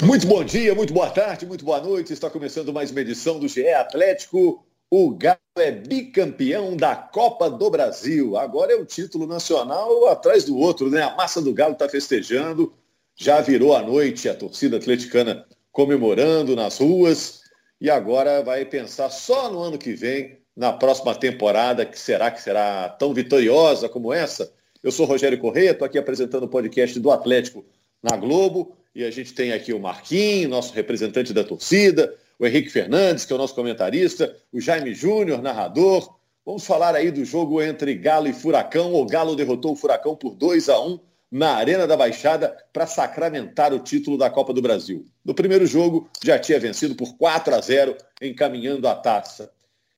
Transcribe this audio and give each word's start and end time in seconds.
Muito 0.00 0.26
bom 0.26 0.42
dia, 0.42 0.74
muito 0.74 0.92
boa 0.92 1.10
tarde, 1.10 1.44
muito 1.44 1.64
boa 1.64 1.78
noite. 1.78 2.12
Está 2.14 2.30
começando 2.30 2.72
mais 2.72 2.90
uma 2.90 3.00
edição 3.02 3.38
do 3.38 3.46
GE 3.46 3.68
Atlético. 3.68 4.64
O 4.90 5.10
Galo 5.10 5.38
é 5.58 5.70
bicampeão 5.70 6.74
da 6.74 6.96
Copa 6.96 7.50
do 7.50 7.70
Brasil. 7.70 8.36
Agora 8.38 8.72
é 8.72 8.76
o 8.76 8.86
título 8.86 9.26
nacional 9.26 10.08
atrás 10.08 10.44
do 10.44 10.56
outro, 10.56 10.88
né? 10.88 11.02
A 11.02 11.14
massa 11.14 11.42
do 11.42 11.52
Galo 11.52 11.74
está 11.74 11.88
festejando. 11.88 12.72
Já 13.16 13.42
virou 13.42 13.76
a 13.76 13.82
noite 13.82 14.28
a 14.28 14.34
torcida 14.34 14.78
atleticana 14.78 15.44
comemorando 15.70 16.56
nas 16.56 16.78
ruas. 16.78 17.42
E 17.78 17.90
agora 17.90 18.42
vai 18.42 18.64
pensar 18.64 19.10
só 19.10 19.52
no 19.52 19.60
ano 19.60 19.76
que 19.76 19.92
vem, 19.92 20.38
na 20.56 20.72
próxima 20.72 21.14
temporada, 21.14 21.84
que 21.84 21.98
será 21.98 22.30
que 22.30 22.40
será 22.40 22.88
tão 22.88 23.12
vitoriosa 23.12 23.88
como 23.88 24.12
essa? 24.12 24.52
Eu 24.82 24.90
sou 24.90 25.04
Rogério 25.04 25.38
Corrêa, 25.38 25.72
estou 25.72 25.84
aqui 25.84 25.98
apresentando 25.98 26.44
o 26.44 26.48
podcast 26.48 26.98
do 26.98 27.10
Atlético 27.10 27.64
na 28.02 28.16
Globo. 28.16 28.76
E 28.94 29.04
a 29.04 29.10
gente 29.10 29.32
tem 29.32 29.52
aqui 29.52 29.72
o 29.72 29.80
Marquinhos, 29.80 30.50
nosso 30.50 30.74
representante 30.74 31.32
da 31.32 31.42
torcida, 31.42 32.14
o 32.38 32.46
Henrique 32.46 32.68
Fernandes, 32.68 33.24
que 33.24 33.32
é 33.32 33.36
o 33.36 33.38
nosso 33.38 33.54
comentarista, 33.54 34.36
o 34.52 34.60
Jaime 34.60 34.94
Júnior, 34.94 35.40
narrador. 35.40 36.16
Vamos 36.44 36.66
falar 36.66 36.94
aí 36.94 37.10
do 37.10 37.24
jogo 37.24 37.62
entre 37.62 37.94
Galo 37.94 38.28
e 38.28 38.32
Furacão. 38.32 38.94
O 38.94 39.06
Galo 39.06 39.34
derrotou 39.34 39.72
o 39.72 39.76
Furacão 39.76 40.14
por 40.14 40.34
2 40.34 40.68
a 40.68 40.80
1 40.80 40.98
na 41.30 41.54
Arena 41.54 41.86
da 41.86 41.96
Baixada 41.96 42.54
para 42.72 42.86
sacramentar 42.86 43.72
o 43.72 43.78
título 43.78 44.18
da 44.18 44.28
Copa 44.28 44.52
do 44.52 44.60
Brasil. 44.60 45.06
No 45.24 45.34
primeiro 45.34 45.66
jogo, 45.66 46.10
já 46.22 46.38
tinha 46.38 46.60
vencido 46.60 46.94
por 46.94 47.16
4 47.16 47.54
a 47.54 47.60
0, 47.60 47.96
encaminhando 48.20 48.86
a 48.86 48.94
taça. 48.94 49.50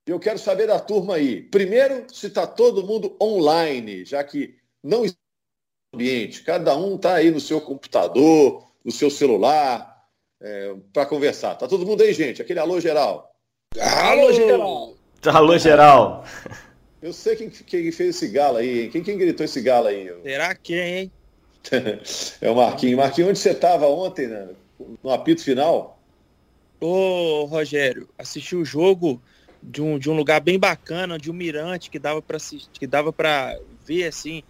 Eu 0.06 0.20
quero 0.20 0.38
saber 0.38 0.68
da 0.68 0.78
turma 0.78 1.16
aí. 1.16 1.42
Primeiro, 1.42 2.06
se 2.12 2.26
está 2.26 2.46
todo 2.46 2.86
mundo 2.86 3.16
online, 3.20 4.04
já 4.04 4.22
que 4.22 4.54
não 4.82 5.04
no 5.04 5.10
ambiente. 5.94 6.42
Cada 6.42 6.76
um 6.76 6.96
está 6.96 7.14
aí 7.14 7.30
no 7.30 7.40
seu 7.40 7.60
computador, 7.60 8.64
no 8.84 8.92
seu 8.92 9.10
celular, 9.10 10.04
é, 10.40 10.74
para 10.92 11.06
conversar. 11.06 11.54
Tá 11.54 11.66
todo 11.66 11.86
mundo 11.86 12.02
aí, 12.02 12.12
gente? 12.12 12.42
Aquele 12.42 12.60
alô 12.60 12.80
geral. 12.80 13.34
Alô, 13.80 14.32
geral! 14.32 14.94
Alô, 15.24 15.58
geral! 15.58 16.24
Eu 17.00 17.12
sei 17.12 17.34
quem, 17.36 17.50
quem 17.50 17.90
fez 17.90 18.16
esse 18.16 18.28
galo 18.28 18.58
aí, 18.58 18.82
hein? 18.82 18.90
Quem, 18.90 19.02
quem 19.02 19.18
gritou 19.18 19.44
esse 19.44 19.60
galo 19.60 19.88
aí? 19.88 20.12
Será 20.22 20.54
quem, 20.54 20.98
hein? 20.98 21.12
é 22.40 22.50
o 22.50 22.54
Marquinhos. 22.54 22.96
Marquinhos, 22.96 23.30
onde 23.30 23.38
você 23.38 23.50
estava 23.50 23.86
ontem, 23.86 24.26
né? 24.26 24.48
no 25.02 25.10
apito 25.10 25.42
final? 25.42 25.98
Ô, 26.80 27.44
Rogério, 27.44 28.08
assisti 28.18 28.56
o 28.56 28.64
jogo 28.64 29.20
de 29.62 29.80
um, 29.80 29.98
de 29.98 30.10
um 30.10 30.16
lugar 30.16 30.40
bem 30.40 30.58
bacana, 30.58 31.18
de 31.18 31.30
um 31.30 31.34
mirante 31.34 31.90
que 31.90 31.98
dava 31.98 32.20
para 32.20 32.38
que 32.72 32.86
dava 32.86 33.12
para 33.12 33.58
ver 33.84 34.06
assim 34.06 34.42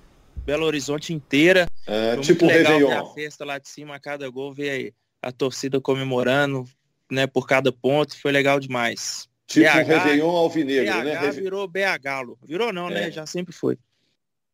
Belo 0.44 0.66
Horizonte 0.66 1.12
inteira. 1.12 1.66
É, 1.86 2.16
tipo 2.18 2.44
o 2.44 2.48
Réveillon. 2.48 2.90
a 2.90 3.14
festa 3.14 3.44
lá 3.44 3.58
de 3.58 3.68
cima, 3.68 3.94
a 3.94 4.00
cada 4.00 4.28
gol, 4.28 4.52
ver 4.52 4.70
aí 4.70 4.92
a 5.22 5.32
torcida 5.32 5.80
comemorando, 5.80 6.64
né, 7.10 7.26
por 7.26 7.46
cada 7.46 7.72
ponto, 7.72 8.18
foi 8.20 8.30
legal 8.30 8.60
demais. 8.60 9.28
Tipo 9.46 9.66
BH, 9.66 9.76
um 9.76 9.84
Réveillon 9.84 10.30
alvinegro, 10.30 10.94
BH 10.94 11.04
né? 11.04 11.30
virou 11.30 11.68
BH, 11.68 12.36
virou 12.44 12.72
não, 12.72 12.88
né? 12.88 13.02
é. 13.02 13.04
né? 13.06 13.10
Já 13.10 13.26
sempre 13.26 13.54
foi. 13.54 13.78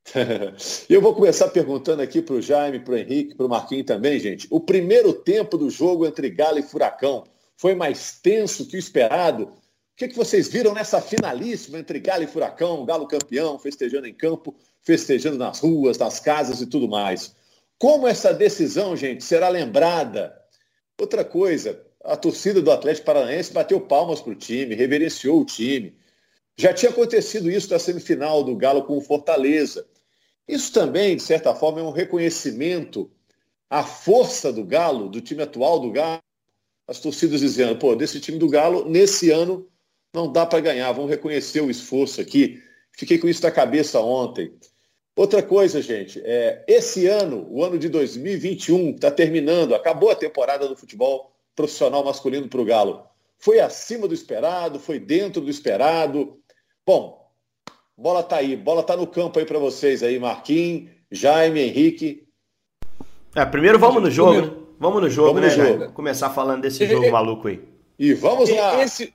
Eu 0.88 1.00
vou 1.00 1.14
começar 1.14 1.48
perguntando 1.48 2.02
aqui 2.02 2.22
para 2.22 2.34
o 2.34 2.42
Jaime, 2.42 2.80
para 2.80 2.94
o 2.94 2.96
Henrique, 2.96 3.34
para 3.34 3.46
o 3.46 3.48
Marquinhos 3.48 3.86
também, 3.86 4.18
gente. 4.18 4.46
O 4.50 4.60
primeiro 4.60 5.12
tempo 5.12 5.58
do 5.58 5.70
jogo 5.70 6.06
entre 6.06 6.30
Galo 6.30 6.58
e 6.58 6.62
Furacão 6.62 7.24
foi 7.56 7.74
mais 7.74 8.18
tenso 8.20 8.66
que 8.66 8.76
o 8.76 8.78
esperado? 8.78 9.44
O 9.44 9.50
que, 9.96 10.08
que 10.08 10.16
vocês 10.16 10.48
viram 10.48 10.72
nessa 10.72 11.00
finalíssima 11.00 11.78
entre 11.78 12.00
Galo 12.00 12.24
e 12.24 12.26
Furacão? 12.26 12.84
Galo 12.86 13.06
campeão, 13.06 13.58
festejando 13.58 14.06
em 14.06 14.14
campo, 14.14 14.56
festejando 14.82 15.38
nas 15.38 15.60
ruas, 15.60 15.98
nas 15.98 16.20
casas 16.20 16.60
e 16.60 16.66
tudo 16.66 16.88
mais. 16.88 17.34
Como 17.78 18.06
essa 18.06 18.32
decisão, 18.32 18.96
gente, 18.96 19.24
será 19.24 19.48
lembrada? 19.48 20.38
Outra 20.98 21.24
coisa, 21.24 21.80
a 22.04 22.16
torcida 22.16 22.60
do 22.60 22.70
Atlético 22.70 23.06
Paranaense 23.06 23.52
bateu 23.52 23.80
palmas 23.80 24.20
para 24.20 24.32
o 24.32 24.36
time, 24.36 24.74
reverenciou 24.74 25.40
o 25.40 25.44
time. 25.44 25.96
Já 26.56 26.74
tinha 26.74 26.90
acontecido 26.90 27.50
isso 27.50 27.70
na 27.70 27.78
semifinal 27.78 28.44
do 28.44 28.54
Galo 28.54 28.84
com 28.84 28.98
o 28.98 29.00
Fortaleza. 29.00 29.86
Isso 30.46 30.72
também, 30.72 31.16
de 31.16 31.22
certa 31.22 31.54
forma, 31.54 31.80
é 31.80 31.82
um 31.82 31.90
reconhecimento 31.90 33.10
à 33.68 33.82
força 33.82 34.52
do 34.52 34.64
Galo, 34.64 35.08
do 35.08 35.20
time 35.20 35.42
atual 35.42 35.80
do 35.80 35.90
Galo. 35.90 36.22
As 36.86 36.98
torcidas 36.98 37.40
dizendo, 37.40 37.78
pô, 37.78 37.94
desse 37.94 38.20
time 38.20 38.36
do 38.36 38.48
Galo, 38.48 38.88
nesse 38.88 39.30
ano, 39.30 39.66
não 40.12 40.30
dá 40.30 40.44
para 40.44 40.60
ganhar. 40.60 40.92
Vamos 40.92 41.10
reconhecer 41.10 41.60
o 41.60 41.70
esforço 41.70 42.20
aqui. 42.20 42.62
Fiquei 42.92 43.16
com 43.16 43.28
isso 43.28 43.42
na 43.42 43.50
cabeça 43.50 44.00
ontem. 44.00 44.52
Outra 45.16 45.42
coisa, 45.42 45.82
gente, 45.82 46.20
é, 46.24 46.64
esse 46.66 47.06
ano, 47.06 47.46
o 47.50 47.64
ano 47.64 47.78
de 47.78 47.88
2021, 47.88 48.90
está 48.90 49.10
terminando, 49.10 49.74
acabou 49.74 50.10
a 50.10 50.14
temporada 50.14 50.68
do 50.68 50.76
futebol 50.76 51.32
profissional 51.54 52.04
masculino 52.04 52.48
para 52.48 52.60
o 52.60 52.64
Galo. 52.64 53.02
Foi 53.38 53.58
acima 53.60 54.06
do 54.06 54.14
esperado, 54.14 54.78
foi 54.78 54.98
dentro 54.98 55.40
do 55.40 55.50
esperado. 55.50 56.38
Bom, 56.86 57.28
bola 57.96 58.22
tá 58.22 58.36
aí, 58.36 58.56
bola 58.56 58.82
tá 58.82 58.96
no 58.96 59.06
campo 59.06 59.38
aí 59.38 59.44
para 59.44 59.58
vocês 59.58 60.02
aí, 60.02 60.18
Marquinhos, 60.18 60.90
Jaime, 61.10 61.60
Henrique. 61.60 62.26
É, 63.34 63.44
primeiro 63.44 63.78
vamos 63.78 64.02
no 64.02 64.10
jogo. 64.10 64.68
Vamos 64.78 65.02
no 65.02 65.10
jogo, 65.10 65.34
vamos 65.34 65.56
né? 65.56 65.62
No 65.62 65.78
jogo. 65.78 65.92
Começar 65.92 66.30
falando 66.30 66.62
desse 66.62 66.86
jogo 66.86 67.10
maluco 67.10 67.48
aí. 67.48 67.60
E 67.98 68.14
vamos 68.14 68.48
lá. 68.48 68.82
Esse... 68.82 69.12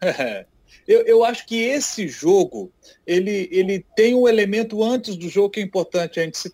Eu, 0.86 1.02
eu 1.02 1.24
acho 1.24 1.46
que 1.46 1.56
esse 1.56 2.08
jogo, 2.08 2.70
ele, 3.06 3.48
ele 3.50 3.84
tem 3.96 4.14
um 4.14 4.28
elemento 4.28 4.82
antes 4.82 5.16
do 5.16 5.28
jogo 5.28 5.50
que 5.50 5.60
é 5.60 5.62
importante 5.62 6.20
a 6.20 6.24
gente 6.24 6.38
se 6.38 6.52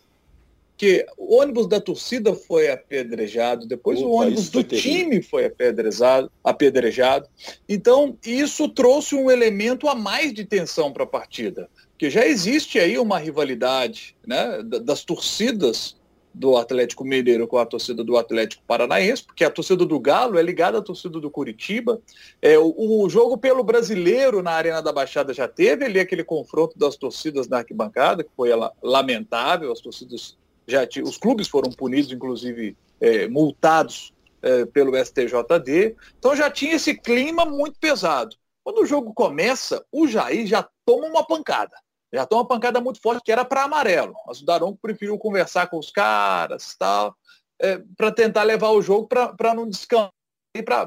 que 0.77 1.07
o 1.17 1.37
ônibus 1.37 1.69
da 1.69 1.81
torcida 1.81 2.35
foi 2.35 2.71
apedrejado, 2.71 3.67
depois 3.67 4.01
Opa, 4.01 4.09
o 4.09 4.13
ônibus 4.13 4.49
do 4.51 4.63
time 4.63 5.23
foi 5.23 5.47
apedrejado, 5.47 6.31
apedrejado. 6.43 7.29
Então, 7.69 8.19
isso 8.25 8.69
trouxe 8.69 9.15
um 9.15 9.31
elemento 9.31 9.89
a 9.89 9.95
mais 9.95 10.33
de 10.35 10.45
tensão 10.45 10.93
para 10.93 11.05
a 11.05 11.07
partida, 11.07 11.69
que 11.97 12.11
já 12.11 12.27
existe 12.27 12.79
aí 12.79 12.99
uma 12.99 13.19
rivalidade 13.19 14.17
né, 14.27 14.63
das 14.83 15.05
torcidas 15.05 15.97
do 16.35 16.57
Atlético 16.57 17.05
Mineiro 17.05 17.47
com 17.47 17.59
a 17.59 17.65
torcida 17.65 18.03
do 18.03 18.17
Atlético 18.17 18.63
Paranaense, 18.67 19.23
porque 19.23 19.45
a 19.45 19.51
torcida 19.51 19.87
do 19.87 20.01
Galo 20.01 20.37
é 20.37 20.43
ligada 20.43 20.79
à 20.79 20.83
torcida 20.83 21.21
do 21.21 21.31
Curitiba. 21.31 22.03
É, 22.43 22.59
o, 22.59 22.75
o, 22.77 23.09
jogo 23.09 23.39
pelo 23.39 23.63
brasileiro 23.63 24.43
na 24.43 24.51
Arena 24.51 24.83
da 24.83 24.93
Baixada 24.93 25.33
já 25.33 25.47
teve 25.47 25.85
ali 25.85 26.01
aquele 26.01 26.25
confronto 26.25 26.77
das 26.77 26.97
torcidas 26.97 27.47
na 27.47 27.59
arquibancada, 27.59 28.25
que 28.25 28.31
foi 28.37 28.51
lamentável, 28.83 29.71
as 29.71 29.81
torcidas 29.81 30.37
já 30.67 30.85
tinham, 30.85 31.07
os 31.07 31.17
clubes 31.17 31.47
foram 31.47 31.71
punidos, 31.71 32.11
inclusive 32.11 32.77
é, 33.01 33.29
multados 33.29 34.13
é, 34.43 34.65
pelo 34.67 34.97
STJD. 34.97 35.95
Então 36.19 36.35
já 36.35 36.51
tinha 36.51 36.75
esse 36.75 36.95
clima 36.95 37.45
muito 37.45 37.79
pesado. 37.79 38.35
Quando 38.65 38.81
o 38.83 38.87
jogo 38.87 39.13
começa, 39.15 39.85
o 39.93 40.09
Jair 40.09 40.47
já 40.47 40.69
toma 40.85 41.07
uma 41.07 41.25
pancada 41.25 41.84
já 42.15 42.25
toma 42.25 42.43
uma 42.43 42.49
pancada 42.49 42.81
muito 42.81 43.01
forte, 43.01 43.25
que 43.25 43.33
era 43.33 43.45
para 43.45 43.65
amarelo. 43.65 44.15
Mas 44.27 44.41
o 44.41 44.47
Daronco 44.47 44.79
preferiu 44.81 45.19
conversar 45.19 45.67
com 45.67 45.79
os 45.79 45.91
caras 45.91 46.77
tal, 46.79 47.15
é, 47.61 47.83
para 47.97 48.13
tentar 48.13 48.45
levar 48.45 48.71
o 48.71 48.81
jogo 48.81 49.09
para 49.09 49.55
não 49.55 49.69
descansar 49.69 50.13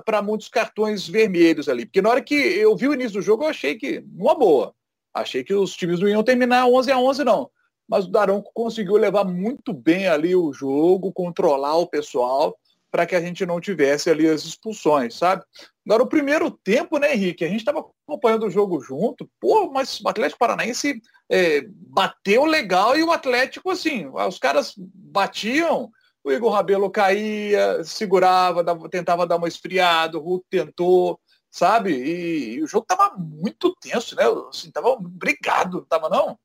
para 0.06 0.22
muitos 0.22 0.48
cartões 0.48 1.08
vermelhos 1.08 1.68
ali. 1.68 1.86
Porque 1.86 2.02
na 2.02 2.10
hora 2.10 2.22
que 2.22 2.34
eu 2.34 2.74
vi 2.78 2.88
o 2.88 2.94
início 2.94 3.20
do 3.20 3.22
jogo, 3.22 3.44
eu 3.44 3.50
achei 3.50 3.76
que, 3.76 4.02
uma 4.16 4.34
boa, 4.34 4.74
achei 5.14 5.44
que 5.44 5.54
os 5.54 5.76
times 5.76 6.00
não 6.00 6.08
iam 6.08 6.24
terminar 6.24 6.66
11 6.66 6.92
a 6.92 6.98
11 6.98 7.24
não. 7.26 7.50
Mas 7.86 8.06
o 8.06 8.12
Daronco 8.12 8.52
conseguiu 8.54 8.96
levar 8.96 9.26
muito 9.26 9.74
bem 9.74 10.08
ali 10.08 10.34
o 10.36 10.54
jogo, 10.54 11.12
controlar 11.12 11.76
o 11.76 11.88
pessoal, 11.88 12.58
para 12.92 13.06
que 13.06 13.16
a 13.16 13.22
gente 13.22 13.46
não 13.46 13.60
tivesse 13.60 14.10
ali 14.10 14.28
as 14.28 14.44
expulsões, 14.44 15.16
sabe? 15.16 15.44
Agora, 15.86 16.04
o 16.04 16.08
primeiro 16.08 16.52
tempo, 16.52 16.98
né, 16.98 17.14
Henrique? 17.14 17.46
A 17.46 17.48
gente 17.48 17.60
estava 17.60 17.86
acompanhando 18.08 18.46
o 18.46 18.50
jogo 18.50 18.80
junto, 18.82 19.30
pô, 19.40 19.72
mas 19.72 20.00
o 20.02 20.10
Atlético 20.10 20.40
Paranaense 20.40 21.02
é, 21.30 21.66
bateu 21.68 22.46
legal 22.46 22.98
e 22.98 23.04
o 23.04 23.12
Atlético, 23.12 23.72
assim, 23.72 24.08
os 24.08 24.38
caras 24.38 24.74
batiam, 24.78 25.90
o 26.24 26.32
Igor 26.32 26.52
Rabelo 26.52 26.90
caía, 26.90 27.84
segurava, 27.84 28.64
dava, 28.64 28.90
tentava 28.90 29.26
dar 29.26 29.38
uma 29.38 29.48
esfriada, 29.48 30.18
o 30.18 30.22
Hulk 30.22 30.46
tentou, 30.50 31.20
sabe? 31.50 31.92
E, 31.94 32.56
e, 32.56 32.64
o 32.64 32.68
jogo 32.68 32.86
tava 32.86 33.16
muito 33.18 33.76
tenso, 33.80 34.16
né? 34.16 34.24
Assim, 34.50 34.70
tava 34.70 34.98
brigado, 35.00 35.78
não 35.78 35.86
tava 35.86 36.10
não? 36.10 36.38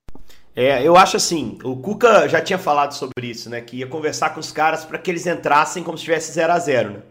É, 0.55 0.87
eu 0.87 0.97
acho 0.99 1.17
assim, 1.17 1.59
o 1.65 1.77
Cuca 1.77 2.29
já 2.29 2.41
tinha 2.41 2.59
falado 2.59 2.93
sobre 2.93 3.27
isso, 3.27 3.49
né? 3.49 3.61
Que 3.63 3.79
ia 3.79 3.87
conversar 3.87 4.31
com 4.31 4.41
os 4.41 4.53
caras 4.53 4.85
para 4.85 4.99
que 4.99 5.11
eles 5.11 5.27
entrassem 5.27 5.83
como 5.83 5.97
se 5.97 6.05
tivesse 6.05 6.31
0 6.33 6.53
a 6.53 6.59
0 6.59 6.91
né? 6.91 7.03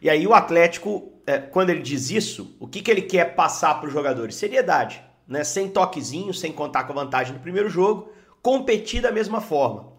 E 0.00 0.10
aí 0.10 0.26
o 0.26 0.34
Atlético, 0.34 1.10
é, 1.26 1.38
quando 1.38 1.70
ele 1.70 1.80
diz 1.80 2.10
isso, 2.10 2.54
o 2.60 2.66
que, 2.66 2.82
que 2.82 2.90
ele 2.90 3.02
quer 3.02 3.34
passar 3.34 3.76
para 3.76 3.86
os 3.86 3.92
jogadores? 3.92 4.34
Seriedade, 4.34 5.02
né? 5.26 5.42
Sem 5.42 5.70
toquezinho, 5.70 6.34
sem 6.34 6.52
contar 6.52 6.84
com 6.84 6.92
a 6.92 7.02
vantagem 7.02 7.32
do 7.32 7.40
primeiro 7.40 7.70
jogo, 7.70 8.12
competir 8.42 9.00
da 9.00 9.10
mesma 9.10 9.40
forma. 9.40 9.90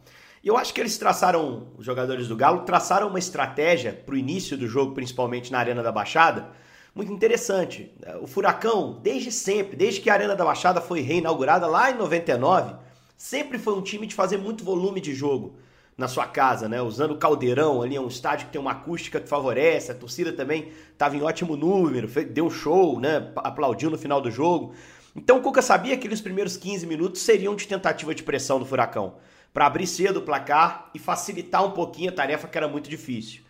E 0.43 0.47
eu 0.47 0.57
acho 0.57 0.73
que 0.73 0.81
eles 0.81 0.97
traçaram, 0.97 1.69
os 1.77 1.85
jogadores 1.85 2.27
do 2.27 2.35
Galo, 2.35 2.61
traçaram 2.61 3.07
uma 3.07 3.17
estratégia 3.17 3.93
para 3.93 4.13
o 4.13 4.17
início 4.17 4.55
do 4.57 4.67
jogo, 4.67 4.93
principalmente 4.93 5.51
na 5.51 5.57
Arena 5.57 5.81
da 5.81 5.91
Baixada, 5.91 6.49
muito 6.93 7.11
interessante. 7.11 7.91
O 8.21 8.27
Furacão, 8.27 8.99
desde 9.01 9.31
sempre, 9.31 9.75
desde 9.75 10.01
que 10.01 10.09
a 10.09 10.13
Arena 10.13 10.35
da 10.35 10.45
Baixada 10.45 10.79
foi 10.79 11.01
reinaugurada 11.01 11.67
lá 11.67 11.91
em 11.91 11.95
99, 11.95 12.75
sempre 13.17 13.57
foi 13.57 13.73
um 13.73 13.81
time 13.81 14.05
de 14.05 14.15
fazer 14.15 14.37
muito 14.37 14.63
volume 14.63 15.01
de 15.01 15.13
jogo. 15.13 15.57
na 15.97 16.07
sua 16.07 16.25
casa, 16.25 16.67
né? 16.67 16.81
Usando 16.81 17.11
o 17.11 17.17
caldeirão 17.17 17.81
ali, 17.81 17.95
é 17.95 18.01
um 18.01 18.07
estádio 18.07 18.47
que 18.47 18.51
tem 18.51 18.61
uma 18.61 18.71
acústica 18.71 19.19
que 19.19 19.29
favorece, 19.29 19.91
a 19.91 19.95
torcida 19.95 20.33
também 20.33 20.71
estava 20.91 21.15
em 21.15 21.21
ótimo 21.21 21.55
número, 21.55 22.07
deu 22.07 22.45
um 22.45 22.49
show, 22.49 22.99
né? 22.99 23.31
Aplaudiu 23.37 23.89
no 23.89 23.97
final 23.97 24.19
do 24.19 24.31
jogo. 24.31 24.73
Então 25.15 25.37
o 25.37 25.41
Cuca 25.41 25.61
sabia 25.61 25.97
que 25.97 26.07
os 26.07 26.21
primeiros 26.21 26.57
15 26.57 26.87
minutos 26.87 27.21
seriam 27.21 27.55
de 27.55 27.67
tentativa 27.67 28.15
de 28.15 28.23
pressão 28.23 28.57
do 28.57 28.65
Furacão, 28.65 29.15
para 29.53 29.67
abrir 29.67 29.85
cedo 29.85 30.17
o 30.17 30.21
placar 30.23 30.89
e 30.95 30.99
facilitar 30.99 31.63
um 31.63 31.71
pouquinho 31.71 32.09
a 32.09 32.13
tarefa 32.13 32.47
que 32.47 32.57
era 32.57 32.67
muito 32.67 32.89
difícil. 32.89 33.41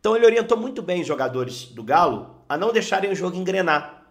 Então 0.00 0.16
ele 0.16 0.26
orientou 0.26 0.58
muito 0.58 0.82
bem 0.82 1.00
os 1.00 1.06
jogadores 1.06 1.66
do 1.66 1.84
Galo 1.84 2.41
a 2.52 2.58
não 2.58 2.70
deixarem 2.70 3.10
o 3.10 3.14
jogo 3.14 3.36
engrenar. 3.36 4.04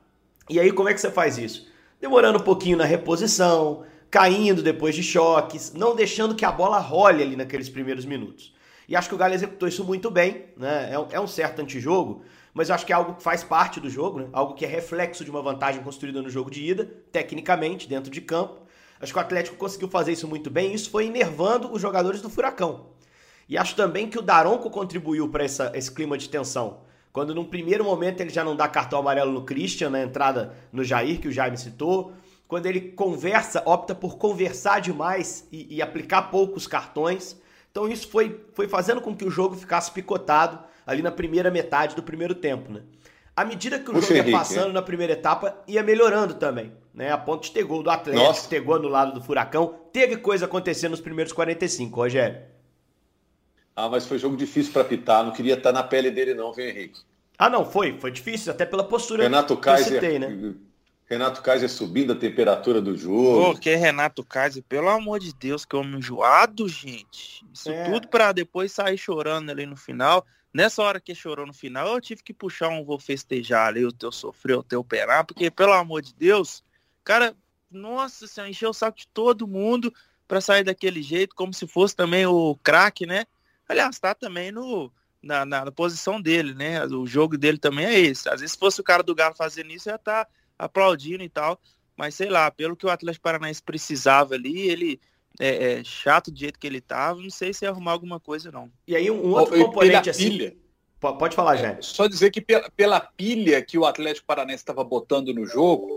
E 0.49 0.59
aí 0.59 0.71
como 0.71 0.89
é 0.89 0.93
que 0.93 0.99
você 0.99 1.11
faz 1.11 1.38
isso? 1.38 1.67
Demorando 1.99 2.39
um 2.39 2.43
pouquinho 2.43 2.75
na 2.75 2.85
reposição, 2.85 3.83
caindo 4.09 4.63
depois 4.63 4.95
de 4.95 5.03
choques, 5.03 5.73
não 5.73 5.95
deixando 5.95 6.33
que 6.33 6.43
a 6.43 6.51
bola 6.51 6.79
role 6.79 7.21
ali 7.21 7.35
naqueles 7.35 7.69
primeiros 7.69 8.03
minutos. 8.03 8.51
E 8.89 8.95
acho 8.95 9.07
que 9.07 9.13
o 9.13 9.17
Galo 9.17 9.35
executou 9.35 9.69
isso 9.69 9.83
muito 9.83 10.09
bem, 10.09 10.47
né? 10.57 10.89
É 11.11 11.19
um 11.19 11.27
certo 11.27 11.61
antijogo, 11.61 12.23
mas 12.51 12.71
acho 12.71 12.83
que 12.83 12.91
é 12.91 12.95
algo 12.95 13.13
que 13.13 13.21
faz 13.21 13.43
parte 13.43 13.79
do 13.79 13.89
jogo, 13.89 14.21
né? 14.21 14.27
algo 14.33 14.55
que 14.55 14.65
é 14.65 14.67
reflexo 14.67 15.23
de 15.23 15.29
uma 15.29 15.41
vantagem 15.43 15.83
construída 15.83 16.19
no 16.19 16.29
jogo 16.29 16.49
de 16.49 16.65
ida, 16.65 16.91
tecnicamente, 17.11 17.88
dentro 17.88 18.11
de 18.11 18.21
campo. 18.21 18.61
Acho 18.99 19.13
que 19.13 19.19
o 19.19 19.21
Atlético 19.21 19.55
conseguiu 19.55 19.88
fazer 19.88 20.13
isso 20.13 20.27
muito 20.27 20.49
bem 20.49 20.71
e 20.71 20.73
isso 20.73 20.89
foi 20.89 21.05
enervando 21.05 21.71
os 21.71 21.79
jogadores 21.79 22.21
do 22.21 22.29
Furacão. 22.29 22.88
E 23.47 23.55
acho 23.55 23.75
também 23.75 24.09
que 24.09 24.17
o 24.17 24.21
Daronco 24.21 24.69
contribuiu 24.71 25.29
para 25.29 25.45
esse 25.45 25.91
clima 25.91 26.17
de 26.17 26.27
tensão. 26.27 26.89
Quando 27.12 27.36
num 27.36 27.44
primeiro 27.44 27.84
momento 27.84 28.22
ele 28.22 28.30
já 28.30 28.44
não 28.44 28.56
dá 28.56 28.68
cartão 28.68 29.00
amarelo 29.00 29.31
no 29.31 29.44
Christian, 29.44 29.90
na 29.90 30.02
entrada 30.02 30.56
no 30.72 30.84
Jair, 30.84 31.19
que 31.19 31.28
o 31.28 31.31
Jaime 31.31 31.58
citou, 31.58 32.13
quando 32.48 32.66
ele 32.66 32.81
conversa, 32.81 33.63
opta 33.66 33.94
por 33.94 34.18
conversar 34.18 34.80
demais 34.80 35.48
e, 35.52 35.75
e, 35.75 35.81
aplicar 35.81 36.24
poucos 36.24 36.68
cartões. 36.68 37.40
Então 37.72 37.88
isso 37.88 38.10
foi, 38.10 38.42
foi 38.54 38.68
fazendo 38.68 39.00
com 39.00 39.16
que 39.16 39.25
o 39.25 39.31
jogo 39.31 39.56
ficasse 39.56 39.92
picotado 39.92 40.60
ali 40.86 41.02
na 41.02 41.12
primeira 41.12 41.50
metade 41.50 41.96
do 41.96 42.04
primeiro 42.04 42.36
tempo, 42.36 42.72
né? 42.72 42.81
À 43.34 43.46
medida 43.46 43.80
que 43.80 43.90
o 43.90 43.94
Puxa, 43.94 44.16
jogo 44.16 44.30
ia 44.30 44.38
passando 44.38 44.69
é. 44.72 44.74
na 44.74 44.81
primeira 44.81 45.13
etapa, 45.13 45.58
ia 45.66 45.81
melhorando 45.81 46.34
também, 46.34 46.74
né? 46.94 47.12
A 47.12 47.18
ponto 47.18 47.44
de 47.44 47.52
ter 47.52 47.63
gol 47.63 47.81
do 47.81 47.90
Atlético, 47.90 48.25
Nossa. 48.25 48.50
ter 48.50 48.60
gol 48.60 48.80
no 48.80 48.90
lado 48.90 49.13
do 49.13 49.22
Furacão. 49.22 49.74
Teve 49.94 50.18
coisa 50.18 50.46
acontecendo 50.46 50.92
nos 50.92 51.00
primeiros 51.00 51.31
45, 51.31 51.96
Rogério. 51.96 52.50
Ah, 53.75 53.89
mas 53.89 54.06
foi 54.06 54.19
jogo 54.19 54.35
difícil 54.35 54.73
para 54.73 54.83
pitar, 54.83 55.23
não 55.23 55.31
queria 55.31 55.53
estar 55.53 55.71
na 55.71 55.83
pele 55.83 56.12
dele 56.12 56.33
não, 56.33 56.51
viu, 56.51 56.68
Henrique? 56.68 57.01
Ah, 57.38 57.50
não, 57.50 57.65
foi, 57.65 57.97
foi 58.00 58.12
difícil, 58.12 58.51
até 58.51 58.65
pela 58.65 58.83
postura 58.83 59.23
Renato 59.23 59.56
que 59.56 59.63
Kaiser, 59.63 59.94
eu 59.94 60.01
citei, 60.01 60.19
né? 60.19 60.56
Renato 61.09 61.41
Kaiser 61.41 61.69
subindo 61.69 62.13
a 62.13 62.15
temperatura 62.15 62.81
do 62.81 62.95
jogo. 62.95 63.53
Pô, 63.53 63.59
que 63.59 63.75
Renato 63.75 64.23
Kaiser, 64.23 64.63
pelo 64.63 64.88
amor 64.88 65.19
de 65.19 65.33
Deus, 65.33 65.65
que 65.65 65.75
homem 65.75 65.97
enjoado, 65.97 66.69
gente. 66.69 67.45
Isso 67.53 67.69
é. 67.69 67.83
tudo 67.89 68.07
para 68.07 68.31
depois 68.31 68.71
sair 68.71 68.97
chorando 68.97 69.50
ali 69.50 69.65
no 69.65 69.75
final. 69.75 70.25
Nessa 70.53 70.81
hora 70.83 71.01
que 71.01 71.15
chorou 71.15 71.45
no 71.45 71.53
final, 71.53 71.88
eu 71.88 72.00
tive 72.01 72.24
que 72.24 72.33
puxar 72.33 72.69
um 72.69 72.83
vou 72.83 73.00
festejar 73.00 73.67
ali, 73.67 73.85
o 73.85 73.91
teu 73.91 74.12
sofrer, 74.12 74.57
o 74.57 74.63
teu 74.63 74.83
penar, 74.83 75.25
porque 75.25 75.50
pelo 75.50 75.74
amor 75.74 76.01
de 76.01 76.13
Deus, 76.13 76.63
cara, 77.03 77.35
nossa 77.69 78.27
senhora, 78.27 78.51
encheu 78.51 78.69
o 78.69 78.74
saco 78.74 78.97
de 78.97 79.07
todo 79.07 79.47
mundo 79.47 79.94
para 80.27 80.41
sair 80.41 80.63
daquele 80.63 81.01
jeito, 81.01 81.35
como 81.35 81.53
se 81.53 81.65
fosse 81.67 81.95
também 81.95 82.25
o 82.25 82.57
craque, 82.63 83.06
né? 83.06 83.25
Aliás, 83.71 84.00
tá 84.00 84.13
também 84.13 84.51
no, 84.51 84.91
na, 85.21 85.45
na, 85.45 85.65
na, 85.65 85.71
posição 85.71 86.21
dele, 86.21 86.53
né? 86.53 86.85
O 86.85 87.07
jogo 87.07 87.38
dele 87.38 87.57
também 87.57 87.85
é 87.85 88.00
esse. 88.00 88.27
Às 88.27 88.41
vezes, 88.41 88.53
se 88.53 88.59
fosse 88.59 88.81
o 88.81 88.83
cara 88.83 89.01
do 89.01 89.15
Galo 89.15 89.33
fazendo 89.35 89.71
isso, 89.71 89.89
ia 89.89 89.97
tá 89.97 90.27
aplaudindo 90.59 91.23
e 91.23 91.29
tal. 91.29 91.59
Mas 91.95 92.15
sei 92.15 92.29
lá, 92.29 92.50
pelo 92.51 92.75
que 92.75 92.85
o 92.85 92.89
Atlético 92.89 93.23
Paranaense 93.23 93.62
precisava 93.62 94.33
ali, 94.35 94.68
ele 94.68 95.00
é, 95.39 95.79
é, 95.79 95.83
chato 95.83 96.31
do 96.31 96.38
jeito 96.38 96.59
que 96.59 96.68
ele 96.68 96.81
tava, 96.81 97.21
não 97.21 97.29
sei 97.29 97.53
se 97.53 97.63
ia 97.63 97.69
arrumar 97.69 97.91
alguma 97.91 98.19
coisa, 98.19 98.51
não. 98.51 98.71
E 98.88 98.95
aí 98.95 99.09
um 99.09 99.31
outro 99.31 99.59
oh, 99.59 99.65
componente 99.65 100.09
assim. 100.09 100.29
Pilha, 100.29 100.56
pode 101.00 101.35
falar, 101.35 101.56
Jair. 101.56 101.77
É, 101.77 101.81
só 101.81 102.07
dizer 102.07 102.31
que 102.31 102.41
pela, 102.41 102.69
pela 102.71 103.00
pilha 103.00 103.62
que 103.63 103.77
o 103.77 103.85
Atlético 103.85 104.27
Paranaense 104.27 104.63
estava 104.63 104.83
botando 104.83 105.33
no 105.33 105.45
jogo, 105.45 105.88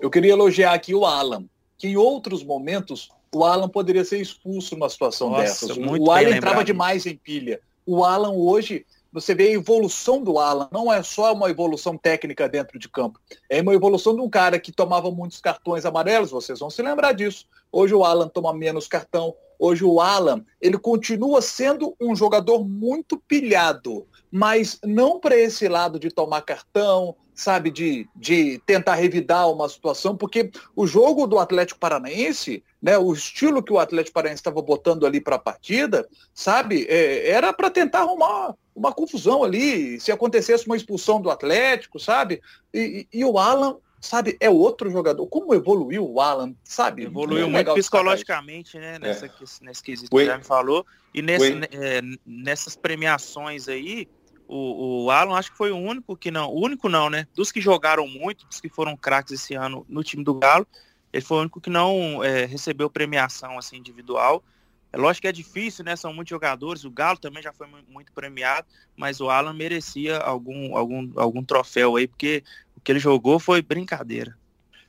eu 0.00 0.10
queria 0.10 0.32
elogiar 0.32 0.72
aqui 0.72 0.94
o 0.94 1.04
Alan, 1.04 1.46
que 1.76 1.88
em 1.88 1.96
outros 1.96 2.44
momentos 2.44 3.08
o 3.34 3.44
Alan 3.44 3.68
poderia 3.68 4.04
ser 4.04 4.20
expulso 4.20 4.74
numa 4.74 4.88
situação 4.88 5.30
Nossa, 5.30 5.42
dessas. 5.42 5.76
O 5.76 6.10
Alan 6.10 6.30
entrava 6.30 6.64
demais 6.64 7.06
em 7.06 7.16
pilha. 7.16 7.60
O 7.86 8.04
Alan 8.04 8.32
hoje 8.32 8.86
você 9.14 9.32
vê 9.32 9.44
a 9.46 9.52
evolução 9.52 10.20
do 10.24 10.40
Alan, 10.40 10.68
não 10.72 10.92
é 10.92 11.00
só 11.00 11.32
uma 11.32 11.48
evolução 11.48 11.96
técnica 11.96 12.48
dentro 12.48 12.80
de 12.80 12.88
campo, 12.88 13.20
é 13.48 13.62
uma 13.62 13.72
evolução 13.72 14.12
de 14.12 14.20
um 14.20 14.28
cara 14.28 14.58
que 14.58 14.72
tomava 14.72 15.08
muitos 15.08 15.40
cartões 15.40 15.86
amarelos, 15.86 16.32
vocês 16.32 16.58
vão 16.58 16.68
se 16.68 16.82
lembrar 16.82 17.12
disso. 17.12 17.46
Hoje 17.70 17.94
o 17.94 18.04
Alan 18.04 18.26
toma 18.26 18.52
menos 18.52 18.88
cartão, 18.88 19.32
hoje 19.56 19.84
o 19.84 20.00
Alan, 20.00 20.44
ele 20.60 20.76
continua 20.76 21.40
sendo 21.40 21.94
um 22.00 22.16
jogador 22.16 22.68
muito 22.68 23.16
pilhado, 23.16 24.04
mas 24.32 24.80
não 24.82 25.20
para 25.20 25.36
esse 25.36 25.68
lado 25.68 25.96
de 25.96 26.10
tomar 26.10 26.42
cartão, 26.42 27.14
sabe, 27.34 27.70
de, 27.70 28.08
de 28.14 28.60
tentar 28.64 28.94
revidar 28.94 29.50
uma 29.50 29.68
situação, 29.68 30.16
porque 30.16 30.50
o 30.76 30.86
jogo 30.86 31.26
do 31.26 31.38
Atlético 31.38 31.80
Paranaense, 31.80 32.62
né, 32.80 32.96
o 32.96 33.12
estilo 33.12 33.62
que 33.62 33.72
o 33.72 33.78
Atlético 33.78 34.14
Paranaense 34.14 34.40
estava 34.40 34.62
botando 34.62 35.04
ali 35.04 35.20
para 35.20 35.36
a 35.36 35.38
partida, 35.38 36.08
sabe, 36.32 36.86
é, 36.88 37.28
era 37.30 37.52
para 37.52 37.70
tentar 37.70 38.00
arrumar 38.00 38.54
uma 38.74 38.92
confusão 38.92 39.42
ali, 39.42 40.00
se 40.00 40.12
acontecesse 40.12 40.66
uma 40.66 40.76
expulsão 40.76 41.20
do 41.20 41.30
Atlético, 41.30 41.98
sabe, 41.98 42.40
e, 42.72 43.06
e, 43.12 43.18
e 43.20 43.24
o 43.24 43.38
Alan, 43.38 43.76
sabe, 44.00 44.36
é 44.38 44.50
outro 44.50 44.90
jogador. 44.90 45.26
Como 45.26 45.54
evoluiu 45.54 46.08
o 46.08 46.20
Alan, 46.20 46.54
sabe? 46.62 47.04
Evoluiu 47.04 47.46
é 47.46 47.50
muito 47.50 47.74
psicologicamente, 47.74 48.78
né, 48.78 48.98
nessa, 48.98 49.26
é. 49.26 49.30
nesse 49.62 49.82
quesito 49.82 50.10
que 50.14 50.24
já 50.24 50.38
me 50.38 50.44
falou, 50.44 50.86
e 51.12 51.22
nesse, 51.22 51.52
é, 51.52 52.00
nessas 52.24 52.76
premiações 52.76 53.68
aí, 53.68 54.08
o, 54.46 55.04
o 55.04 55.10
Alan 55.10 55.36
acho 55.36 55.50
que 55.50 55.56
foi 55.56 55.70
o 55.70 55.76
único 55.76 56.16
que 56.16 56.30
não, 56.30 56.50
o 56.50 56.62
único 56.62 56.88
não, 56.88 57.08
né? 57.08 57.26
Dos 57.34 57.50
que 57.50 57.60
jogaram 57.60 58.06
muito, 58.06 58.46
dos 58.46 58.60
que 58.60 58.68
foram 58.68 58.96
craques 58.96 59.32
esse 59.32 59.54
ano 59.54 59.84
no 59.88 60.02
time 60.02 60.22
do 60.22 60.34
Galo, 60.34 60.66
ele 61.12 61.24
foi 61.24 61.38
o 61.38 61.40
único 61.40 61.60
que 61.60 61.70
não 61.70 62.22
é, 62.22 62.44
recebeu 62.44 62.90
premiação 62.90 63.58
assim 63.58 63.76
individual. 63.76 64.42
É 64.92 64.96
lógico 64.96 65.22
que 65.22 65.28
é 65.28 65.32
difícil, 65.32 65.84
né? 65.84 65.96
São 65.96 66.12
muitos 66.12 66.30
jogadores. 66.30 66.84
O 66.84 66.90
Galo 66.90 67.18
também 67.18 67.42
já 67.42 67.52
foi 67.52 67.66
muito 67.88 68.12
premiado, 68.12 68.66
mas 68.96 69.20
o 69.20 69.28
Alan 69.28 69.52
merecia 69.52 70.18
algum, 70.18 70.76
algum, 70.76 71.10
algum 71.16 71.42
troféu 71.42 71.96
aí, 71.96 72.06
porque 72.06 72.44
o 72.76 72.80
que 72.80 72.92
ele 72.92 73.00
jogou 73.00 73.38
foi 73.40 73.60
brincadeira. 73.60 74.36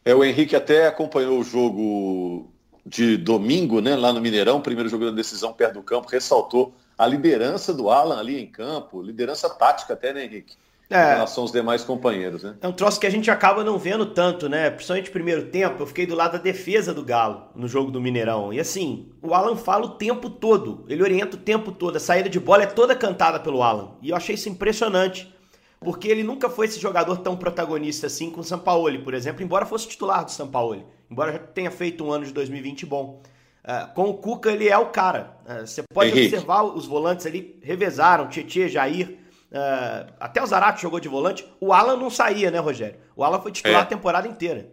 É, 0.04 0.14
o 0.14 0.24
Henrique 0.24 0.56
até 0.56 0.88
acompanhou 0.88 1.40
o 1.40 1.44
jogo 1.44 2.52
de 2.86 3.18
domingo, 3.18 3.82
né? 3.82 3.96
Lá 3.96 4.14
no 4.14 4.22
Mineirão, 4.22 4.62
primeiro 4.62 4.90
jogo 4.90 5.06
da 5.06 5.12
decisão 5.12 5.52
perto 5.52 5.76
do 5.76 5.84
campo, 5.84 6.08
ressaltou 6.08 6.76
a 6.98 7.08
liderança 7.08 7.74
do 7.74 7.90
Alan 7.90 8.20
ali 8.20 8.42
em 8.42 8.48
campo, 8.48 9.02
liderança 9.02 9.50
tática 9.50 9.94
até, 9.94 10.14
né, 10.14 10.26
Henrique? 10.26 10.56
É. 10.90 11.02
Em 11.02 11.14
relação 11.16 11.44
aos 11.44 11.52
demais 11.52 11.84
companheiros, 11.84 12.44
né? 12.44 12.56
É 12.62 12.68
um 12.68 12.72
troço 12.72 13.00
que 13.00 13.08
a 13.08 13.10
gente 13.10 13.32
acaba 13.32 13.64
não 13.64 13.78
vendo 13.78 14.06
tanto, 14.06 14.48
né? 14.48 14.70
Principalmente 14.70 15.08
no 15.08 15.14
primeiro 15.14 15.46
tempo, 15.48 15.82
eu 15.82 15.88
fiquei 15.88 16.06
do 16.06 16.14
lado 16.14 16.34
da 16.34 16.38
defesa 16.38 16.94
do 16.94 17.04
Galo 17.04 17.48
no 17.56 17.68
jogo 17.68 17.90
do 17.90 18.00
Mineirão. 18.00 18.54
E 18.54 18.60
assim, 18.60 19.10
o 19.22 19.34
Alan 19.34 19.56
fala 19.56 19.86
o 19.86 19.90
tempo 19.90 20.30
todo, 20.30 20.86
ele 20.88 21.02
orienta 21.02 21.36
o 21.36 21.40
tempo 21.40 21.72
todo. 21.72 21.96
A 21.96 22.00
saída 22.00 22.30
de 22.30 22.40
bola 22.40 22.64
é 22.64 22.68
toda 22.68 22.96
cantada 22.96 23.40
pelo 23.40 23.64
Alan. 23.64 23.94
E 24.00 24.12
eu 24.12 24.16
achei 24.16 24.36
isso 24.36 24.48
impressionante, 24.48 25.34
porque 25.80 26.08
ele 26.08 26.22
nunca 26.22 26.50
foi 26.50 26.68
esse 26.68 26.80
jogador 26.80 27.18
tão 27.18 27.36
protagonista 27.36 28.06
assim 28.06 28.30
com 28.30 28.42
o 28.42 28.44
Sampaoli, 28.44 29.00
por 29.00 29.16
exemplo, 29.16 29.44
embora 29.44 29.66
fosse 29.66 29.88
titular 29.88 30.24
do 30.24 30.32
Sampaoli, 30.32 30.86
embora 31.10 31.34
já 31.34 31.40
tenha 31.40 31.72
feito 31.72 32.06
um 32.06 32.12
ano 32.12 32.26
de 32.26 32.32
2020 32.32 32.86
bom. 32.86 33.24
Uh, 33.66 33.92
com 33.96 34.10
o 34.12 34.14
Cuca, 34.14 34.52
ele 34.52 34.70
é 34.70 34.78
o 34.78 34.92
cara. 34.92 35.38
Uh, 35.44 35.66
você 35.66 35.82
pode 35.82 36.12
Henrique. 36.12 36.28
observar 36.28 36.64
os 36.64 36.86
volantes 36.86 37.26
ali, 37.26 37.60
revezaram, 37.64 38.30
Tietchan, 38.30 38.68
Jair. 38.68 39.18
Uh, 39.52 40.14
até 40.20 40.42
o 40.42 40.46
Zarate 40.46 40.84
jogou 40.84 41.00
de 41.00 41.10
volante. 41.10 41.52
O 41.60 41.74
Alan 41.74 41.96
não 41.96 42.12
saía, 42.12 42.52
né, 42.52 42.60
Rogério? 42.60 43.00
O 43.16 43.24
Alan 43.24 43.42
foi 43.42 43.52
titular 43.52 43.80
é. 43.80 43.82
a 43.82 43.86
temporada 43.86 44.28
inteira. 44.28 44.72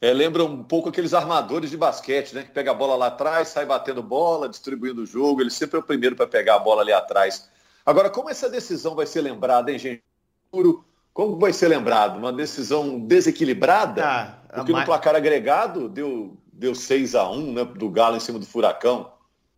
É, 0.00 0.12
lembra 0.12 0.44
um 0.44 0.62
pouco 0.62 0.90
aqueles 0.90 1.12
armadores 1.12 1.70
de 1.70 1.76
basquete, 1.76 2.34
né? 2.34 2.42
Que 2.44 2.50
pega 2.50 2.70
a 2.70 2.74
bola 2.74 2.94
lá 2.94 3.06
atrás, 3.06 3.48
sai 3.48 3.66
batendo 3.66 4.02
bola, 4.02 4.48
distribuindo 4.48 5.02
o 5.02 5.06
jogo. 5.06 5.40
Ele 5.40 5.50
sempre 5.50 5.76
é 5.76 5.80
o 5.80 5.82
primeiro 5.82 6.14
para 6.14 6.26
pegar 6.26 6.56
a 6.56 6.58
bola 6.58 6.82
ali 6.82 6.92
atrás. 6.92 7.48
Agora, 7.84 8.08
como 8.10 8.30
essa 8.30 8.48
decisão 8.48 8.94
vai 8.94 9.06
ser 9.06 9.22
lembrada, 9.22 9.72
hein, 9.72 9.78
gente? 9.78 10.04
Como 11.12 11.38
vai 11.38 11.52
ser 11.52 11.68
lembrado? 11.68 12.16
Uma 12.18 12.32
decisão 12.32 13.00
desequilibrada? 13.00 14.04
Ah, 14.04 14.38
porque 14.54 14.72
mais... 14.72 14.84
no 14.84 14.86
placar 14.86 15.16
agregado 15.16 15.88
deu 15.88 16.36
deu 16.56 16.74
6 16.74 17.14
a 17.14 17.28
1 17.28 17.52
né, 17.52 17.64
do 17.64 17.90
Galo 17.90 18.16
em 18.16 18.20
cima 18.20 18.38
do 18.38 18.46
Furacão. 18.46 19.12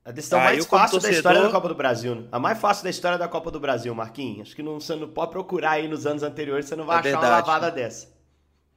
A 0.04 0.12
decisão 0.12 0.38
ah, 0.40 0.44
mais 0.44 0.64
fácil 0.64 1.00
torcedor... 1.00 1.10
da 1.10 1.16
história 1.16 1.42
da 1.42 1.50
Copa 1.50 1.68
do 1.68 1.74
Brasil. 1.74 2.14
Né? 2.14 2.28
A 2.30 2.38
mais 2.38 2.58
fácil 2.58 2.84
da 2.84 2.90
história 2.90 3.18
da 3.18 3.28
Copa 3.28 3.50
do 3.50 3.58
Brasil, 3.58 3.94
Marquinhos. 3.94 4.48
Acho 4.48 4.56
que 4.56 4.62
não, 4.62 4.80
você 4.80 4.94
não 4.94 5.08
pode 5.08 5.32
procurar 5.32 5.72
aí 5.72 5.88
nos 5.88 6.06
anos 6.06 6.22
anteriores, 6.22 6.66
você 6.66 6.76
não 6.76 6.86
vai 6.86 6.96
é 6.96 7.00
achar 7.00 7.08
verdade, 7.10 7.26
uma 7.26 7.38
lavada 7.38 7.66
né? 7.66 7.72
dessa. 7.72 8.16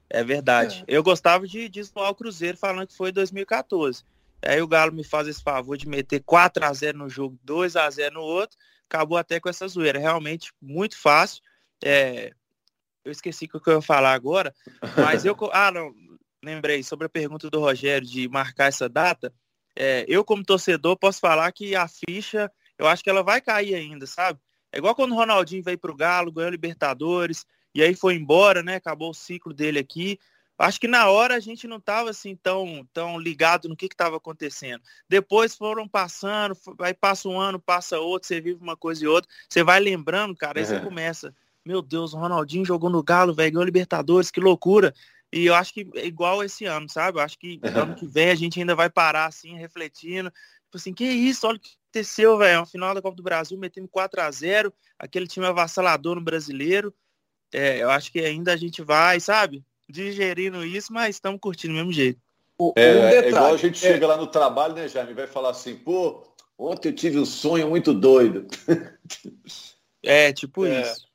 É 0.09 0.23
verdade. 0.23 0.83
É. 0.87 0.97
Eu 0.97 1.03
gostava 1.03 1.47
de, 1.47 1.69
de 1.69 1.83
zoar 1.83 2.09
o 2.09 2.15
Cruzeiro 2.15 2.57
falando 2.57 2.87
que 2.87 2.97
foi 2.97 3.11
2014. 3.11 4.03
Aí 4.41 4.61
o 4.61 4.67
Galo 4.67 4.91
me 4.91 5.03
faz 5.03 5.27
esse 5.27 5.43
favor 5.43 5.77
de 5.77 5.87
meter 5.87 6.23
4 6.25 6.65
a 6.65 6.73
0 6.73 6.97
no 6.97 7.09
jogo, 7.09 7.37
2 7.43 7.75
a 7.75 7.87
0 7.89 8.15
no 8.15 8.21
outro. 8.21 8.57
Acabou 8.89 9.17
até 9.17 9.39
com 9.39 9.49
essa 9.49 9.67
zoeira. 9.67 9.99
Realmente 9.99 10.51
muito 10.59 10.97
fácil. 10.97 11.43
É... 11.83 12.31
Eu 13.05 13.11
esqueci 13.11 13.47
o 13.53 13.59
que 13.59 13.69
eu 13.69 13.75
ia 13.75 13.81
falar 13.81 14.13
agora, 14.13 14.53
mas 14.97 15.25
eu. 15.25 15.37
Ah, 15.53 15.71
não 15.71 15.93
lembrei 16.43 16.83
sobre 16.83 17.05
a 17.05 17.09
pergunta 17.09 17.49
do 17.49 17.59
Rogério 17.59 18.07
de 18.07 18.27
marcar 18.27 18.67
essa 18.67 18.87
data. 18.87 19.33
É, 19.75 20.05
eu, 20.07 20.23
como 20.23 20.43
torcedor, 20.43 20.97
posso 20.97 21.19
falar 21.19 21.51
que 21.51 21.75
a 21.75 21.87
ficha 21.87 22.51
eu 22.79 22.87
acho 22.87 23.03
que 23.03 23.09
ela 23.09 23.21
vai 23.21 23.41
cair 23.41 23.75
ainda, 23.75 24.07
sabe? 24.07 24.39
É 24.71 24.77
igual 24.77 24.95
quando 24.95 25.11
o 25.11 25.15
Ronaldinho 25.15 25.61
veio 25.61 25.77
pro 25.77 25.95
Galo, 25.95 26.31
ganhou 26.31 26.49
Libertadores, 26.49 27.45
e 27.75 27.83
aí 27.83 27.93
foi 27.93 28.15
embora, 28.15 28.63
né? 28.63 28.75
Acabou 28.75 29.09
o 29.09 29.13
ciclo 29.13 29.53
dele 29.53 29.79
aqui. 29.79 30.17
Acho 30.57 30.79
que 30.79 30.87
na 30.87 31.09
hora 31.09 31.35
a 31.35 31.39
gente 31.39 31.67
não 31.67 31.77
estava 31.77 32.09
assim 32.09 32.35
tão, 32.35 32.87
tão 32.93 33.17
ligado 33.19 33.67
no 33.67 33.75
que 33.75 33.85
estava 33.85 34.17
acontecendo. 34.17 34.81
Depois 35.07 35.55
foram 35.55 35.87
passando, 35.87 36.55
aí 36.79 36.93
passa 36.93 37.27
um 37.27 37.39
ano, 37.39 37.59
passa 37.59 37.99
outro, 37.99 38.27
você 38.27 38.39
vive 38.39 38.61
uma 38.61 38.75
coisa 38.75 39.03
e 39.03 39.07
outra, 39.07 39.29
você 39.47 39.63
vai 39.63 39.79
lembrando, 39.79 40.35
cara, 40.35 40.59
aí 40.59 40.65
você 40.65 40.79
começa, 40.79 41.33
meu 41.65 41.81
Deus, 41.81 42.13
o 42.13 42.17
Ronaldinho 42.17 42.65
jogou 42.65 42.89
no 42.89 43.03
Galo, 43.03 43.33
velho, 43.33 43.53
ganhou 43.53 43.65
Libertadores, 43.65 44.31
que 44.31 44.39
loucura. 44.39 44.93
E 45.31 45.45
eu 45.45 45.53
acho 45.53 45.73
que 45.73 45.87
é 45.95 46.05
igual 46.05 46.43
esse 46.43 46.65
ano, 46.65 46.89
sabe? 46.89 47.19
Eu 47.19 47.23
acho 47.23 47.37
que 47.37 47.59
ano 47.63 47.95
que 47.95 48.07
vem 48.07 48.29
a 48.29 48.35
gente 48.35 48.59
ainda 48.59 48.75
vai 48.75 48.89
parar 48.89 49.25
assim, 49.25 49.55
refletindo. 49.55 50.31
Tipo 50.65 50.77
assim, 50.77 50.93
que 50.93 51.05
isso? 51.05 51.47
Olha 51.47 51.57
o 51.57 51.59
que 51.59 51.69
aconteceu, 51.89 52.37
velho. 52.37 52.65
Final 52.65 52.95
da 52.95 53.01
Copa 53.01 53.15
do 53.15 53.23
Brasil, 53.23 53.57
metendo 53.57 53.87
4 53.87 54.21
a 54.21 54.31
0 54.31 54.73
aquele 54.97 55.27
time 55.27 55.45
avassalador 55.45 56.15
no 56.15 56.21
brasileiro. 56.21 56.93
É, 57.53 57.81
eu 57.81 57.89
acho 57.89 58.11
que 58.11 58.19
ainda 58.19 58.53
a 58.53 58.57
gente 58.57 58.81
vai, 58.81 59.19
sabe? 59.19 59.63
Digerindo 59.87 60.63
isso, 60.65 60.91
mas 60.91 61.15
estamos 61.15 61.39
curtindo 61.39 61.73
do 61.73 61.77
mesmo 61.77 61.91
jeito. 61.91 62.19
É, 62.75 62.95
um 62.95 63.03
é 63.03 63.29
igual 63.29 63.53
a 63.53 63.57
gente 63.57 63.85
é... 63.85 63.93
chega 63.93 64.05
lá 64.05 64.17
no 64.17 64.27
trabalho, 64.27 64.73
né, 64.73 64.87
Jaime? 64.87 65.13
Vai 65.13 65.27
falar 65.27 65.51
assim, 65.51 65.75
pô, 65.75 66.23
ontem 66.57 66.89
eu 66.89 66.95
tive 66.95 67.17
um 67.17 67.25
sonho 67.25 67.69
muito 67.69 67.93
doido. 67.93 68.47
É, 70.01 70.31
tipo 70.31 70.65
é. 70.65 70.81
isso. 70.81 71.08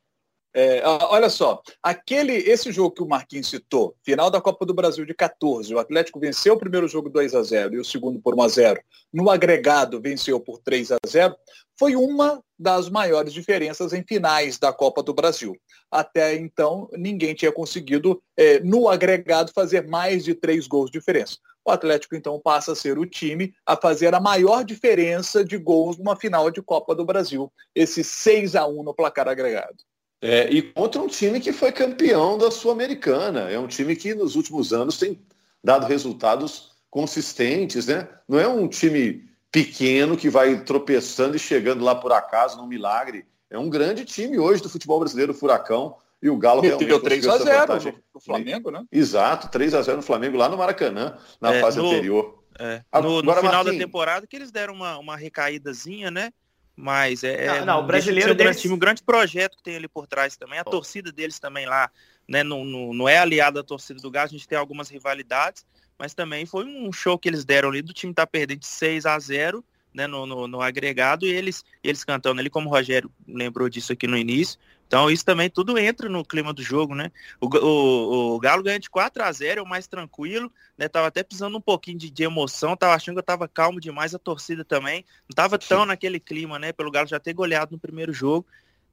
É, 0.57 0.81
olha 0.85 1.29
só, 1.29 1.61
aquele, 1.83 2.31
esse 2.31 2.71
jogo 2.71 2.95
que 2.95 3.03
o 3.03 3.07
Marquinhos 3.07 3.49
citou, 3.49 3.93
final 4.01 4.31
da 4.31 4.39
Copa 4.39 4.65
do 4.65 4.73
Brasil 4.73 5.05
de 5.05 5.13
14, 5.13 5.75
o 5.75 5.79
Atlético 5.79 6.17
venceu 6.17 6.53
o 6.53 6.57
primeiro 6.57 6.87
jogo 6.87 7.09
2 7.09 7.35
a 7.35 7.43
0 7.43 7.75
e 7.75 7.77
o 7.77 7.83
segundo 7.83 8.21
por 8.21 8.33
1 8.33 8.41
a 8.41 8.47
0 8.47 8.81
no 9.11 9.29
agregado 9.29 9.99
venceu 9.99 10.39
por 10.39 10.59
3 10.59 10.93
a 10.93 10.97
0 11.05 11.35
foi 11.77 11.97
uma 11.97 12.41
das 12.57 12.89
maiores 12.89 13.33
diferenças 13.33 13.91
em 13.91 14.01
finais 14.01 14.57
da 14.57 14.71
Copa 14.71 15.03
do 15.03 15.13
Brasil. 15.13 15.57
Até 15.91 16.35
então, 16.35 16.89
ninguém 16.93 17.35
tinha 17.35 17.51
conseguido, 17.51 18.23
é, 18.37 18.61
no 18.61 18.87
agregado, 18.87 19.51
fazer 19.53 19.85
mais 19.85 20.23
de 20.23 20.33
três 20.33 20.67
gols 20.67 20.89
de 20.89 20.97
diferença. 20.99 21.37
O 21.65 21.71
Atlético, 21.71 22.15
então, 22.15 22.39
passa 22.39 22.71
a 22.71 22.75
ser 22.75 22.97
o 22.97 23.05
time 23.05 23.53
a 23.65 23.75
fazer 23.75 24.15
a 24.15 24.21
maior 24.21 24.63
diferença 24.63 25.43
de 25.43 25.57
gols 25.57 25.97
numa 25.97 26.15
final 26.15 26.49
de 26.49 26.61
Copa 26.61 26.95
do 26.95 27.03
Brasil. 27.03 27.51
Esse 27.73 28.05
6 28.05 28.55
a 28.55 28.65
1 28.65 28.83
no 28.83 28.93
placar 28.93 29.27
agregado. 29.27 29.75
É, 30.21 30.49
e 30.49 30.61
contra 30.61 31.01
um 31.01 31.07
time 31.07 31.39
que 31.39 31.53
foi 31.53 31.71
campeão 31.71 32.37
da 32.37 32.49
Sul-Americana. 32.49 33.49
É 33.49 33.59
um 33.59 33.67
time 33.67 33.95
que 33.95 34.15
nos 34.15 34.35
últimos 34.35 34.73
anos 34.73 34.97
tem 34.97 35.19
dado 35.63 35.85
resultados 35.85 36.71
consistentes, 36.89 37.87
né? 37.87 38.07
Não 38.27 38.39
é 38.39 38.47
um 38.47 38.67
time 38.67 39.29
pequeno 39.51 40.17
que 40.17 40.29
vai 40.29 40.63
tropeçando 40.63 41.35
e 41.35 41.39
chegando 41.39 41.83
lá 41.83 41.95
por 41.95 42.11
acaso, 42.11 42.57
num 42.57 42.67
milagre. 42.67 43.25
É 43.49 43.57
um 43.57 43.69
grande 43.69 44.03
time 44.05 44.39
hoje 44.39 44.61
do 44.61 44.69
futebol 44.69 44.99
brasileiro, 44.99 45.31
o 45.31 45.35
Furacão. 45.35 45.97
E 46.21 46.29
o 46.29 46.37
Galo 46.37 46.61
realmente 46.61 46.87
deu 46.87 46.99
3 46.99 47.27
a 47.27 47.37
0 47.37 48.03
no 48.13 48.19
Flamengo, 48.19 48.71
né? 48.71 48.83
Exato, 48.91 49.49
3 49.49 49.75
a 49.75 49.81
0 49.81 49.97
no 49.97 50.03
Flamengo 50.03 50.37
lá 50.37 50.49
no 50.49 50.57
Maracanã, 50.57 51.17
na 51.39 51.53
é, 51.53 51.61
fase 51.61 51.77
no, 51.77 51.87
anterior. 51.87 52.43
É, 52.57 52.81
no, 53.01 53.21
no, 53.21 53.35
final 53.35 53.63
da 53.63 53.71
temporada 53.71 54.25
que 54.25 54.35
eles 54.35 54.51
deram 54.51 54.73
uma, 54.73 54.97
uma 54.97 55.15
recaídazinha, 55.15 56.09
né? 56.09 56.31
Mas 56.75 57.23
é. 57.23 57.59
Não, 57.59 57.65
não 57.65 57.79
o 57.79 57.83
brasileiro 57.83 58.33
um 58.33 58.35
deles... 58.35 58.57
grande, 58.57 58.73
um 58.73 58.77
grande 58.77 59.03
projeto 59.03 59.57
que 59.57 59.63
tem 59.63 59.75
ali 59.77 59.87
por 59.87 60.07
trás 60.07 60.35
também. 60.35 60.59
A 60.59 60.63
oh. 60.65 60.69
torcida 60.69 61.11
deles 61.11 61.39
também 61.39 61.65
lá, 61.65 61.89
né? 62.27 62.43
Não, 62.43 62.65
não, 62.65 62.93
não 62.93 63.09
é 63.09 63.17
aliada 63.17 63.61
à 63.61 63.63
torcida 63.63 63.99
do 64.01 64.11
Galo, 64.11 64.27
a 64.27 64.31
gente 64.31 64.47
tem 64.47 64.57
algumas 64.57 64.89
rivalidades, 64.89 65.65
mas 65.97 66.13
também 66.13 66.45
foi 66.45 66.65
um 66.65 66.91
show 66.91 67.17
que 67.17 67.29
eles 67.29 67.45
deram 67.45 67.69
ali 67.69 67.81
do 67.81 67.93
time 67.93 68.13
tá 68.13 68.27
perdendo 68.27 68.59
de 68.59 68.67
6 68.67 69.05
a 69.05 69.17
0 69.17 69.63
né, 69.93 70.05
no, 70.07 70.25
no, 70.25 70.45
no, 70.45 70.61
agregado 70.61 71.25
e 71.25 71.29
eles, 71.29 71.63
eles 71.81 72.03
cantando 72.03 72.41
ali, 72.41 72.49
como 72.49 72.67
o 72.67 72.71
Rogério 72.71 73.09
lembrou 73.25 73.69
disso 73.69 73.93
aqui 73.93 74.05
no 74.05 74.17
início. 74.17 74.59
Então 74.87 75.09
isso 75.09 75.25
também 75.25 75.49
tudo 75.49 75.77
entra 75.77 76.07
no 76.07 76.23
clima 76.23 76.53
do 76.53 76.61
jogo, 76.61 76.93
né? 76.93 77.11
O, 77.41 77.47
o, 77.47 78.35
o 78.35 78.39
Galo 78.39 78.63
ganha 78.63 78.79
de 78.79 78.89
4 78.89 79.23
a 79.23 79.31
0 79.31 79.59
é 79.59 79.63
o 79.63 79.67
mais 79.67 79.87
tranquilo, 79.87 80.51
né? 80.77 80.87
Tava 80.87 81.07
até 81.07 81.23
precisando 81.23 81.57
um 81.57 81.61
pouquinho 81.61 81.97
de, 81.97 82.09
de, 82.09 82.23
emoção, 82.23 82.77
tava 82.77 82.93
achando 82.93 83.15
que 83.15 83.19
eu 83.19 83.23
tava 83.23 83.47
calmo 83.47 83.79
demais, 83.79 84.13
a 84.13 84.19
torcida 84.19 84.63
também. 84.63 85.03
Não 85.27 85.35
tava 85.35 85.57
tão 85.57 85.85
naquele 85.85 86.19
clima, 86.19 86.59
né? 86.59 86.71
Pelo 86.71 86.91
Galo 86.91 87.07
já 87.07 87.19
ter 87.19 87.33
goleado 87.33 87.71
no 87.71 87.79
primeiro 87.79 88.13
jogo. 88.13 88.45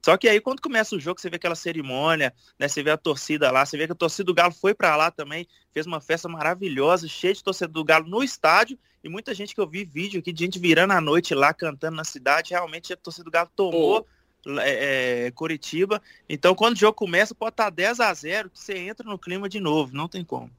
Só 0.04 0.16
que 0.16 0.28
aí 0.28 0.40
quando 0.40 0.60
começa 0.60 0.96
o 0.96 1.00
jogo, 1.00 1.20
você 1.20 1.30
vê 1.30 1.36
aquela 1.36 1.54
cerimônia, 1.54 2.34
né? 2.58 2.66
Você 2.66 2.82
vê 2.82 2.90
a 2.90 2.96
torcida 2.96 3.50
lá, 3.52 3.64
você 3.64 3.76
vê 3.76 3.86
que 3.86 3.92
a 3.92 3.96
torcida 3.96 4.24
do 4.24 4.34
Galo 4.34 4.52
foi 4.52 4.74
para 4.74 4.96
lá 4.96 5.10
também, 5.10 5.46
fez 5.72 5.86
uma 5.86 6.00
festa 6.00 6.28
maravilhosa, 6.28 7.06
cheia 7.06 7.32
de 7.32 7.44
torcida 7.44 7.68
do 7.68 7.84
Galo 7.84 8.08
no 8.08 8.24
estádio, 8.24 8.76
e 9.04 9.08
muita 9.08 9.32
gente 9.32 9.54
que 9.54 9.60
eu 9.60 9.68
vi 9.68 9.84
vídeo 9.84 10.18
aqui 10.18 10.32
de 10.32 10.44
gente 10.44 10.58
virando 10.58 10.92
a 10.92 11.00
noite 11.00 11.34
lá, 11.34 11.54
cantando 11.54 11.96
na 11.96 12.04
cidade, 12.04 12.50
realmente 12.50 12.92
a 12.92 12.96
torcida 12.96 13.24
do 13.24 13.30
Galo 13.30 13.50
tomou 13.54 14.00
oh. 14.00 14.21
É, 14.60 15.30
Curitiba. 15.34 16.02
Então 16.28 16.54
quando 16.54 16.74
o 16.74 16.78
jogo 16.78 16.94
começa, 16.94 17.34
pode 17.34 17.54
estar 17.54 17.70
10 17.70 18.00
a 18.00 18.12
0 18.12 18.50
que 18.50 18.60
você 18.60 18.76
entra 18.78 19.08
no 19.08 19.18
clima 19.18 19.48
de 19.48 19.60
novo, 19.60 19.94
não 19.94 20.08
tem 20.08 20.24
como. 20.24 20.50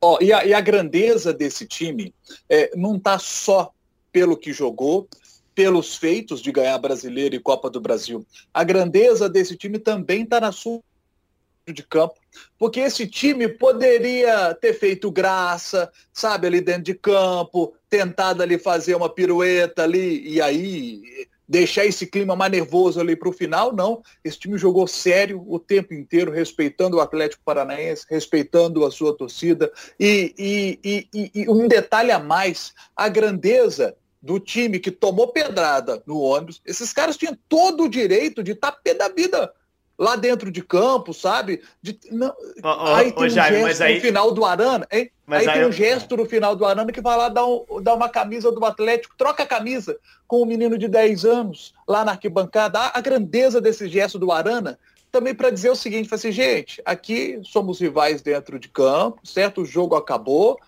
Oh, 0.00 0.18
e, 0.20 0.32
a, 0.32 0.44
e 0.44 0.54
a 0.54 0.60
grandeza 0.60 1.32
desse 1.32 1.66
time 1.66 2.14
é, 2.48 2.70
não 2.76 2.96
está 2.96 3.18
só 3.18 3.72
pelo 4.12 4.36
que 4.36 4.52
jogou, 4.52 5.08
pelos 5.54 5.96
feitos 5.96 6.40
de 6.40 6.52
ganhar 6.52 6.78
Brasileiro 6.78 7.34
e 7.34 7.40
Copa 7.40 7.68
do 7.68 7.80
Brasil. 7.80 8.24
A 8.54 8.62
grandeza 8.62 9.28
desse 9.28 9.56
time 9.56 9.78
também 9.78 10.22
está 10.22 10.40
na 10.40 10.52
sua 10.52 10.80
de 11.72 11.82
campo, 11.82 12.14
porque 12.58 12.80
esse 12.80 13.06
time 13.06 13.46
poderia 13.46 14.54
ter 14.54 14.72
feito 14.72 15.10
graça, 15.10 15.90
sabe, 16.12 16.46
ali 16.46 16.60
dentro 16.60 16.84
de 16.84 16.94
campo, 16.94 17.74
tentado 17.90 18.42
ali 18.42 18.58
fazer 18.58 18.94
uma 18.94 19.12
pirueta 19.12 19.82
ali 19.82 20.26
e 20.26 20.40
aí 20.40 21.28
deixar 21.48 21.86
esse 21.86 22.06
clima 22.06 22.36
mais 22.36 22.52
nervoso 22.52 23.00
ali 23.00 23.16
para 23.16 23.28
o 23.28 23.32
final, 23.32 23.74
não. 23.74 24.02
Esse 24.22 24.38
time 24.38 24.58
jogou 24.58 24.86
sério 24.86 25.42
o 25.46 25.58
tempo 25.58 25.94
inteiro, 25.94 26.30
respeitando 26.30 26.98
o 26.98 27.00
Atlético 27.00 27.42
Paranaense, 27.44 28.06
respeitando 28.08 28.84
a 28.84 28.90
sua 28.90 29.16
torcida. 29.16 29.72
E, 29.98 30.34
e, 30.38 31.08
e, 31.14 31.30
e 31.34 31.48
um 31.48 31.66
detalhe 31.66 32.10
a 32.10 32.18
mais, 32.18 32.74
a 32.94 33.08
grandeza 33.08 33.96
do 34.20 34.38
time 34.38 34.78
que 34.78 34.90
tomou 34.90 35.28
pedrada 35.28 36.02
no 36.04 36.20
ônibus, 36.20 36.60
esses 36.66 36.92
caras 36.92 37.16
tinham 37.16 37.38
todo 37.48 37.84
o 37.84 37.88
direito 37.88 38.42
de 38.42 38.52
estar 38.52 38.72
pé 38.72 38.92
da 38.92 39.08
vida 39.08 39.52
lá 39.98 40.14
dentro 40.14 40.50
de 40.50 40.62
campo, 40.62 41.12
sabe? 41.12 41.60
De, 41.82 41.98
não, 42.10 42.32
oh, 42.62 42.68
oh, 42.68 42.94
aí 42.94 43.10
tem 43.10 43.24
oh, 43.24 43.26
um 43.26 43.28
Jaime, 43.28 43.62
gesto 43.66 43.82
aí... 43.82 43.94
no 43.96 44.00
final 44.00 44.32
do 44.32 44.44
Arana, 44.44 44.86
hein? 44.92 45.10
Mas 45.26 45.42
aí, 45.42 45.48
aí 45.48 45.58
tem 45.58 45.68
um 45.68 45.72
gesto 45.72 46.16
no 46.16 46.24
final 46.24 46.54
do 46.54 46.64
Arana 46.64 46.92
que 46.92 47.00
vai 47.00 47.16
lá 47.16 47.28
dar, 47.28 47.44
um, 47.44 47.64
dar 47.82 47.94
uma 47.94 48.08
camisa 48.08 48.52
do 48.52 48.64
Atlético, 48.64 49.16
troca 49.18 49.42
a 49.42 49.46
camisa 49.46 49.98
com 50.26 50.42
um 50.42 50.46
menino 50.46 50.78
de 50.78 50.86
10 50.86 51.24
anos 51.24 51.74
lá 51.86 52.04
na 52.04 52.12
arquibancada. 52.12 52.78
A, 52.78 52.98
a 52.98 53.00
grandeza 53.00 53.60
desse 53.60 53.88
gesto 53.88 54.18
do 54.18 54.30
Arana 54.30 54.78
também 55.10 55.34
para 55.34 55.50
dizer 55.50 55.70
o 55.70 55.76
seguinte, 55.76 56.14
assim, 56.14 56.30
gente, 56.30 56.80
aqui 56.84 57.40
somos 57.42 57.80
rivais 57.80 58.22
dentro 58.22 58.58
de 58.58 58.68
campo, 58.68 59.20
certo? 59.24 59.62
O 59.62 59.66
jogo 59.66 59.96
acabou, 59.96 60.58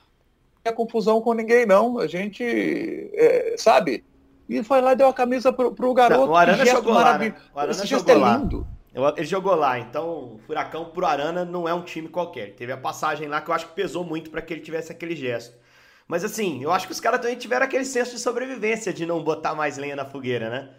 é 0.64 0.72
confusão 0.72 1.20
com 1.20 1.34
ninguém, 1.34 1.66
não. 1.66 1.98
A 1.98 2.06
gente, 2.06 2.42
é, 2.42 3.54
sabe? 3.56 4.04
E 4.48 4.62
foi 4.64 4.80
lá 4.80 4.92
e 4.92 4.96
deu 4.96 5.08
a 5.08 5.14
camisa 5.14 5.52
pro, 5.52 5.72
pro 5.72 5.94
garoto. 5.94 6.26
Não, 6.26 6.32
o 6.32 6.36
Arana 6.36 6.66
jogou 6.66 6.92
lá, 6.92 7.18
né? 7.18 7.34
O 7.54 7.58
Arana 7.58 7.72
Esse 7.72 7.86
jogou 7.86 8.14
é 8.14 8.18
lá. 8.18 8.48
Ele 8.92 9.26
jogou 9.26 9.54
lá, 9.54 9.78
então 9.78 10.34
o 10.34 10.38
Furacão 10.46 10.86
pro 10.86 11.06
Arana 11.06 11.44
não 11.44 11.68
é 11.68 11.72
um 11.72 11.82
time 11.82 12.08
qualquer. 12.08 12.54
Teve 12.54 12.72
a 12.72 12.76
passagem 12.76 13.28
lá 13.28 13.40
que 13.40 13.50
eu 13.50 13.54
acho 13.54 13.68
que 13.68 13.74
pesou 13.74 14.04
muito 14.04 14.30
para 14.30 14.42
que 14.42 14.52
ele 14.52 14.60
tivesse 14.60 14.90
aquele 14.90 15.14
gesto. 15.14 15.56
Mas 16.08 16.24
assim, 16.24 16.62
eu 16.62 16.72
acho 16.72 16.86
que 16.86 16.92
os 16.92 16.98
caras 16.98 17.20
também 17.20 17.36
tiveram 17.36 17.64
aquele 17.64 17.84
senso 17.84 18.10
de 18.12 18.18
sobrevivência 18.18 18.92
de 18.92 19.06
não 19.06 19.22
botar 19.22 19.54
mais 19.54 19.78
lenha 19.78 19.94
na 19.94 20.04
fogueira, 20.04 20.50
né? 20.50 20.70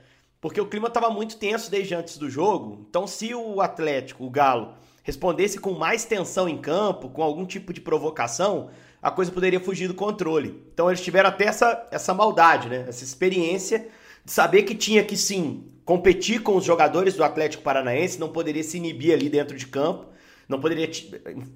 Porque 0.41 0.59
o 0.59 0.67
clima 0.67 0.89
estava 0.89 1.09
muito 1.09 1.37
tenso 1.37 1.71
desde 1.71 1.95
antes 1.95 2.17
do 2.17 2.29
jogo. 2.29 2.85
Então, 2.89 3.07
se 3.07 3.33
o 3.33 3.61
Atlético, 3.61 4.25
o 4.25 4.29
Galo, 4.29 4.73
respondesse 5.03 5.59
com 5.59 5.71
mais 5.71 6.03
tensão 6.03 6.49
em 6.49 6.57
campo, 6.57 7.09
com 7.09 7.23
algum 7.23 7.45
tipo 7.45 7.71
de 7.71 7.79
provocação, 7.79 8.69
a 9.01 9.09
coisa 9.09 9.31
poderia 9.31 9.59
fugir 9.59 9.87
do 9.87 9.93
controle. 9.93 10.63
Então 10.73 10.89
eles 10.89 11.01
tiveram 11.01 11.29
até 11.29 11.45
essa, 11.45 11.87
essa 11.91 12.13
maldade, 12.13 12.69
né? 12.69 12.85
essa 12.87 13.03
experiência 13.03 13.87
de 14.23 14.31
saber 14.31 14.63
que 14.63 14.75
tinha 14.75 15.03
que 15.03 15.17
sim 15.17 15.63
competir 15.85 16.41
com 16.41 16.55
os 16.55 16.63
jogadores 16.63 17.15
do 17.15 17.23
Atlético 17.23 17.63
Paranaense, 17.63 18.19
não 18.19 18.29
poderia 18.29 18.63
se 18.63 18.77
inibir 18.77 19.13
ali 19.13 19.29
dentro 19.29 19.57
de 19.57 19.67
campo, 19.67 20.05
não 20.47 20.59
poderia 20.59 20.89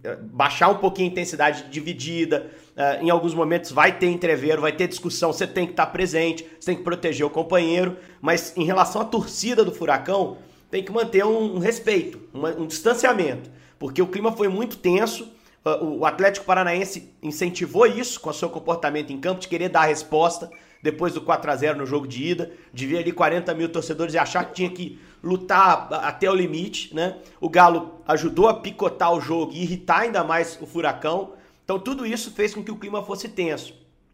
eh, 0.03 0.17
baixar 0.21 0.69
um 0.69 0.75
pouquinho 0.75 1.09
a 1.09 1.11
intensidade 1.11 1.65
dividida. 1.69 2.49
Uh, 2.75 3.05
em 3.05 3.09
alguns 3.09 3.33
momentos 3.33 3.71
vai 3.71 3.97
ter 3.97 4.07
entreveiro, 4.07 4.61
vai 4.61 4.71
ter 4.71 4.87
discussão, 4.87 5.31
você 5.31 5.45
tem 5.45 5.65
que 5.65 5.73
estar 5.73 5.87
presente, 5.87 6.45
você 6.59 6.67
tem 6.67 6.77
que 6.77 6.83
proteger 6.83 7.25
o 7.25 7.29
companheiro. 7.29 7.97
Mas 8.21 8.55
em 8.55 8.63
relação 8.63 9.01
à 9.01 9.05
torcida 9.05 9.63
do 9.63 9.71
Furacão, 9.71 10.37
tem 10.71 10.83
que 10.83 10.91
manter 10.91 11.25
um, 11.25 11.59
respeito, 11.59 12.19
um 12.33 12.65
distanciamento, 12.65 13.49
porque 13.77 14.01
o 14.01 14.07
clima 14.07 14.31
foi 14.31 14.47
muito 14.47 14.77
tenso 14.77 15.29
ah, 15.65 15.83
o 15.83 16.05
Atlético 16.05 16.45
Paranaense 16.45 17.11
incentivou 17.23 17.87
isso 17.87 18.21
com 18.21 18.29
o 18.29 18.33
seu 18.33 18.49
comportamento 18.49 19.11
em 19.11 19.19
campo, 19.19 19.41
de 19.41 19.47
querer 19.47 19.69
dar 19.69 19.81
a 19.81 19.85
resposta 19.85 20.49
depois 20.85 21.15
do 21.15 21.21
4 21.21 21.49
a 21.49 21.55
0 21.55 21.79
no 21.79 21.85
jogo 21.87 22.07
de 22.07 22.23
ida, 22.23 22.51
de 22.71 22.85
ver 22.85 22.99
ali 22.99 23.11
40 23.11 23.51
mil 23.55 23.67
torcedores 23.67 24.13
e 24.13 24.19
achar 24.19 24.45
que 24.45 24.53
tinha 24.53 24.69
que 24.69 24.99
lutar 25.23 25.91
até 25.91 26.29
o 26.29 26.35
limite, 26.35 26.93
né? 26.93 27.17
O 27.41 27.49
Galo 27.49 28.01
ajudou 28.07 28.47
a 28.47 28.53
picotar 28.53 29.11
o 29.11 29.19
jogo 29.19 29.51
e 29.51 29.63
irritar 29.63 30.01
ainda 30.01 30.23
mais 30.23 30.59
o 30.61 30.67
Furacão. 30.67 31.33
Então 31.63 31.79
tudo 31.79 32.05
isso 32.05 32.29
fez 32.29 32.53
com 32.53 32.63
que 32.63 32.69
o 32.69 32.75
clima 32.75 33.01
fosse 33.01 33.27
tenso. 33.27 33.73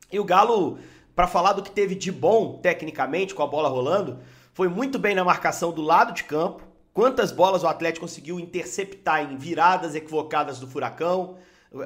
E 0.10 0.18
o 0.18 0.24
Galo, 0.24 0.80
para 1.14 1.28
falar 1.28 1.52
do 1.52 1.62
que 1.62 1.70
teve 1.70 1.94
de 1.94 2.10
bom 2.10 2.58
tecnicamente 2.64 3.36
com 3.36 3.44
a 3.44 3.48
bola 3.48 3.68
rolando, 3.68 4.20
foi 4.54 4.70
muito 4.70 4.98
bem 4.98 5.14
na 5.14 5.26
marcação 5.26 5.74
do 5.74 5.82
lado 5.82 6.14
de 6.14 6.24
campo. 6.24 6.64
Quantas 6.94 7.34
bolas 7.34 7.64
o 7.64 7.68
Atlético 7.68 8.06
conseguiu 8.06 8.40
interceptar 8.40 9.30
em 9.30 9.36
viradas 9.36 9.94
equivocadas 9.94 10.58
do 10.58 10.68
Furacão, 10.68 11.36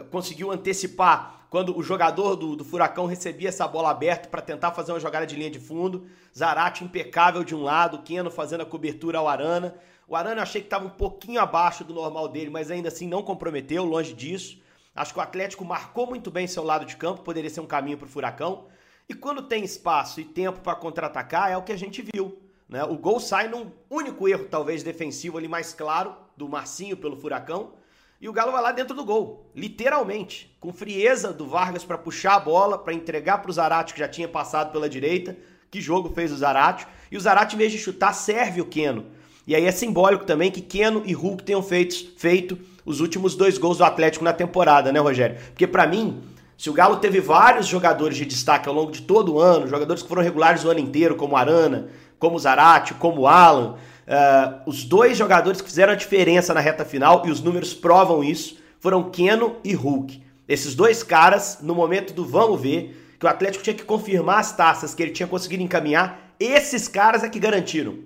conseguiu 0.10 0.51
antecipar 0.51 1.48
quando 1.50 1.77
o 1.77 1.84
jogador 1.84 2.36
do, 2.36 2.56
do 2.56 2.65
Furacão 2.65 3.06
recebia 3.06 3.50
essa 3.50 3.68
bola 3.68 3.92
aberta 3.92 4.27
para 4.27 4.42
tentar 4.42 4.72
fazer 4.72 4.92
uma 4.92 5.00
jogada 5.00 5.25
de 5.25 5.36
linha 5.36 5.50
de 5.50 5.60
fundo. 5.60 6.06
Zarate 6.36 6.84
impecável 6.84 7.44
de 7.44 7.56
um 7.56 7.63
lado, 7.63 8.01
Keno 8.01 8.32
fazendo 8.32 8.62
a 8.62 8.65
cobertura 8.65 9.20
ao 9.20 9.27
Arana. 9.27 9.75
O 10.08 10.15
Arana 10.15 10.42
achei 10.42 10.62
que 10.62 10.68
estava 10.68 10.86
um 10.86 10.89
pouquinho 10.89 11.39
abaixo 11.39 11.84
do 11.84 11.94
normal 11.94 12.27
dele, 12.27 12.50
mas 12.50 12.70
ainda 12.70 12.89
assim 12.89 13.08
não 13.08 13.24
comprometeu, 13.24 13.86
longe 13.86 14.13
disso. 14.13 14.60
Acho 14.96 15.13
que 15.13 15.20
o 15.20 15.22
Atlético 15.22 15.63
marcou 15.65 16.08
muito 16.08 16.30
bem 16.32 16.48
seu 16.48 16.63
lado 16.63 16.86
de 16.86 16.96
campo, 16.96 17.22
poderia 17.22 17.50
ser 17.50 17.62
um 17.62 17.65
caminho 17.65 17.98
para 17.98 18.06
o 18.06 18.10
Furacão. 18.10 18.65
E 19.08 19.13
quando 19.13 19.44
tem 19.44 19.63
espaço 19.63 20.20
e 20.20 20.25
tempo 20.25 20.62
para 20.62 20.75
contra-atacar, 20.75 21.51
é 21.51 21.58
o 21.58 21.62
que 21.62 21.72
a 21.72 21.77
gente 21.77 22.04
viu. 22.13 22.39
Né? 22.68 22.84
O 22.84 22.98
gol 22.98 23.20
sai 23.20 23.48
num 23.48 23.72
único 23.89 24.27
erro, 24.27 24.46
talvez 24.46 24.84
defensivo 24.84 25.38
ali 25.38 25.48
mais 25.48 25.74
claro, 25.74 26.15
do 26.36 26.50
Marcinho 26.50 26.98
pelo 26.98 27.15
Furacão. 27.15 27.74
E 28.22 28.29
o 28.29 28.34
Galo 28.34 28.51
vai 28.51 28.62
lá 28.62 28.72
dentro 28.72 28.95
do 28.95 29.03
gol, 29.03 29.51
literalmente, 29.53 30.55
com 30.60 30.72
frieza 30.72 31.34
do 31.34 31.45
Vargas 31.45 31.84
para 31.84 31.98
puxar 31.98 32.36
a 32.36 32.39
bola, 32.39 32.77
para 32.77 32.93
entregar 32.93 33.39
para 33.39 33.51
o 33.51 33.53
Zarate, 33.53 33.93
que 33.93 34.00
já 34.00 34.07
tinha 34.07 34.27
passado 34.27 34.72
pela 34.72 34.88
direita. 34.88 35.36
Que 35.69 35.81
jogo 35.81 36.10
fez 36.10 36.31
o 36.31 36.38
Zarate? 36.38 36.88
E 37.12 37.17
o 37.17 37.19
Zarate, 37.19 37.55
em 37.55 37.57
vez 37.57 37.74
de 37.74 37.77
chutar, 37.77 38.13
serve 38.13 38.62
o 38.62 38.65
Keno. 38.65 39.05
E 39.45 39.53
aí 39.53 39.65
é 39.65 39.72
simbólico 39.72 40.24
também 40.24 40.50
que 40.50 40.62
Keno 40.62 41.03
e 41.05 41.13
Hulk 41.13 41.43
tenham 41.43 41.62
feito, 41.62 42.13
feito 42.17 42.57
os 42.86 43.01
últimos 43.01 43.36
dois 43.36 43.57
gols 43.57 43.79
do 43.79 43.84
Atlético 43.84 44.24
na 44.24 44.31
temporada, 44.31 44.93
né, 44.93 45.00
Rogério? 45.00 45.38
Porque 45.48 45.67
para 45.67 45.86
mim, 45.86 46.24
se 46.57 46.69
o 46.69 46.74
Galo 46.74 46.98
teve 46.98 47.19
vários 47.19 47.67
jogadores 47.67 48.15
de 48.15 48.25
destaque 48.25 48.69
ao 48.69 48.74
longo 48.74 48.91
de 48.91 49.01
todo 49.01 49.34
o 49.34 49.39
ano, 49.41 49.67
jogadores 49.67 50.01
que 50.01 50.07
foram 50.07 50.24
regulares 50.24 50.63
o 50.63 50.69
ano 50.69 50.79
inteiro, 50.79 51.15
como 51.15 51.36
Arana, 51.36 51.89
como 52.17 52.39
Zarate, 52.39 52.93
como 52.93 53.27
Alan, 53.27 53.75
uh, 54.07 54.62
os 54.65 54.83
dois 54.83 55.17
jogadores 55.17 55.62
que 55.62 55.67
fizeram 55.67 55.93
a 55.93 55.95
diferença 55.95 56.53
na 56.53 56.59
reta 56.59 56.85
final, 56.85 57.24
e 57.25 57.31
os 57.31 57.41
números 57.41 57.74
provam 57.74 58.24
isso, 58.24 58.57
foram 58.79 59.09
Keno 59.09 59.57
e 59.63 59.74
Hulk. 59.74 60.21
Esses 60.47 60.75
dois 60.75 61.03
caras, 61.03 61.59
no 61.62 61.74
momento 61.74 62.13
do 62.13 62.25
vamos 62.25 62.62
ver, 62.62 63.15
que 63.19 63.25
o 63.25 63.29
Atlético 63.29 63.63
tinha 63.63 63.75
que 63.75 63.83
confirmar 63.83 64.39
as 64.39 64.55
taças 64.55 64.93
que 64.93 65.01
ele 65.01 65.12
tinha 65.12 65.27
conseguido 65.27 65.63
encaminhar, 65.63 66.35
esses 66.39 66.88
caras 66.88 67.24
é 67.24 67.29
que 67.29 67.39
garantiram. 67.39 67.97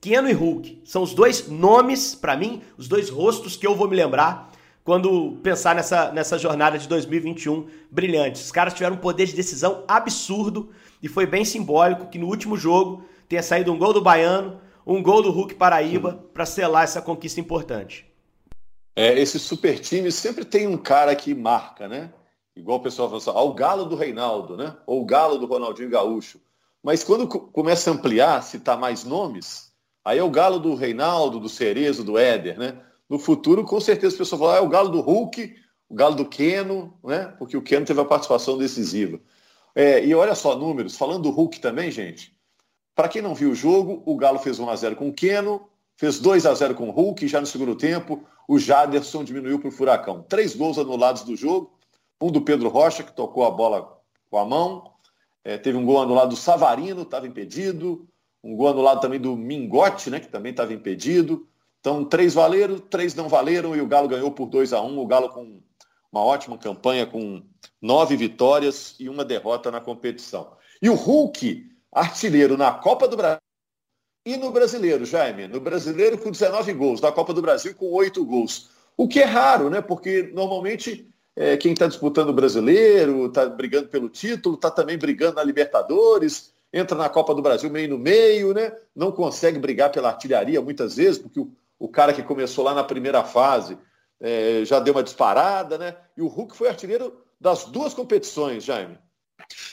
Keno 0.00 0.28
e 0.28 0.32
Hulk 0.32 0.82
são 0.84 1.02
os 1.02 1.14
dois 1.14 1.48
nomes, 1.48 2.14
para 2.14 2.36
mim, 2.36 2.62
os 2.76 2.88
dois 2.88 3.08
rostos 3.08 3.56
que 3.56 3.66
eu 3.66 3.74
vou 3.74 3.88
me 3.88 3.96
lembrar 3.96 4.50
quando 4.84 5.38
pensar 5.42 5.74
nessa, 5.74 6.12
nessa 6.12 6.38
jornada 6.38 6.78
de 6.78 6.86
2021 6.86 7.66
brilhante. 7.90 8.42
Os 8.42 8.52
caras 8.52 8.74
tiveram 8.74 8.96
um 8.96 8.98
poder 8.98 9.26
de 9.26 9.34
decisão 9.34 9.82
absurdo 9.88 10.70
e 11.02 11.08
foi 11.08 11.24
bem 11.24 11.44
simbólico 11.44 12.08
que 12.08 12.18
no 12.18 12.26
último 12.26 12.56
jogo 12.56 13.02
tenha 13.26 13.42
saído 13.42 13.72
um 13.72 13.78
gol 13.78 13.94
do 13.94 14.02
Baiano, 14.02 14.60
um 14.86 15.02
gol 15.02 15.22
do 15.22 15.30
Hulk 15.30 15.54
Paraíba 15.54 16.24
para 16.32 16.46
selar 16.46 16.84
essa 16.84 17.02
conquista 17.02 17.40
importante. 17.40 18.06
É, 18.96 19.18
esse 19.18 19.38
super 19.38 19.78
time 19.78 20.10
sempre 20.12 20.44
tem 20.44 20.66
um 20.66 20.76
cara 20.76 21.14
que 21.16 21.34
marca, 21.34 21.88
né? 21.88 22.12
Igual 22.54 22.78
o 22.78 22.82
pessoal 22.82 23.08
fala 23.08 23.18
assim, 23.20 23.30
ah, 23.30 23.42
o 23.42 23.54
galo 23.54 23.84
do 23.84 23.96
Reinaldo, 23.96 24.56
né? 24.56 24.76
Ou 24.86 25.02
o 25.02 25.04
galo 25.04 25.38
do 25.38 25.46
Ronaldinho 25.46 25.90
Gaúcho. 25.90 26.40
Mas 26.82 27.02
quando 27.02 27.26
começa 27.26 27.90
a 27.90 27.94
ampliar, 27.94 28.42
citar 28.42 28.78
mais 28.78 29.04
nomes, 29.04 29.72
aí 30.04 30.18
é 30.18 30.22
o 30.22 30.30
galo 30.30 30.58
do 30.58 30.74
Reinaldo, 30.74 31.40
do 31.40 31.48
Cerezo, 31.48 32.04
do 32.04 32.16
Éder, 32.16 32.58
né? 32.58 32.80
no 33.08 33.18
futuro, 33.18 33.64
com 33.64 33.80
certeza, 33.80 34.14
o 34.14 34.18
pessoal 34.18 34.40
falar, 34.40 34.54
ah, 34.54 34.58
é 34.58 34.60
o 34.60 34.68
galo 34.68 34.88
do 34.88 35.00
Hulk, 35.00 35.54
o 35.88 35.94
galo 35.94 36.14
do 36.14 36.26
Keno, 36.26 36.98
né? 37.04 37.34
Porque 37.38 37.56
o 37.56 37.62
Keno 37.62 37.86
teve 37.86 38.00
a 38.00 38.04
participação 38.04 38.58
decisiva. 38.58 39.20
É, 39.74 40.04
e 40.04 40.14
olha 40.14 40.34
só, 40.34 40.56
números, 40.56 40.96
falando 40.96 41.24
do 41.24 41.30
Hulk 41.30 41.60
também, 41.60 41.90
gente, 41.90 42.33
para 42.94 43.08
quem 43.08 43.22
não 43.22 43.34
viu 43.34 43.50
o 43.50 43.54
jogo, 43.54 44.02
o 44.06 44.16
Galo 44.16 44.38
fez 44.38 44.58
1x0 44.58 44.94
com 44.94 45.08
o 45.08 45.12
Keno, 45.12 45.68
fez 45.96 46.20
2x0 46.20 46.74
com 46.74 46.88
o 46.88 46.92
Hulk, 46.92 47.26
já 47.26 47.40
no 47.40 47.46
segundo 47.46 47.74
tempo, 47.74 48.24
o 48.48 48.58
Jaderson 48.58 49.24
diminuiu 49.24 49.58
para 49.58 49.68
o 49.68 49.72
Furacão. 49.72 50.22
Três 50.28 50.54
gols 50.54 50.78
anulados 50.78 51.22
do 51.22 51.36
jogo, 51.36 51.78
um 52.20 52.30
do 52.30 52.42
Pedro 52.42 52.68
Rocha, 52.68 53.02
que 53.02 53.12
tocou 53.12 53.44
a 53.44 53.50
bola 53.50 53.98
com 54.30 54.38
a 54.38 54.44
mão, 54.44 54.92
é, 55.44 55.58
teve 55.58 55.76
um 55.76 55.84
gol 55.84 56.00
anulado 56.00 56.30
do 56.30 56.36
Savarino, 56.36 57.02
estava 57.02 57.26
impedido, 57.26 58.08
um 58.42 58.56
gol 58.56 58.68
anulado 58.68 59.00
também 59.00 59.20
do 59.20 59.36
Mingote, 59.36 60.10
né, 60.10 60.20
que 60.20 60.28
também 60.28 60.50
estava 60.50 60.72
impedido, 60.72 61.46
então, 61.84 62.02
três 62.02 62.32
valeram, 62.32 62.78
três 62.78 63.14
não 63.14 63.28
valeram 63.28 63.76
e 63.76 63.80
o 63.82 63.86
Galo 63.86 64.08
ganhou 64.08 64.32
por 64.32 64.46
2 64.46 64.72
a 64.72 64.80
1 64.80 64.86
um. 64.86 64.98
O 65.00 65.06
Galo 65.06 65.28
com 65.28 65.60
uma 66.10 66.24
ótima 66.24 66.56
campanha, 66.56 67.04
com 67.04 67.42
nove 67.78 68.16
vitórias 68.16 68.96
e 68.98 69.06
uma 69.06 69.22
derrota 69.22 69.70
na 69.70 69.82
competição. 69.82 70.56
E 70.80 70.88
o 70.88 70.94
Hulk, 70.94 71.70
artilheiro 71.94 72.56
na 72.56 72.72
Copa 72.72 73.06
do 73.06 73.16
Brasil 73.16 73.40
e 74.26 74.36
no 74.36 74.50
Brasileiro, 74.50 75.04
Jaime. 75.04 75.46
No 75.46 75.60
Brasileiro 75.60 76.18
com 76.18 76.30
19 76.30 76.72
gols, 76.72 77.00
na 77.00 77.12
Copa 77.12 77.32
do 77.32 77.40
Brasil 77.40 77.74
com 77.74 77.90
oito 77.92 78.24
gols. 78.24 78.70
O 78.96 79.06
que 79.06 79.20
é 79.20 79.24
raro, 79.24 79.70
né? 79.70 79.80
Porque 79.80 80.30
normalmente 80.34 81.08
é, 81.36 81.56
quem 81.56 81.72
está 81.72 81.86
disputando 81.86 82.30
o 82.30 82.34
Brasileiro, 82.34 83.26
está 83.26 83.46
brigando 83.46 83.88
pelo 83.88 84.08
título, 84.08 84.56
está 84.56 84.70
também 84.70 84.98
brigando 84.98 85.36
na 85.36 85.44
Libertadores, 85.44 86.52
entra 86.72 86.96
na 86.96 87.08
Copa 87.08 87.34
do 87.34 87.42
Brasil 87.42 87.70
meio 87.70 87.90
no 87.90 87.98
meio, 87.98 88.52
né? 88.52 88.72
Não 88.94 89.12
consegue 89.12 89.58
brigar 89.58 89.92
pela 89.92 90.08
artilharia 90.08 90.60
muitas 90.60 90.96
vezes, 90.96 91.18
porque 91.18 91.40
o 91.40 91.52
o 91.78 91.88
cara 91.88 92.12
que 92.12 92.22
começou 92.22 92.64
lá 92.64 92.74
na 92.74 92.84
primeira 92.84 93.22
fase 93.24 93.76
é, 94.20 94.64
já 94.64 94.80
deu 94.80 94.94
uma 94.94 95.02
disparada, 95.02 95.76
né? 95.76 95.96
E 96.16 96.22
o 96.22 96.28
Hulk 96.28 96.56
foi 96.56 96.68
artilheiro 96.68 97.20
das 97.38 97.64
duas 97.64 97.92
competições, 97.92 98.64
Jaime. 98.64 98.98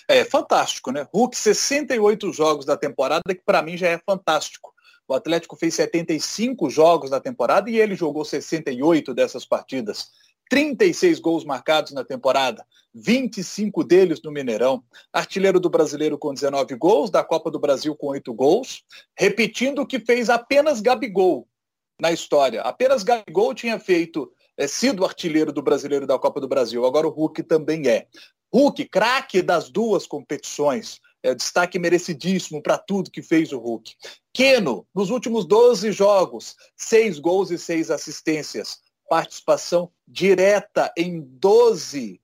É 0.08 0.24
fantástico, 0.24 0.92
né? 0.92 1.08
Hulk, 1.14 1.38
68 1.38 2.32
jogos 2.34 2.66
da 2.66 2.78
temporada, 2.78 3.24
que 3.28 3.42
para 3.46 3.62
mim 3.62 3.78
já 3.78 3.88
é 3.88 3.98
fantástico. 3.98 4.74
O 5.08 5.14
Atlético 5.14 5.58
fez 5.58 5.76
75 5.76 6.70
jogos 6.70 7.10
na 7.10 7.20
temporada 7.20 7.70
e 7.70 7.78
ele 7.78 7.96
jogou 7.96 8.24
68 8.24 9.14
dessas 9.14 9.46
partidas. 9.46 10.10
36 10.50 11.20
gols 11.20 11.46
marcados 11.46 11.94
na 11.94 12.04
temporada, 12.04 12.66
25 12.94 13.86
deles 13.86 14.22
no 14.22 14.32
Mineirão. 14.32 14.84
Artilheiro 15.14 15.62
do 15.62 15.70
Brasileiro 15.70 16.18
com 16.18 16.34
19 16.34 16.76
gols, 16.76 17.10
da 17.10 17.24
Copa 17.24 17.50
do 17.50 17.58
Brasil 17.58 17.96
com 17.96 18.08
8 18.08 18.34
gols, 18.34 18.84
repetindo 19.18 19.80
o 19.80 19.86
que 19.86 19.98
fez 19.98 20.30
apenas 20.30 20.82
Gabigol 20.82 21.48
na 22.00 22.12
história. 22.12 22.62
Apenas 22.64 23.02
Gabigol 23.02 23.54
tinha 23.54 23.80
feito, 23.80 24.30
é, 24.58 24.68
sido 24.68 25.06
artilheiro 25.06 25.54
do 25.54 25.62
brasileiro 25.62 26.06
da 26.06 26.20
Copa 26.20 26.42
do 26.42 26.48
Brasil. 26.48 26.86
Agora 26.86 27.08
o 27.08 27.12
Hulk 27.12 27.44
também 27.44 27.88
é. 27.88 28.08
Hulk, 28.54 28.86
craque 28.90 29.42
das 29.42 29.70
duas 29.70 30.06
competições. 30.06 31.00
É, 31.24 31.36
destaque 31.36 31.78
merecidíssimo 31.78 32.62
para 32.62 32.78
tudo 32.78 33.12
que 33.12 33.22
fez 33.22 33.52
o 33.52 33.60
Hulk. 33.60 33.94
Keno, 34.34 34.88
nos 34.94 35.12
últimos 35.12 35.46
12 35.46 35.92
jogos, 35.92 36.56
seis 36.76 37.20
gols 37.20 37.52
e 37.52 37.58
seis 37.58 37.92
assistências. 37.92 38.80
Participação 39.08 39.92
direta 40.08 40.92
em 40.98 41.22
12, 41.22 42.20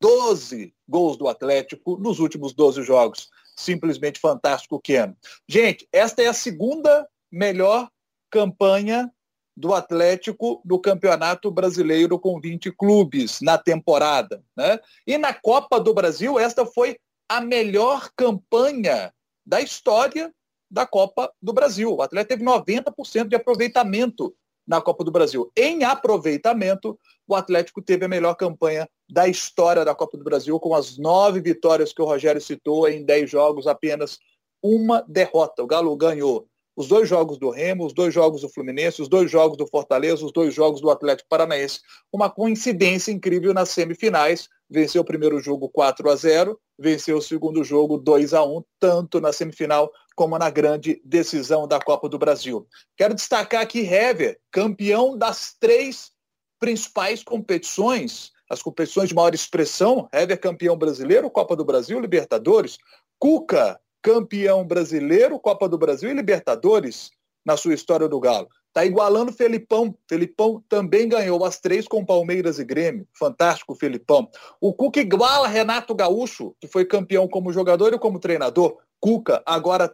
12 0.00 0.74
gols 0.88 1.16
do 1.16 1.28
Atlético 1.28 1.96
nos 1.98 2.18
últimos 2.18 2.52
12 2.52 2.82
jogos. 2.82 3.30
Simplesmente 3.54 4.18
fantástico, 4.18 4.80
Keno. 4.80 5.16
Gente, 5.48 5.88
esta 5.92 6.22
é 6.22 6.26
a 6.26 6.34
segunda 6.34 7.08
melhor 7.30 7.88
campanha 8.30 9.10
do 9.56 9.72
Atlético 9.72 10.60
no 10.64 10.78
Campeonato 10.78 11.50
Brasileiro 11.50 12.18
com 12.18 12.40
20 12.40 12.70
clubes 12.72 13.40
na 13.40 13.56
temporada. 13.56 14.44
Né? 14.56 14.78
E 15.06 15.16
na 15.16 15.32
Copa 15.32 15.80
do 15.80 15.94
Brasil, 15.94 16.38
esta 16.38 16.66
foi 16.66 16.98
a 17.28 17.40
melhor 17.40 18.10
campanha 18.14 19.12
da 19.44 19.60
história 19.60 20.32
da 20.70 20.84
Copa 20.84 21.32
do 21.40 21.52
Brasil. 21.52 21.94
O 21.94 22.02
Atlético 22.02 22.36
teve 22.36 22.44
90% 22.44 23.28
de 23.28 23.36
aproveitamento 23.36 24.34
na 24.66 24.80
Copa 24.80 25.04
do 25.04 25.12
Brasil. 25.12 25.50
Em 25.56 25.84
aproveitamento, 25.84 26.98
o 27.26 27.34
Atlético 27.34 27.80
teve 27.80 28.04
a 28.04 28.08
melhor 28.08 28.34
campanha 28.34 28.88
da 29.08 29.28
história 29.28 29.84
da 29.84 29.94
Copa 29.94 30.18
do 30.18 30.24
Brasil, 30.24 30.58
com 30.58 30.74
as 30.74 30.98
nove 30.98 31.40
vitórias 31.40 31.92
que 31.92 32.02
o 32.02 32.04
Rogério 32.04 32.40
citou 32.40 32.88
em 32.88 33.04
dez 33.04 33.30
jogos, 33.30 33.66
apenas 33.66 34.18
uma 34.62 35.04
derrota. 35.06 35.62
O 35.62 35.66
Galo 35.66 35.96
ganhou 35.96 36.48
os 36.76 36.86
dois 36.86 37.08
jogos 37.08 37.38
do 37.38 37.48
Remo, 37.48 37.86
os 37.86 37.94
dois 37.94 38.12
jogos 38.12 38.42
do 38.42 38.50
Fluminense, 38.50 39.00
os 39.00 39.08
dois 39.08 39.30
jogos 39.30 39.56
do 39.56 39.66
Fortaleza, 39.66 40.24
os 40.24 40.32
dois 40.32 40.52
jogos 40.52 40.80
do 40.80 40.90
Atlético 40.90 41.28
Paranaense. 41.28 41.80
Uma 42.12 42.28
coincidência 42.28 43.10
incrível 43.10 43.54
nas 43.54 43.70
semifinais. 43.70 44.48
Venceu 44.68 45.00
o 45.00 45.04
primeiro 45.04 45.40
jogo 45.40 45.70
4 45.70 46.10
a 46.10 46.16
0, 46.16 46.60
venceu 46.78 47.16
o 47.16 47.22
segundo 47.22 47.64
jogo 47.64 47.96
2 47.96 48.34
a 48.34 48.44
1, 48.44 48.62
tanto 48.78 49.20
na 49.20 49.32
semifinal 49.32 49.90
como 50.14 50.36
na 50.38 50.50
grande 50.50 51.00
decisão 51.04 51.66
da 51.66 51.80
Copa 51.80 52.08
do 52.08 52.18
Brasil. 52.18 52.66
Quero 52.96 53.14
destacar 53.14 53.62
aqui 53.62 53.80
Hever, 53.80 54.38
campeão 54.50 55.16
das 55.16 55.54
três 55.58 56.10
principais 56.58 57.22
competições, 57.22 58.32
as 58.50 58.62
competições 58.62 59.08
de 59.08 59.14
maior 59.14 59.34
expressão, 59.34 60.08
Hever 60.12 60.40
campeão 60.40 60.76
brasileiro, 60.76 61.30
Copa 61.30 61.54
do 61.54 61.64
Brasil, 61.64 62.00
Libertadores, 62.00 62.76
Cuca 63.18 63.80
campeão 64.02 64.64
brasileiro, 64.64 65.38
Copa 65.38 65.68
do 65.68 65.78
Brasil 65.78 66.10
e 66.10 66.14
Libertadores 66.14 67.10
na 67.44 67.56
sua 67.56 67.74
história 67.74 68.08
do 68.08 68.18
Galo. 68.18 68.48
Está 68.76 68.84
igualando 68.84 69.32
Felipão. 69.32 69.96
Felipão 70.06 70.62
também 70.68 71.08
ganhou 71.08 71.42
as 71.46 71.58
três 71.58 71.88
com 71.88 72.04
Palmeiras 72.04 72.58
e 72.58 72.64
Grêmio. 72.64 73.08
Fantástico, 73.18 73.74
Felipão. 73.74 74.28
O 74.60 74.74
Cuca 74.74 75.00
iguala 75.00 75.48
Renato 75.48 75.94
Gaúcho, 75.94 76.54
que 76.60 76.66
foi 76.66 76.84
campeão 76.84 77.26
como 77.26 77.52
jogador 77.52 77.94
e 77.94 77.98
como 77.98 78.18
treinador. 78.18 78.76
Cuca 79.00 79.42
agora 79.46 79.90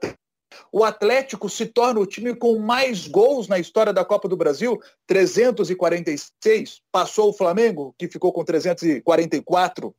O 0.72 0.82
Atlético 0.82 1.48
se 1.48 1.66
torna 1.66 2.00
o 2.00 2.06
time 2.06 2.34
com 2.34 2.58
mais 2.58 3.06
gols 3.06 3.46
na 3.46 3.58
história 3.58 3.92
da 3.92 4.04
Copa 4.04 4.28
do 4.28 4.36
Brasil, 4.36 4.80
346. 5.06 6.80
Passou 6.90 7.30
o 7.30 7.32
Flamengo, 7.32 7.94
que 7.96 8.08
ficou 8.08 8.32
com 8.32 8.44
344. 8.44 9.94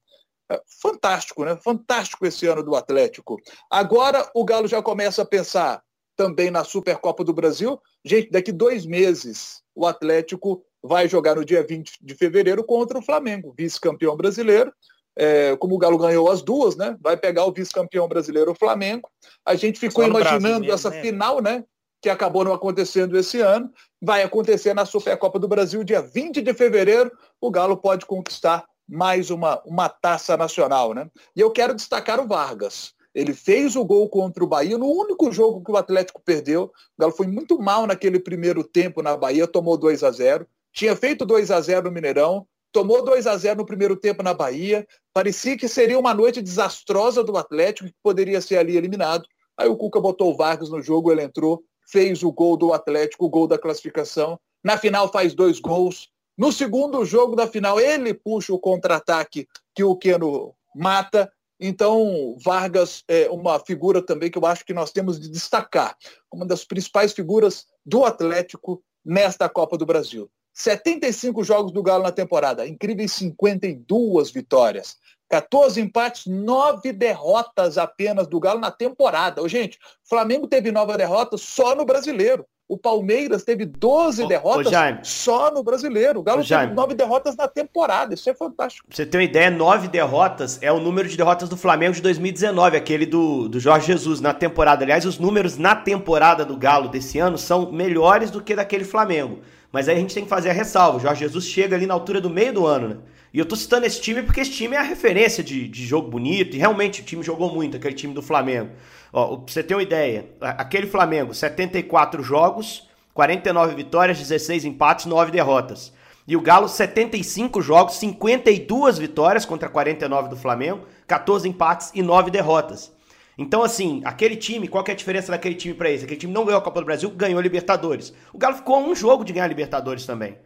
É, 0.51 0.61
fantástico, 0.81 1.45
né? 1.45 1.57
Fantástico 1.63 2.25
esse 2.25 2.45
ano 2.47 2.63
do 2.63 2.75
Atlético. 2.75 3.37
Agora 3.69 4.29
o 4.33 4.43
Galo 4.43 4.67
já 4.67 4.81
começa 4.81 5.21
a 5.21 5.25
pensar 5.25 5.81
também 6.15 6.51
na 6.51 6.63
Supercopa 6.63 7.23
do 7.23 7.33
Brasil. 7.33 7.79
Gente, 8.03 8.29
daqui 8.29 8.51
dois 8.51 8.85
meses 8.85 9.61
o 9.75 9.85
Atlético 9.85 10.63
vai 10.81 11.07
jogar 11.07 11.35
no 11.35 11.45
dia 11.45 11.65
20 11.65 11.97
de 12.01 12.15
fevereiro 12.15 12.63
contra 12.63 12.99
o 12.99 13.01
Flamengo, 13.01 13.53
vice-campeão 13.57 14.15
brasileiro. 14.15 14.71
É, 15.15 15.55
como 15.57 15.75
o 15.75 15.77
Galo 15.77 15.97
ganhou 15.97 16.29
as 16.29 16.41
duas, 16.41 16.75
né? 16.75 16.97
Vai 16.99 17.15
pegar 17.15 17.45
o 17.45 17.53
vice-campeão 17.53 18.07
brasileiro, 18.07 18.51
o 18.51 18.55
Flamengo. 18.55 19.09
A 19.45 19.55
gente 19.55 19.79
ficou 19.79 20.03
imaginando 20.03 20.71
essa 20.71 20.89
né? 20.89 21.01
final, 21.01 21.39
né? 21.39 21.63
Que 22.01 22.09
acabou 22.09 22.43
não 22.43 22.53
acontecendo 22.53 23.17
esse 23.17 23.39
ano. 23.39 23.71
Vai 24.01 24.23
acontecer 24.23 24.73
na 24.73 24.85
Supercopa 24.85 25.39
do 25.39 25.47
Brasil, 25.47 25.83
dia 25.83 26.01
20 26.01 26.41
de 26.41 26.53
fevereiro. 26.53 27.11
O 27.39 27.51
Galo 27.51 27.77
pode 27.77 28.05
conquistar 28.05 28.65
mais 28.87 29.29
uma, 29.29 29.61
uma 29.65 29.89
taça 29.89 30.35
nacional, 30.35 30.93
né? 30.93 31.09
E 31.35 31.41
eu 31.41 31.51
quero 31.51 31.73
destacar 31.73 32.19
o 32.19 32.27
Vargas. 32.27 32.93
Ele 33.13 33.33
fez 33.33 33.75
o 33.75 33.85
gol 33.85 34.09
contra 34.09 34.43
o 34.43 34.47
Bahia 34.47 34.77
no 34.77 34.87
único 34.87 35.31
jogo 35.31 35.63
que 35.63 35.71
o 35.71 35.77
Atlético 35.77 36.21
perdeu. 36.23 36.63
O 36.63 36.71
Galo 37.01 37.13
foi 37.13 37.27
muito 37.27 37.59
mal 37.59 37.85
naquele 37.85 38.19
primeiro 38.19 38.63
tempo 38.63 39.03
na 39.03 39.15
Bahia, 39.15 39.47
tomou 39.47 39.77
2 39.77 40.03
a 40.03 40.11
0 40.11 40.47
Tinha 40.71 40.95
feito 40.95 41.25
2 41.25 41.51
a 41.51 41.61
0 41.61 41.85
no 41.85 41.91
Mineirão, 41.91 42.47
tomou 42.71 43.05
2 43.05 43.27
a 43.27 43.37
0 43.37 43.59
no 43.59 43.65
primeiro 43.65 43.95
tempo 43.95 44.23
na 44.23 44.33
Bahia. 44.33 44.85
Parecia 45.13 45.55
que 45.55 45.67
seria 45.67 45.99
uma 45.99 46.13
noite 46.13 46.41
desastrosa 46.41 47.23
do 47.23 47.37
Atlético, 47.37 47.87
que 47.87 47.95
poderia 48.01 48.41
ser 48.41 48.57
ali 48.57 48.75
eliminado. 48.75 49.25
Aí 49.55 49.69
o 49.69 49.77
Cuca 49.77 50.01
botou 50.01 50.33
o 50.33 50.35
Vargas 50.35 50.69
no 50.69 50.81
jogo, 50.81 51.11
ele 51.11 51.21
entrou, 51.21 51.63
fez 51.87 52.23
o 52.23 52.31
gol 52.31 52.57
do 52.57 52.73
Atlético, 52.73 53.25
o 53.25 53.29
gol 53.29 53.47
da 53.47 53.59
classificação. 53.59 54.39
Na 54.63 54.77
final 54.77 55.11
faz 55.11 55.35
dois 55.35 55.59
gols. 55.59 56.09
No 56.37 56.51
segundo 56.51 57.05
jogo 57.05 57.35
da 57.35 57.47
final, 57.47 57.79
ele 57.79 58.13
puxa 58.13 58.53
o 58.53 58.59
contra-ataque 58.59 59.47
que 59.73 59.83
o 59.83 59.95
Keno 59.95 60.55
mata 60.75 61.31
então, 61.65 62.35
Vargas 62.43 63.05
é 63.07 63.29
uma 63.29 63.57
figura 63.57 64.05
também 64.05 64.29
que 64.29 64.37
eu 64.37 64.45
acho 64.45 64.65
que 64.65 64.73
nós 64.73 64.91
temos 64.91 65.17
de 65.17 65.29
destacar, 65.29 65.95
uma 66.29 66.45
das 66.45 66.65
principais 66.65 67.13
figuras 67.13 67.65
do 67.85 68.03
Atlético 68.03 68.83
nesta 69.05 69.47
Copa 69.47 69.77
do 69.77 69.85
Brasil. 69.85 70.29
75 70.53 71.41
jogos 71.41 71.71
do 71.71 71.81
Galo 71.81 72.03
na 72.03 72.11
temporada, 72.11 72.67
incríveis 72.67 73.13
52 73.13 74.29
vitórias. 74.29 74.97
14 75.29 75.79
empates, 75.79 76.25
9 76.25 76.91
derrotas 76.91 77.77
apenas 77.77 78.27
do 78.27 78.41
Galo 78.41 78.59
na 78.59 78.69
temporada. 78.69 79.41
Ô, 79.41 79.47
gente, 79.47 79.79
Flamengo 80.03 80.47
teve 80.49 80.69
nova 80.69 80.97
derrota 80.97 81.37
só 81.37 81.73
no 81.73 81.85
brasileiro. 81.85 82.45
O 82.73 82.77
Palmeiras 82.77 83.43
teve 83.43 83.67
12 83.67 84.23
ô, 84.23 84.27
derrotas 84.27 84.73
ô, 84.73 85.03
só 85.03 85.51
no 85.51 85.61
brasileiro. 85.61 86.21
O 86.21 86.23
Galo 86.23 86.41
ô, 86.41 86.43
teve 86.43 86.73
9 86.73 86.95
derrotas 86.95 87.35
na 87.35 87.47
temporada. 87.47 88.15
Isso 88.15 88.27
é 88.27 88.33
fantástico. 88.33 88.87
Pra 88.87 88.95
você 88.95 89.05
ter 89.05 89.15
uma 89.15 89.23
ideia, 89.23 89.51
9 89.51 89.89
derrotas 89.89 90.57
é 90.59 90.71
o 90.71 90.79
número 90.79 91.07
de 91.07 91.15
derrotas 91.15 91.47
do 91.47 91.55
Flamengo 91.55 91.93
de 91.93 92.01
2019, 92.01 92.75
aquele 92.75 93.05
do, 93.05 93.47
do 93.47 93.59
Jorge 93.59 93.85
Jesus 93.85 94.19
na 94.21 94.33
temporada. 94.33 94.83
Aliás, 94.83 95.05
os 95.05 95.19
números 95.19 95.55
na 95.55 95.75
temporada 95.75 96.43
do 96.43 96.57
Galo 96.57 96.89
desse 96.89 97.19
ano 97.19 97.37
são 97.37 97.71
melhores 97.71 98.31
do 98.31 98.41
que 98.41 98.55
daquele 98.55 98.85
Flamengo. 98.85 99.41
Mas 99.71 99.87
aí 99.87 99.95
a 99.95 99.99
gente 99.99 100.15
tem 100.15 100.23
que 100.23 100.29
fazer 100.29 100.49
a 100.49 100.53
ressalva. 100.53 100.97
O 100.97 101.01
Jorge 101.01 101.19
Jesus 101.19 101.45
chega 101.45 101.75
ali 101.75 101.85
na 101.85 101.93
altura 101.93 102.19
do 102.19 102.29
meio 102.29 102.53
do 102.53 102.65
ano, 102.65 102.87
né? 102.87 102.97
E 103.31 103.37
eu 103.37 103.45
tô 103.45 103.55
citando 103.55 103.85
esse 103.85 104.01
time 104.01 104.23
porque 104.23 104.41
esse 104.41 104.51
time 104.51 104.75
é 104.75 104.79
a 104.79 104.83
referência 104.83 105.43
de, 105.43 105.67
de 105.67 105.85
jogo 105.85 106.07
bonito. 106.07 106.55
E 106.55 106.59
realmente 106.59 107.01
o 107.01 107.03
time 107.03 107.21
jogou 107.21 107.53
muito, 107.53 107.77
aquele 107.77 107.93
time 107.93 108.15
do 108.15 108.21
Flamengo. 108.23 108.71
Ó, 109.13 109.37
pra 109.37 109.53
você 109.53 109.61
ter 109.61 109.75
uma 109.75 109.83
ideia, 109.83 110.27
aquele 110.41 110.87
Flamengo, 110.87 111.35
74 111.35 112.23
jogos, 112.23 112.89
49 113.13 113.75
vitórias, 113.75 114.17
16 114.17 114.65
empates, 114.65 115.05
9 115.05 115.31
derrotas. 115.31 115.93
E 116.27 116.35
o 116.35 116.41
Galo, 116.41 116.67
75 116.67 117.61
jogos, 117.61 117.95
52 117.97 118.97
vitórias 118.97 119.45
contra 119.45 119.69
49 119.69 120.29
do 120.29 120.35
Flamengo, 120.35 120.87
14 121.05 121.47
empates 121.47 121.91
e 121.93 122.01
9 122.01 122.31
derrotas. 122.31 122.91
Então, 123.37 123.61
assim, 123.61 124.01
aquele 124.03 124.35
time, 124.35 124.67
qual 124.67 124.83
que 124.83 124.89
é 124.89 124.93
a 124.93 124.97
diferença 124.97 125.31
daquele 125.31 125.55
time 125.55 125.75
para 125.75 125.91
esse? 125.91 126.05
Aquele 126.05 126.19
time 126.19 126.33
não 126.33 126.45
ganhou 126.45 126.59
a 126.59 126.63
Copa 126.63 126.79
do 126.79 126.85
Brasil, 126.85 127.09
ganhou 127.11 127.39
a 127.39 127.41
Libertadores. 127.43 128.13
O 128.31 128.37
Galo 128.37 128.55
ficou 128.55 128.75
a 128.75 128.79
um 128.79 128.95
jogo 128.95 129.23
de 129.23 129.33
ganhar 129.33 129.45
a 129.45 129.47
Libertadores 129.47 130.05
também. 130.07 130.37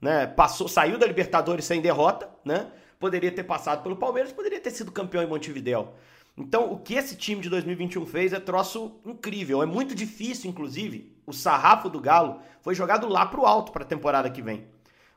Né? 0.00 0.26
Passou, 0.26 0.66
saiu 0.66 0.98
da 0.98 1.06
Libertadores 1.06 1.64
sem 1.64 1.80
derrota, 1.80 2.28
né? 2.44 2.66
Poderia 2.98 3.30
ter 3.30 3.44
passado 3.44 3.82
pelo 3.82 3.96
Palmeiras, 3.96 4.32
poderia 4.32 4.60
ter 4.60 4.70
sido 4.70 4.90
campeão 4.90 5.22
em 5.22 5.26
Montevidéu. 5.26 5.94
Então, 6.36 6.70
o 6.70 6.78
que 6.78 6.94
esse 6.94 7.16
time 7.16 7.40
de 7.40 7.48
2021 7.48 8.04
fez 8.04 8.32
é 8.32 8.38
troço 8.38 9.00
incrível. 9.06 9.62
É 9.62 9.66
muito 9.66 9.94
difícil, 9.94 10.50
inclusive. 10.50 11.16
O 11.26 11.32
sarrafo 11.32 11.88
do 11.88 11.98
Galo 11.98 12.40
foi 12.60 12.74
jogado 12.74 13.08
lá 13.08 13.24
pro 13.24 13.46
alto 13.46 13.72
para 13.72 13.84
a 13.84 13.86
temporada 13.86 14.28
que 14.28 14.42
vem. 14.42 14.66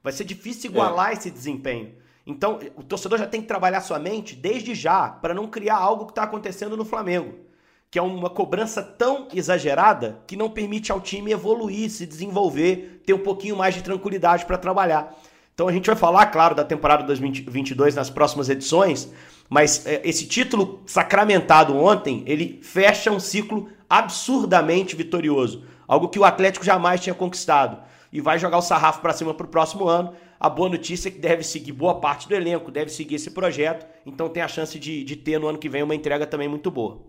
Vai 0.01 0.13
ser 0.13 0.23
difícil 0.23 0.71
igualar 0.71 1.10
é. 1.10 1.13
esse 1.13 1.29
desempenho. 1.29 1.93
Então, 2.25 2.60
o 2.75 2.84
torcedor 2.84 3.19
já 3.19 3.27
tem 3.27 3.41
que 3.41 3.47
trabalhar 3.47 3.82
sua 3.82 3.99
mente 3.99 4.36
desde 4.36 4.73
já 4.73 5.10
para 5.10 5.34
não 5.34 5.47
criar 5.47 5.77
algo 5.77 6.05
que 6.05 6.12
está 6.12 6.23
acontecendo 6.23 6.77
no 6.77 6.86
Flamengo, 6.86 7.36
que 7.91 7.99
é 7.99 8.01
uma 8.01 8.29
cobrança 8.29 8.82
tão 8.82 9.27
exagerada 9.34 10.21
que 10.25 10.38
não 10.38 10.49
permite 10.49 10.91
ao 10.91 11.01
time 11.01 11.32
evoluir, 11.32 11.89
se 11.89 12.05
desenvolver, 12.05 13.01
ter 13.05 13.13
um 13.13 13.23
pouquinho 13.23 13.58
mais 13.58 13.73
de 13.73 13.82
tranquilidade 13.84 14.45
para 14.45 14.58
trabalhar. 14.58 15.17
Então, 15.53 15.67
a 15.67 15.73
gente 15.73 15.88
vai 15.88 15.95
falar, 15.95 16.27
claro, 16.27 16.55
da 16.55 16.63
temporada 16.63 17.03
2022 17.03 17.95
nas 17.95 18.10
próximas 18.10 18.47
edições, 18.47 19.12
mas 19.50 19.86
é, 19.86 20.02
esse 20.04 20.28
título 20.28 20.82
sacramentado 20.86 21.76
ontem, 21.76 22.24
ele 22.28 22.60
fecha 22.62 23.12
um 23.12 23.20
ciclo 23.20 23.70
absurdamente 23.90 24.96
vitorioso. 24.96 25.64
Algo 25.88 26.08
que 26.08 26.20
o 26.20 26.24
Atlético 26.24 26.64
jamais 26.64 27.02
tinha 27.02 27.16
conquistado. 27.16 27.82
E 28.14 28.22
vai 28.22 28.38
jogar 28.38 28.60
o 28.60 28.62
sarrafo 28.62 29.02
para 29.02 29.14
cima 29.14 29.34
para 29.34 29.46
o 29.46 29.50
próximo 29.50 29.88
ano. 29.88 30.14
A 30.40 30.48
boa 30.48 30.70
notícia 30.70 31.10
é 31.10 31.12
que 31.12 31.20
deve 31.20 31.44
seguir 31.44 31.72
boa 31.72 32.00
parte 32.00 32.28
do 32.28 32.36
elenco, 32.36 32.72
deve 32.72 32.92
seguir 32.92 33.16
esse 33.16 33.32
projeto. 33.32 33.88
Então 34.06 34.30
tem 34.30 34.44
a 34.44 34.48
chance 34.48 34.78
de, 34.78 35.04
de 35.04 35.16
ter 35.16 35.40
no 35.40 35.48
ano 35.48 35.58
que 35.58 35.68
vem 35.68 35.82
uma 35.82 35.96
entrega 35.96 36.28
também 36.28 36.48
muito 36.48 36.70
boa. 36.70 37.02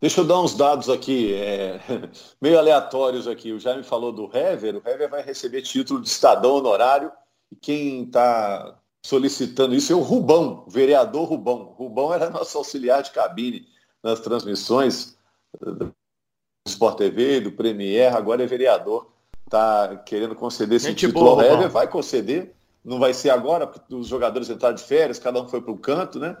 Deixa 0.00 0.22
eu 0.22 0.24
dar 0.24 0.40
uns 0.40 0.54
dados 0.54 0.88
aqui, 0.88 1.34
é, 1.34 1.78
meio 2.40 2.58
aleatórios 2.58 3.28
aqui. 3.28 3.52
O 3.52 3.60
Jaime 3.60 3.84
falou 3.84 4.10
do 4.10 4.30
Hever. 4.36 4.76
O 4.76 4.88
Hever 4.88 5.08
vai 5.08 5.22
receber 5.22 5.62
título 5.62 6.00
de 6.00 6.08
estadão 6.08 6.54
honorário. 6.54 7.12
E 7.52 7.56
quem 7.56 8.04
está 8.04 8.79
solicitando 9.02 9.74
isso 9.74 9.92
é 9.92 9.96
o 9.96 10.00
Rubão, 10.00 10.64
o 10.66 10.70
vereador 10.70 11.28
Rubão. 11.28 11.74
Rubão 11.76 12.12
era 12.12 12.30
nosso 12.30 12.58
auxiliar 12.58 13.02
de 13.02 13.10
cabine 13.10 13.66
nas 14.02 14.20
transmissões 14.20 15.16
do 15.60 15.94
Sport 16.66 16.98
TV, 16.98 17.40
do 17.40 17.52
Premier, 17.52 18.14
agora 18.14 18.42
é 18.42 18.46
vereador. 18.46 19.10
Está 19.44 19.96
querendo 20.06 20.34
conceder 20.34 20.76
esse 20.76 20.88
Gente 20.88 21.06
título 21.06 21.24
boa, 21.24 21.42
ao 21.42 21.52
Hever, 21.52 21.70
vai 21.70 21.88
conceder. 21.88 22.54
Não 22.84 22.98
vai 22.98 23.12
ser 23.12 23.30
agora, 23.30 23.66
porque 23.66 23.94
os 23.94 24.06
jogadores 24.06 24.48
entraram 24.48 24.74
de 24.74 24.82
férias, 24.82 25.18
cada 25.18 25.42
um 25.42 25.48
foi 25.48 25.60
para 25.60 25.72
o 25.72 25.78
canto, 25.78 26.18
né? 26.18 26.36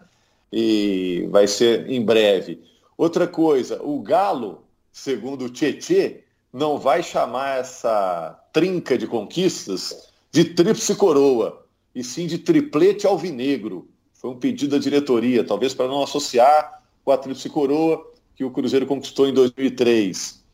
E 0.52 1.28
vai 1.30 1.46
ser 1.46 1.90
em 1.90 2.04
breve. 2.04 2.62
Outra 2.96 3.26
coisa, 3.26 3.82
o 3.82 4.00
Galo, 4.00 4.64
segundo 4.92 5.46
o 5.46 5.50
Tietê, 5.50 6.24
não 6.52 6.78
vai 6.78 7.02
chamar 7.02 7.58
essa 7.58 8.38
trinca 8.52 8.96
de 8.96 9.06
conquistas 9.06 10.08
de 10.30 10.44
tríplice 10.44 10.94
coroa 10.94 11.66
e 11.94 12.02
sim 12.04 12.26
de 12.26 12.38
triplete 12.38 13.06
alvinegro. 13.06 13.88
Foi 14.14 14.30
um 14.30 14.38
pedido 14.38 14.72
da 14.72 14.78
diretoria, 14.82 15.44
talvez 15.44 15.74
para 15.74 15.88
não 15.88 16.02
associar 16.02 16.82
com 17.04 17.10
a 17.10 17.16
tríplice 17.16 17.48
coroa 17.48 18.10
que 18.34 18.44
o 18.44 18.50
Cruzeiro 18.50 18.86
conquistou 18.86 19.26
em 19.26 19.34
2003. 19.34 20.44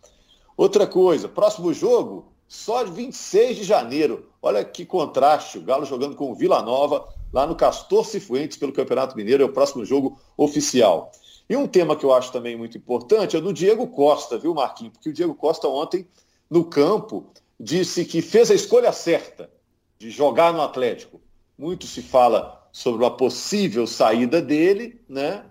Outra 0.57 0.87
coisa, 0.87 1.29
próximo 1.29 1.72
jogo, 1.72 2.33
só 2.49 2.83
de 2.83 2.90
26 2.92 3.57
de 3.57 3.64
janeiro. 3.64 4.31
Olha 4.40 4.64
que 4.64 4.85
contraste, 4.87 5.59
o 5.59 5.62
Galo 5.62 5.85
jogando 5.85 6.16
com 6.16 6.31
o 6.31 6.35
Vila 6.35 6.62
Nova, 6.62 7.07
lá 7.33 7.46
no 7.46 7.57
Castor 7.57 8.07
Cifuentes, 8.07 8.57
pelo 8.57 8.72
Campeonato 8.72 9.16
Mineiro, 9.16 9.42
é 9.42 9.46
o 9.46 9.53
próximo 9.53 9.85
jogo 9.85 10.18
oficial. 10.37 11.11
E 11.49 11.57
um 11.57 11.66
tema 11.66 11.94
que 11.94 12.05
eu 12.05 12.12
acho 12.12 12.33
também 12.33 12.57
muito 12.57 12.77
importante 12.77 13.37
é 13.37 13.40
do 13.40 13.53
Diego 13.53 13.87
Costa, 13.88 14.38
viu, 14.38 14.55
Marquinhos? 14.55 14.94
Porque 14.94 15.11
o 15.11 15.12
Diego 15.12 15.35
Costa 15.35 15.68
ontem, 15.68 16.07
no 16.51 16.64
campo, 16.64 17.27
disse 17.59 18.05
que 18.05 18.20
fez 18.20 18.51
a 18.51 18.55
escolha 18.55 18.92
certa 18.92 19.51
de 19.99 20.11
jogar 20.11 20.53
no 20.53 20.61
Atlético. 20.61 21.20
Muito 21.59 21.87
se 21.87 22.03
fala 22.03 22.69
sobre 22.73 23.03
uma 23.03 23.16
possível 23.16 23.87
saída 23.87 24.42
dele, 24.42 25.01
né? 25.09 25.45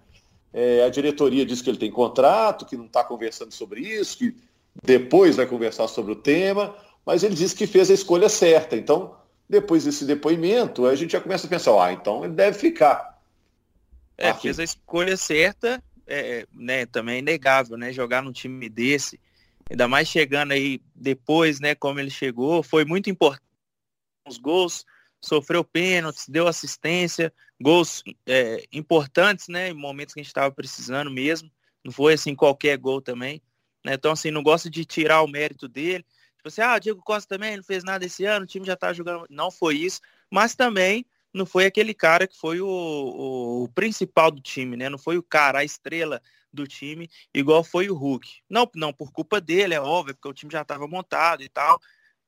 É, 0.53 0.83
a 0.83 0.89
diretoria 0.89 1.45
diz 1.45 1.61
que 1.61 1.69
ele 1.69 1.77
tem 1.77 1.91
contrato, 1.91 2.65
que 2.65 2.77
não 2.77 2.85
está 2.85 3.03
conversando 3.03 3.51
sobre 3.51 3.81
isso, 3.81 4.17
que 4.17 4.35
depois 4.83 5.35
vai 5.35 5.45
conversar 5.45 5.87
sobre 5.87 6.13
o 6.13 6.15
tema, 6.15 6.75
mas 7.05 7.23
ele 7.23 7.35
disse 7.35 7.55
que 7.55 7.67
fez 7.67 7.89
a 7.91 7.93
escolha 7.93 8.29
certa. 8.29 8.75
Então, 8.75 9.15
depois 9.49 9.83
desse 9.83 10.05
depoimento, 10.05 10.85
a 10.85 10.95
gente 10.95 11.11
já 11.11 11.21
começa 11.21 11.45
a 11.45 11.49
pensar, 11.49 11.83
ah, 11.83 11.91
então 11.91 12.23
ele 12.23 12.33
deve 12.33 12.57
ficar. 12.57 13.21
É, 14.17 14.29
Aqui. 14.29 14.43
fez 14.43 14.59
a 14.59 14.63
escolha 14.63 15.17
certa, 15.17 15.83
é, 16.07 16.47
né, 16.53 16.85
também 16.85 17.15
é 17.15 17.19
inegável, 17.19 17.77
né, 17.77 17.91
jogar 17.91 18.21
num 18.21 18.31
time 18.31 18.69
desse, 18.69 19.19
ainda 19.69 19.87
mais 19.87 20.07
chegando 20.07 20.53
aí 20.53 20.79
depois, 20.95 21.59
né, 21.59 21.75
como 21.75 21.99
ele 21.99 22.09
chegou, 22.09 22.63
foi 22.63 22.85
muito 22.85 23.09
importante 23.09 23.43
os 24.27 24.37
gols, 24.37 24.85
sofreu 25.25 25.63
pênaltis, 25.63 26.29
deu 26.29 26.47
assistência, 26.47 27.33
gols 27.59 28.03
é, 28.27 28.63
importantes, 28.71 29.47
né? 29.47 29.69
Em 29.69 29.73
momentos 29.73 30.13
que 30.13 30.19
a 30.19 30.23
gente 30.23 30.29
estava 30.29 30.53
precisando 30.53 31.09
mesmo. 31.09 31.51
Não 31.83 31.91
foi 31.91 32.13
assim 32.13 32.35
qualquer 32.35 32.77
gol 32.77 33.01
também. 33.01 33.41
Né? 33.83 33.93
Então, 33.93 34.11
assim, 34.11 34.31
não 34.31 34.43
gosto 34.43 34.69
de 34.69 34.85
tirar 34.85 35.21
o 35.23 35.27
mérito 35.27 35.67
dele. 35.67 36.05
Tipo 36.37 36.47
assim, 36.47 36.61
ah, 36.61 36.75
o 36.75 36.79
Diego 36.79 37.01
Costa 37.01 37.35
também 37.35 37.57
não 37.57 37.63
fez 37.63 37.83
nada 37.83 38.05
esse 38.05 38.23
ano, 38.23 38.45
o 38.45 38.47
time 38.47 38.65
já 38.65 38.75
tá 38.75 38.93
jogando. 38.93 39.25
Não 39.29 39.49
foi 39.49 39.77
isso, 39.77 39.99
mas 40.29 40.55
também 40.55 41.05
não 41.33 41.45
foi 41.45 41.65
aquele 41.65 41.93
cara 41.93 42.27
que 42.27 42.37
foi 42.37 42.61
o, 42.61 42.67
o, 42.67 43.63
o 43.63 43.69
principal 43.69 44.29
do 44.29 44.41
time, 44.41 44.77
né? 44.77 44.89
Não 44.89 44.97
foi 44.97 45.17
o 45.17 45.23
cara, 45.23 45.59
a 45.59 45.63
estrela 45.63 46.21
do 46.53 46.67
time, 46.67 47.09
igual 47.33 47.63
foi 47.63 47.89
o 47.89 47.95
Hulk. 47.95 48.41
Não, 48.49 48.69
não 48.75 48.93
por 48.93 49.11
culpa 49.11 49.41
dele, 49.41 49.73
é 49.73 49.81
óbvio, 49.81 50.15
porque 50.15 50.27
o 50.27 50.33
time 50.33 50.51
já 50.51 50.61
estava 50.61 50.87
montado 50.87 51.43
e 51.43 51.49
tal. 51.49 51.79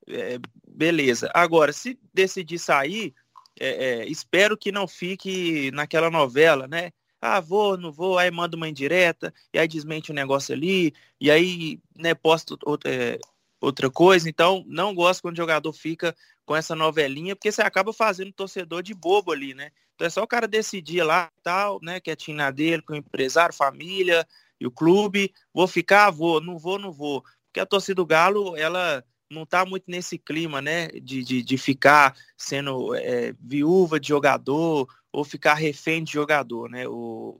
É, 0.08 0.40
beleza. 0.68 1.30
Agora, 1.34 1.74
se 1.74 2.00
decidir 2.14 2.60
sair, 2.60 3.14
é, 3.60 4.02
é, 4.02 4.06
espero 4.08 4.58
que 4.58 4.72
não 4.72 4.88
fique 4.88 5.72
naquela 5.72 6.10
novela, 6.10 6.68
né? 6.68 6.92
Ah, 7.20 7.40
vou, 7.40 7.78
não 7.78 7.92
vou, 7.92 8.18
aí 8.18 8.30
manda 8.30 8.56
uma 8.56 8.70
indireta, 8.70 9.34
e 9.52 9.58
aí 9.58 9.68
desmente 9.68 10.12
o 10.12 10.14
um 10.14 10.16
negócio 10.16 10.54
ali, 10.54 10.94
e 11.20 11.32
aí, 11.32 11.80
né, 11.96 12.14
posto 12.14 12.58
outra, 12.64 12.92
é, 12.94 13.20
outra 13.60 13.90
coisa. 13.90 14.30
Então, 14.30 14.64
não 14.68 14.94
gosto 14.94 15.22
quando 15.22 15.34
o 15.34 15.38
jogador 15.38 15.74
fica 15.74 16.16
com 16.46 16.56
essa 16.56 16.76
novelinha, 16.76 17.36
porque 17.36 17.52
você 17.52 17.62
acaba 17.62 17.92
fazendo 17.92 18.30
o 18.30 18.34
torcedor 18.34 18.84
de 18.84 18.94
bobo 18.94 19.32
ali, 19.32 19.54
né? 19.54 19.72
Então 19.96 20.06
é 20.06 20.10
só 20.12 20.24
o 20.24 20.28
cara 20.28 20.48
decidir 20.48 21.04
lá, 21.04 21.30
tal, 21.44 21.80
né, 21.82 22.00
quietinho 22.00 22.38
na 22.38 22.52
dele, 22.52 22.84
com 22.84 22.94
o 22.94 22.96
empresário, 22.96 23.54
família 23.54 24.26
e 24.60 24.68
o 24.68 24.72
clube, 24.72 25.34
vou 25.54 25.68
ficar, 25.68 26.12
vou, 26.12 26.40
não 26.40 26.58
vou, 26.58 26.78
não 26.78 26.92
vou. 26.92 27.24
Porque 27.48 27.60
a 27.60 27.66
torcida 27.66 27.96
do 27.96 28.06
Galo, 28.06 28.56
ela 28.56 29.04
não 29.30 29.44
está 29.44 29.66
muito 29.66 29.86
nesse 29.88 30.18
clima, 30.18 30.62
né, 30.62 30.88
de, 30.88 31.24
de, 31.24 31.44
de 31.44 31.58
ficar 31.58 32.16
sendo 32.38 32.96
é, 32.96 33.34
viúva 33.40 34.00
de 34.00 34.08
jogador 34.08 34.88
ou 35.12 35.24
ficar 35.24 35.54
refém 35.56 36.04
de 36.04 36.14
jogador, 36.14 36.70
né? 36.70 36.88
O 36.88 37.40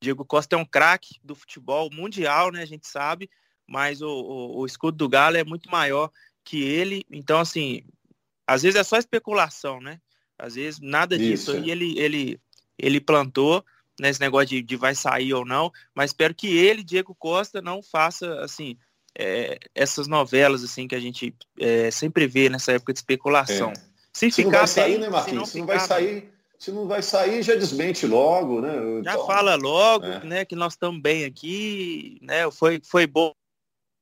Diego 0.00 0.24
Costa 0.24 0.54
é 0.54 0.58
um 0.58 0.64
craque 0.64 1.18
do 1.24 1.34
futebol 1.34 1.90
mundial, 1.92 2.52
né, 2.52 2.62
a 2.62 2.66
gente 2.66 2.86
sabe, 2.86 3.30
mas 3.66 4.02
o, 4.02 4.08
o, 4.08 4.58
o, 4.58 4.66
escudo 4.66 4.96
do 4.96 5.08
Galo 5.08 5.36
é 5.36 5.44
muito 5.44 5.70
maior 5.70 6.10
que 6.44 6.62
ele, 6.62 7.04
então, 7.10 7.40
assim, 7.40 7.82
às 8.46 8.62
vezes 8.62 8.78
é 8.78 8.84
só 8.84 8.96
especulação, 8.96 9.80
né? 9.80 10.00
Às 10.38 10.54
vezes 10.54 10.78
nada 10.80 11.18
disso 11.18 11.52
aí 11.52 11.70
ele, 11.70 11.98
ele, 11.98 12.40
ele 12.78 13.00
plantou 13.00 13.64
nesse 13.98 14.20
negócio 14.20 14.48
de, 14.48 14.62
de 14.62 14.76
vai 14.76 14.94
sair 14.94 15.32
ou 15.32 15.44
não, 15.44 15.72
mas 15.94 16.10
espero 16.10 16.34
que 16.34 16.46
ele, 16.46 16.84
Diego 16.84 17.14
Costa, 17.14 17.62
não 17.62 17.82
faça, 17.82 18.40
assim, 18.40 18.76
é, 19.18 19.58
essas 19.74 20.06
novelas 20.06 20.62
assim 20.62 20.86
que 20.86 20.94
a 20.94 21.00
gente 21.00 21.34
é, 21.58 21.90
sempre 21.90 22.26
vê 22.26 22.48
nessa 22.48 22.72
época 22.72 22.92
de 22.92 22.98
especulação. 22.98 23.70
É. 23.70 23.74
Se, 24.12 24.30
se 24.30 24.42
ficar 24.42 24.44
não 24.44 24.58
vai 24.58 24.66
sair, 24.66 24.90
bem, 24.92 25.00
né, 25.00 25.08
Marquinhos? 25.08 25.48
Se, 25.48 25.52
se 25.52 25.58
não 25.58 25.66
vai 25.66 25.80
sair, 25.80 26.32
se 26.58 26.70
não 26.70 26.88
vai 26.88 27.02
sair, 27.02 27.42
já 27.42 27.54
desmente 27.54 28.06
logo, 28.06 28.60
né? 28.60 28.74
Já 29.04 29.12
então, 29.12 29.26
fala 29.26 29.54
logo, 29.54 30.06
é. 30.06 30.24
né, 30.24 30.44
que 30.44 30.56
nós 30.56 30.74
estamos 30.74 31.00
bem 31.00 31.24
aqui, 31.24 32.18
né? 32.22 32.50
Foi, 32.50 32.80
foi 32.84 33.06
bom 33.06 33.32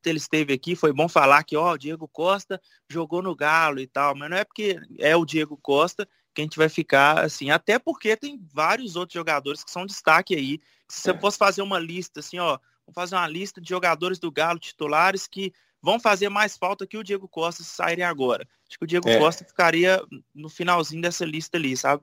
ele 0.06 0.18
esteve 0.18 0.52
aqui, 0.52 0.76
foi 0.76 0.92
bom 0.92 1.08
falar 1.08 1.42
que 1.44 1.56
ó, 1.56 1.72
o 1.72 1.78
Diego 1.78 2.06
Costa 2.06 2.60
jogou 2.90 3.22
no 3.22 3.34
Galo 3.34 3.80
e 3.80 3.86
tal, 3.86 4.14
mas 4.14 4.28
não 4.28 4.36
é 4.36 4.44
porque 4.44 4.78
é 4.98 5.16
o 5.16 5.24
Diego 5.24 5.58
Costa 5.62 6.06
que 6.34 6.42
a 6.42 6.44
gente 6.44 6.58
vai 6.58 6.68
ficar 6.68 7.24
assim, 7.24 7.50
até 7.50 7.78
porque 7.78 8.16
tem 8.16 8.38
vários 8.52 8.96
outros 8.96 9.14
jogadores 9.14 9.62
que 9.62 9.70
são 9.70 9.86
destaque 9.86 10.34
aí. 10.34 10.60
Se 10.88 11.00
você 11.00 11.10
é. 11.12 11.18
fosse 11.18 11.38
fazer 11.38 11.62
uma 11.62 11.78
lista 11.78 12.20
assim, 12.20 12.38
ó, 12.38 12.58
Vamos 12.86 12.94
fazer 12.94 13.16
uma 13.16 13.26
lista 13.26 13.60
de 13.60 13.68
jogadores 13.68 14.18
do 14.18 14.30
Galo 14.30 14.58
titulares 14.58 15.26
que 15.26 15.52
vão 15.80 16.00
fazer 16.00 16.28
mais 16.28 16.56
falta 16.56 16.86
que 16.86 16.96
o 16.96 17.04
Diego 17.04 17.28
Costa 17.28 17.62
se 17.62 17.70
saírem 17.70 18.04
agora. 18.04 18.46
Acho 18.68 18.78
que 18.78 18.84
o 18.84 18.88
Diego 18.88 19.08
é. 19.08 19.18
Costa 19.18 19.44
ficaria 19.44 20.02
no 20.34 20.48
finalzinho 20.48 21.02
dessa 21.02 21.24
lista 21.24 21.56
ali, 21.56 21.76
sabe? 21.76 22.02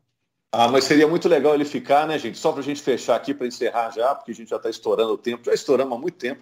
Ah, 0.51 0.67
mas 0.67 0.83
seria 0.83 1.07
muito 1.07 1.29
legal 1.29 1.55
ele 1.55 1.63
ficar, 1.63 2.05
né, 2.05 2.19
gente? 2.19 2.37
Só 2.37 2.51
para 2.51 2.61
a 2.61 2.63
gente 2.63 2.81
fechar 2.81 3.15
aqui, 3.15 3.33
para 3.33 3.47
encerrar 3.47 3.89
já, 3.91 4.13
porque 4.13 4.31
a 4.31 4.35
gente 4.35 4.49
já 4.49 4.57
está 4.57 4.69
estourando 4.69 5.13
o 5.13 5.17
tempo, 5.17 5.45
já 5.45 5.53
estouramos 5.53 5.97
há 5.97 5.99
muito 5.99 6.17
tempo, 6.17 6.41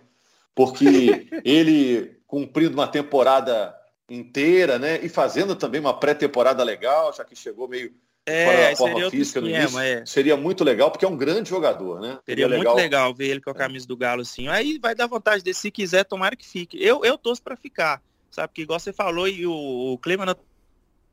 porque 0.56 1.30
ele 1.46 2.20
cumprindo 2.26 2.74
uma 2.74 2.88
temporada 2.88 3.76
inteira, 4.10 4.80
né, 4.80 5.00
e 5.04 5.08
fazendo 5.08 5.56
também 5.56 5.80
uma 5.80 5.98
pré-temporada 5.98 6.64
legal, 6.64 7.14
já 7.14 7.24
que 7.24 7.36
chegou 7.36 7.68
meio 7.68 7.94
é, 8.26 8.76
forma 8.76 9.10
física 9.10 9.40
esquema, 9.40 9.50
início, 9.50 9.80
é. 9.80 10.06
seria 10.06 10.38
muito 10.38 10.64
legal, 10.64 10.92
porque 10.92 11.06
é 11.06 11.08
um 11.08 11.18
grande 11.18 11.50
jogador, 11.50 12.00
né? 12.00 12.20
Seria, 12.26 12.46
seria 12.46 12.48
muito 12.48 12.60
legal. 12.60 12.76
legal 12.76 13.16
ver 13.16 13.30
ele 13.30 13.42
com 13.42 13.50
a 13.50 13.56
camisa 13.56 13.88
do 13.88 13.98
Galo 13.98 14.22
assim. 14.22 14.48
Aí 14.48 14.78
vai 14.78 14.94
dar 14.94 15.08
vontade 15.08 15.44
dele, 15.44 15.56
se 15.56 15.72
quiser, 15.72 16.04
tomara 16.04 16.36
que 16.36 16.48
fique. 16.48 16.82
Eu, 16.82 17.04
eu 17.04 17.18
torço 17.18 17.42
para 17.42 17.56
ficar, 17.56 18.02
sabe? 18.30 18.50
Porque 18.50 18.62
igual 18.62 18.80
você 18.80 18.94
falou, 18.94 19.28
e 19.28 19.48
o, 19.48 19.54
o 19.94 19.98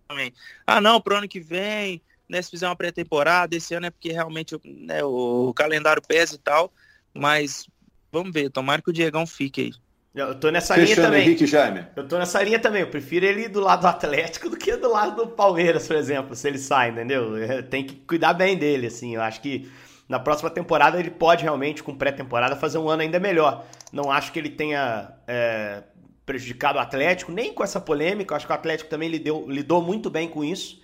também. 0.07 0.33
Ah, 0.67 0.81
não, 0.81 1.01
pro 1.01 1.17
ano 1.17 1.29
que 1.29 1.41
vem, 1.41 2.01
né, 2.29 2.41
se 2.43 2.51
fizer 2.51 2.67
uma 2.67 2.77
pré-temporada, 2.77 3.57
esse 3.57 3.75
ano 3.75 3.87
é 3.87 3.91
porque 3.91 4.13
realmente 4.13 4.57
né, 4.65 5.03
o, 5.05 5.49
o 5.49 5.55
calendário 5.55 6.03
pesa 6.03 6.35
e 6.35 6.39
tal, 6.39 6.73
mas 7.15 7.67
vamos 8.13 8.33
ver, 8.33 8.51
tomara 8.51 8.83
que 8.83 8.91
o 8.91 8.93
Diegão 8.93 9.27
fique 9.27 9.61
aí. 9.61 9.73
Eu 10.17 10.35
tô 10.35 10.51
nessa 10.51 10.75
Fechando 10.75 10.95
linha 10.95 11.07
também. 11.07 11.23
Henrique 11.27 11.47
Jaime. 11.47 11.87
Eu 11.95 12.09
tô 12.09 12.19
nessa 12.19 12.43
linha 12.43 12.59
também. 12.59 12.81
Eu 12.81 12.87
prefiro 12.89 13.27
ele 13.27 13.49
do 13.49 13.61
lado 13.61 13.83
do 13.83 13.87
Atlético 13.87 14.49
do 14.49 14.57
que 14.57 14.75
do 14.75 14.91
lado 14.91 15.15
do 15.15 15.29
Palmeiras, 15.29 15.87
por 15.87 15.95
exemplo, 15.95 16.35
se 16.35 16.49
ele 16.49 16.59
sai, 16.59 16.89
entendeu? 16.89 17.37
É, 17.37 17.61
tem 17.61 17.85
que 17.85 17.97
cuidar 17.97 18.33
bem 18.33 18.57
dele, 18.57 18.87
assim. 18.87 19.15
Eu 19.15 19.21
acho 19.21 19.43
que 19.43 19.71
na 20.09 20.19
próxima 20.19 20.49
temporada 20.49 20.99
ele 20.99 21.11
pode 21.11 21.43
realmente, 21.43 21.83
com 21.83 21.95
pré-temporada, 21.95 22.57
fazer 22.57 22.79
um 22.79 22.89
ano 22.89 23.03
ainda 23.03 23.21
melhor. 23.21 23.67
Não 23.93 24.11
acho 24.11 24.33
que 24.33 24.39
ele 24.39 24.49
tenha 24.49 25.13
é, 25.29 25.83
prejudicado 26.25 26.79
o 26.79 26.81
Atlético, 26.81 27.31
nem 27.31 27.53
com 27.53 27.63
essa 27.63 27.79
polêmica. 27.79 28.33
Eu 28.33 28.37
acho 28.39 28.47
que 28.47 28.53
o 28.53 28.55
Atlético 28.55 28.89
também 28.89 29.11
lidou, 29.11 29.47
lidou 29.51 29.83
muito 29.83 30.09
bem 30.09 30.29
com 30.29 30.43
isso. 30.43 30.81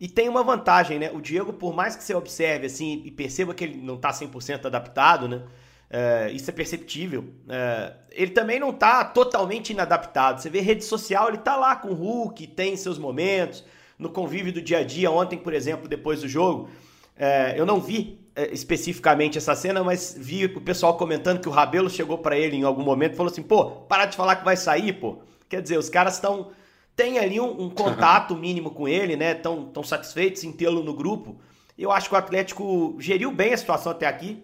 E 0.00 0.08
tem 0.08 0.26
uma 0.26 0.42
vantagem, 0.42 0.98
né? 0.98 1.10
O 1.12 1.20
Diego, 1.20 1.52
por 1.52 1.74
mais 1.74 1.94
que 1.94 2.02
você 2.02 2.14
observe 2.14 2.64
assim 2.64 3.02
e 3.04 3.10
perceba 3.10 3.52
que 3.52 3.62
ele 3.62 3.76
não 3.76 3.98
tá 3.98 4.10
100% 4.10 4.64
adaptado, 4.64 5.28
né? 5.28 5.42
É, 5.92 6.30
isso 6.32 6.48
é 6.48 6.52
perceptível. 6.52 7.24
É, 7.48 7.92
ele 8.12 8.30
também 8.30 8.60
não 8.60 8.70
está 8.70 9.04
totalmente 9.04 9.70
inadaptado. 9.70 10.40
Você 10.40 10.48
vê 10.48 10.60
rede 10.60 10.84
social, 10.84 11.26
ele 11.28 11.38
está 11.38 11.56
lá 11.56 11.74
com 11.74 11.88
o 11.88 11.94
Hulk, 11.94 12.46
tem 12.46 12.76
seus 12.76 12.96
momentos, 12.96 13.64
no 13.98 14.08
convívio 14.08 14.52
do 14.52 14.62
dia 14.62 14.78
a 14.78 14.84
dia. 14.84 15.10
Ontem, 15.10 15.36
por 15.36 15.52
exemplo, 15.52 15.88
depois 15.88 16.20
do 16.20 16.28
jogo, 16.28 16.70
é, 17.16 17.54
eu 17.58 17.66
não 17.66 17.80
vi 17.80 18.20
especificamente 18.52 19.36
essa 19.36 19.54
cena, 19.54 19.82
mas 19.82 20.14
vi 20.16 20.46
o 20.46 20.60
pessoal 20.60 20.96
comentando 20.96 21.40
que 21.40 21.48
o 21.48 21.52
Rabelo 21.52 21.90
chegou 21.90 22.16
para 22.16 22.38
ele 22.38 22.56
em 22.56 22.62
algum 22.62 22.82
momento 22.82 23.14
e 23.14 23.16
falou 23.16 23.30
assim: 23.30 23.42
pô, 23.42 23.66
para 23.82 24.06
de 24.06 24.16
falar 24.16 24.36
que 24.36 24.44
vai 24.44 24.56
sair, 24.56 24.92
pô. 24.92 25.18
Quer 25.48 25.60
dizer, 25.60 25.76
os 25.76 25.88
caras 25.88 26.14
estão. 26.14 26.52
Tem 26.94 27.18
ali 27.18 27.40
um, 27.40 27.62
um 27.62 27.70
contato 27.70 28.34
mínimo 28.36 28.70
com 28.70 28.86
ele, 28.86 29.16
né? 29.16 29.32
Estão 29.32 29.64
tão 29.66 29.82
satisfeitos 29.82 30.44
em 30.44 30.52
tê-lo 30.52 30.84
no 30.84 30.94
grupo. 30.94 31.36
Eu 31.76 31.90
acho 31.90 32.08
que 32.08 32.14
o 32.14 32.18
Atlético 32.18 32.94
geriu 32.98 33.32
bem 33.32 33.52
a 33.52 33.56
situação 33.56 33.90
até 33.92 34.06
aqui 34.06 34.42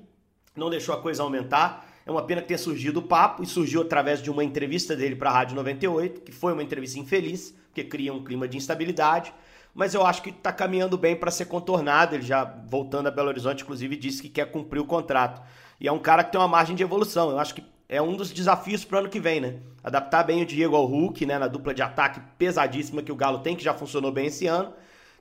não 0.57 0.71
deixou 0.71 0.95
a 0.95 1.01
coisa 1.01 1.23
aumentar. 1.23 1.87
É 2.05 2.11
uma 2.11 2.23
pena 2.23 2.40
que 2.40 2.49
tenha 2.49 2.59
surgido 2.59 3.01
o 3.01 3.03
papo 3.03 3.42
e 3.42 3.47
surgiu 3.47 3.83
através 3.83 4.23
de 4.23 4.31
uma 4.31 4.45
entrevista 4.45 4.95
dele 4.95 5.16
para 5.16 5.29
a 5.31 5.33
Rádio 5.33 5.57
98, 5.57 6.21
que 6.21 6.33
foi 6.33 6.53
uma 6.53 6.62
entrevista 6.62 6.99
infeliz, 6.99 7.55
porque 7.66 7.85
cria 7.85 8.12
um 8.12 8.23
clima 8.23 8.47
de 8.47 8.57
instabilidade. 8.57 9.35
Mas 9.75 9.92
eu 9.92 10.07
acho 10.07 10.23
que 10.23 10.31
está 10.31 10.53
caminhando 10.53 10.97
bem 10.97 11.14
para 11.14 11.31
ser 11.31 11.47
contornado. 11.47 12.14
Ele 12.14 12.23
já, 12.23 12.45
voltando 12.66 13.09
a 13.09 13.11
Belo 13.11 13.29
Horizonte, 13.29 13.62
inclusive, 13.62 13.97
disse 13.97 14.23
que 14.23 14.29
quer 14.29 14.51
cumprir 14.51 14.81
o 14.81 14.87
contrato. 14.87 15.42
E 15.81 15.87
é 15.87 15.92
um 15.92 15.99
cara 15.99 16.25
que 16.25 16.33
tem 16.33 16.40
uma 16.40 16.49
margem 16.49 16.75
de 16.75 16.83
evolução. 16.83 17.31
Eu 17.31 17.38
acho 17.38 17.55
que 17.55 17.62
é 17.88 18.01
um 18.01 18.16
dos 18.16 18.33
desafios 18.33 18.85
para 18.85 18.97
o 18.97 18.99
ano 19.01 19.09
que 19.09 19.21
vem, 19.21 19.40
né? 19.40 19.57
Adaptar 19.85 20.23
bem 20.23 20.42
o 20.42 20.47
Diego 20.47 20.75
ao 20.75 20.87
Hulk, 20.87 21.27
né? 21.27 21.38
Na 21.38 21.49
dupla 21.49 21.75
de 21.75 21.83
ataque 21.83 22.21
pesadíssima 22.38 23.03
que 23.03 23.12
o 23.12 23.16
Galo 23.16 23.40
tem, 23.40 23.55
que 23.55 23.62
já 23.62 23.75
funcionou 23.75 24.11
bem 24.11 24.27
esse 24.27 24.47
ano 24.47 24.73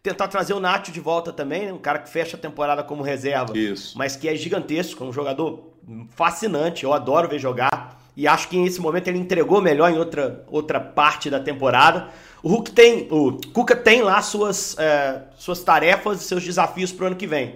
tentar 0.06 0.28
trazer 0.28 0.54
o 0.54 0.60
Nacho 0.60 0.92
de 0.92 1.00
volta 1.00 1.34
também, 1.34 1.66
né? 1.66 1.74
um 1.74 1.80
cara 1.80 1.98
que 1.98 2.10
fecha 2.10 2.38
a 2.38 2.40
temporada 2.40 2.84
como 2.84 3.02
reserva, 3.02 3.58
Isso. 3.58 3.98
mas 3.98 4.16
que 4.16 4.30
é 4.30 4.36
gigantesco, 4.36 5.04
é 5.04 5.08
um 5.08 5.12
jogador 5.12 5.72
fascinante, 6.12 6.84
eu 6.84 6.94
adoro 6.94 7.28
ver 7.28 7.40
jogar. 7.40 8.00
E 8.16 8.28
acho 8.28 8.48
que 8.48 8.56
nesse 8.56 8.80
momento 8.80 9.08
ele 9.08 9.18
entregou 9.18 9.60
melhor 9.60 9.92
em 9.92 9.98
outra, 9.98 10.46
outra 10.48 10.80
parte 10.80 11.30
da 11.30 11.40
temporada. 11.40 12.10
O 12.42 12.50
Hulk 12.50 12.72
tem, 12.72 13.08
o 13.10 13.34
Cuca 13.52 13.76
tem 13.76 14.04
lá 14.04 14.22
suas, 14.22 14.78
é, 14.78 15.24
suas 15.38 15.64
tarefas 15.64 16.22
e 16.22 16.24
seus 16.24 16.44
desafios 16.44 16.92
para 16.92 17.06
o 17.06 17.08
ano 17.08 17.16
que 17.16 17.28
vem. 17.28 17.56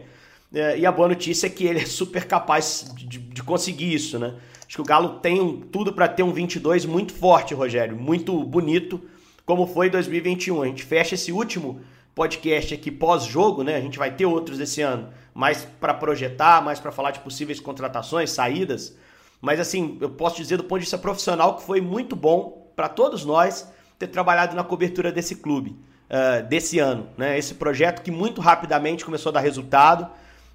É, 0.51 0.79
e 0.79 0.85
a 0.85 0.91
boa 0.91 1.07
notícia 1.07 1.45
é 1.45 1.49
que 1.49 1.65
ele 1.65 1.79
é 1.79 1.85
super 1.85 2.25
capaz 2.25 2.91
de, 2.95 3.19
de 3.19 3.43
conseguir 3.43 3.93
isso, 3.93 4.17
né? 4.17 4.33
Acho 4.67 4.75
que 4.75 4.81
o 4.81 4.85
Galo 4.85 5.19
tem 5.19 5.63
tudo 5.71 5.93
para 5.93 6.07
ter 6.07 6.23
um 6.23 6.33
22 6.33 6.85
muito 6.85 7.13
forte, 7.13 7.53
Rogério, 7.53 7.95
muito 7.95 8.43
bonito, 8.43 8.99
como 9.45 9.67
foi 9.67 9.89
2021. 9.89 10.63
A 10.63 10.65
gente 10.65 10.83
fecha 10.83 11.15
esse 11.15 11.31
último 11.31 11.79
podcast 12.15 12.73
aqui 12.73 12.91
pós-jogo, 12.91 13.63
né? 13.63 13.75
A 13.75 13.81
gente 13.81 13.97
vai 13.97 14.11
ter 14.11 14.25
outros 14.25 14.59
esse 14.59 14.81
ano, 14.81 15.09
mais 15.33 15.65
para 15.79 15.93
projetar, 15.93 16.61
mais 16.61 16.79
para 16.79 16.91
falar 16.91 17.11
de 17.11 17.19
possíveis 17.19 17.59
contratações, 17.59 18.31
saídas. 18.31 18.95
Mas 19.41 19.59
assim, 19.59 19.97
eu 20.01 20.09
posso 20.09 20.37
dizer 20.37 20.57
do 20.57 20.63
ponto 20.63 20.79
de 20.79 20.85
vista 20.85 20.97
profissional 20.97 21.55
que 21.55 21.63
foi 21.63 21.79
muito 21.79 22.15
bom 22.15 22.71
para 22.75 22.89
todos 22.89 23.23
nós 23.23 23.71
ter 23.97 24.07
trabalhado 24.07 24.55
na 24.55 24.63
cobertura 24.63 25.11
desse 25.11 25.35
clube, 25.35 25.77
uh, 26.09 26.47
desse 26.47 26.79
ano, 26.79 27.07
né? 27.17 27.37
Esse 27.37 27.55
projeto 27.55 28.01
que 28.01 28.11
muito 28.11 28.41
rapidamente 28.41 29.05
começou 29.05 29.29
a 29.29 29.33
dar 29.33 29.41
resultado, 29.41 30.09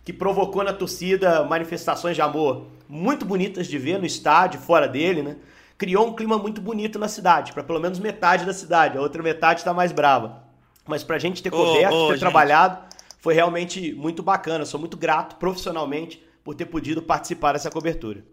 que 0.04 0.12
provocou 0.12 0.62
na 0.62 0.72
torcida 0.72 1.44
manifestações 1.44 2.14
de 2.14 2.22
amor 2.22 2.66
muito 2.88 3.24
bonitas 3.24 3.66
de 3.66 3.78
ver 3.78 3.98
no 3.98 4.06
estádio, 4.06 4.60
fora 4.60 4.86
dele, 4.86 5.22
né? 5.22 5.36
Criou 5.76 6.06
um 6.06 6.14
clima 6.14 6.38
muito 6.38 6.60
bonito 6.60 6.98
na 6.98 7.08
cidade, 7.08 7.52
para 7.52 7.64
pelo 7.64 7.80
menos 7.80 7.98
metade 7.98 8.44
da 8.44 8.52
cidade, 8.52 8.96
a 8.96 9.00
outra 9.00 9.22
metade 9.22 9.60
está 9.60 9.74
mais 9.74 9.90
brava. 9.90 10.43
Mas 10.86 11.02
pra 11.02 11.18
gente 11.18 11.42
ter 11.42 11.50
coberto, 11.50 11.94
oh, 11.94 12.04
oh, 12.04 12.06
ter 12.08 12.14
gente. 12.14 12.20
trabalhado, 12.20 12.94
foi 13.18 13.34
realmente 13.34 13.92
muito 13.94 14.22
bacana. 14.22 14.64
Sou 14.66 14.78
muito 14.78 14.96
grato 14.96 15.36
profissionalmente 15.36 16.22
por 16.42 16.54
ter 16.54 16.66
podido 16.66 17.02
participar 17.02 17.52
dessa 17.52 17.70
cobertura. 17.70 18.24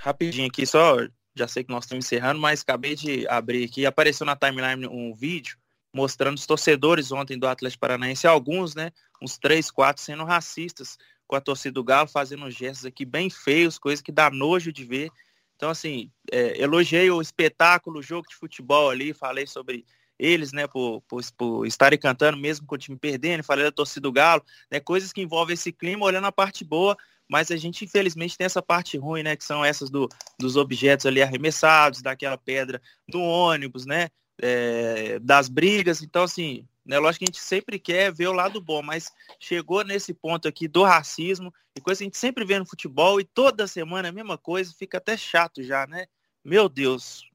Rapidinho 0.00 0.46
aqui, 0.46 0.66
só 0.66 0.96
Já 1.36 1.48
sei 1.48 1.64
que 1.64 1.70
nós 1.70 1.84
estamos 1.84 2.04
encerrando, 2.04 2.40
mas 2.40 2.62
acabei 2.62 2.94
de 2.94 3.26
abrir 3.28 3.64
aqui. 3.64 3.84
Apareceu 3.84 4.24
na 4.24 4.36
timeline 4.36 4.86
um 4.86 5.12
vídeo 5.12 5.58
mostrando 5.92 6.36
os 6.36 6.46
torcedores 6.46 7.12
ontem 7.12 7.38
do 7.38 7.46
Atlético 7.46 7.80
Paranaense, 7.80 8.26
alguns, 8.26 8.74
né? 8.74 8.90
Uns 9.22 9.38
três, 9.38 9.70
quatro 9.70 10.02
sendo 10.02 10.24
racistas 10.24 10.98
com 11.26 11.36
a 11.36 11.40
torcida 11.40 11.72
do 11.74 11.84
Galo, 11.84 12.08
fazendo 12.08 12.50
gestos 12.50 12.84
aqui 12.84 13.04
bem 13.04 13.30
feios, 13.30 13.78
coisa 13.78 14.02
que 14.02 14.10
dá 14.10 14.28
nojo 14.28 14.72
de 14.72 14.84
ver. 14.84 15.10
Então, 15.56 15.70
assim, 15.70 16.10
é, 16.30 16.60
elogiei 16.60 17.10
o 17.10 17.22
espetáculo, 17.22 18.00
o 18.00 18.02
jogo 18.02 18.28
de 18.28 18.34
futebol 18.34 18.90
ali, 18.90 19.14
falei 19.14 19.46
sobre 19.46 19.86
eles, 20.18 20.52
né, 20.52 20.66
por, 20.66 21.02
por, 21.02 21.22
por, 21.36 21.66
estarem 21.66 21.98
cantando 21.98 22.36
mesmo 22.38 22.66
com 22.66 22.74
o 22.74 22.78
time 22.78 22.96
perdendo, 22.96 23.42
falei 23.42 23.64
da 23.64 23.72
torcida 23.72 24.02
do 24.02 24.12
Galo, 24.12 24.44
né, 24.70 24.80
coisas 24.80 25.12
que 25.12 25.20
envolvem 25.20 25.54
esse 25.54 25.72
clima, 25.72 26.04
olhando 26.04 26.26
a 26.26 26.32
parte 26.32 26.64
boa, 26.64 26.96
mas 27.28 27.50
a 27.50 27.56
gente 27.56 27.84
infelizmente 27.84 28.36
tem 28.36 28.44
essa 28.44 28.62
parte 28.62 28.96
ruim, 28.96 29.22
né, 29.22 29.36
que 29.36 29.44
são 29.44 29.64
essas 29.64 29.90
do, 29.90 30.08
dos 30.38 30.56
objetos 30.56 31.06
ali 31.06 31.22
arremessados, 31.22 32.02
daquela 32.02 32.38
pedra 32.38 32.80
do 33.08 33.20
ônibus, 33.20 33.86
né, 33.86 34.08
é, 34.40 35.18
das 35.18 35.48
brigas, 35.48 36.02
então 36.02 36.22
assim, 36.22 36.66
né, 36.84 36.98
lógico 36.98 37.20
que 37.20 37.24
a 37.24 37.32
gente 37.32 37.40
sempre 37.40 37.78
quer 37.78 38.12
ver 38.12 38.28
o 38.28 38.32
lado 38.32 38.60
bom, 38.60 38.82
mas 38.82 39.10
chegou 39.40 39.82
nesse 39.84 40.12
ponto 40.12 40.46
aqui 40.46 40.68
do 40.68 40.84
racismo, 40.84 41.52
e 41.76 41.80
coisa 41.80 41.98
que 41.98 42.04
a 42.04 42.06
gente 42.06 42.18
sempre 42.18 42.44
vê 42.44 42.58
no 42.58 42.66
futebol, 42.66 43.20
e 43.20 43.24
toda 43.24 43.66
semana 43.66 44.08
a 44.08 44.12
mesma 44.12 44.38
coisa, 44.38 44.72
fica 44.78 44.98
até 44.98 45.16
chato 45.16 45.62
já, 45.62 45.86
né, 45.86 46.06
meu 46.44 46.68
Deus. 46.68 47.33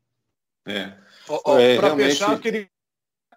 É. 0.69 0.93
É, 1.60 1.75
Para 1.75 1.88
realmente... 1.88 2.10
fechar, 2.12 2.34
eu 2.34 2.39
queria, 2.39 2.69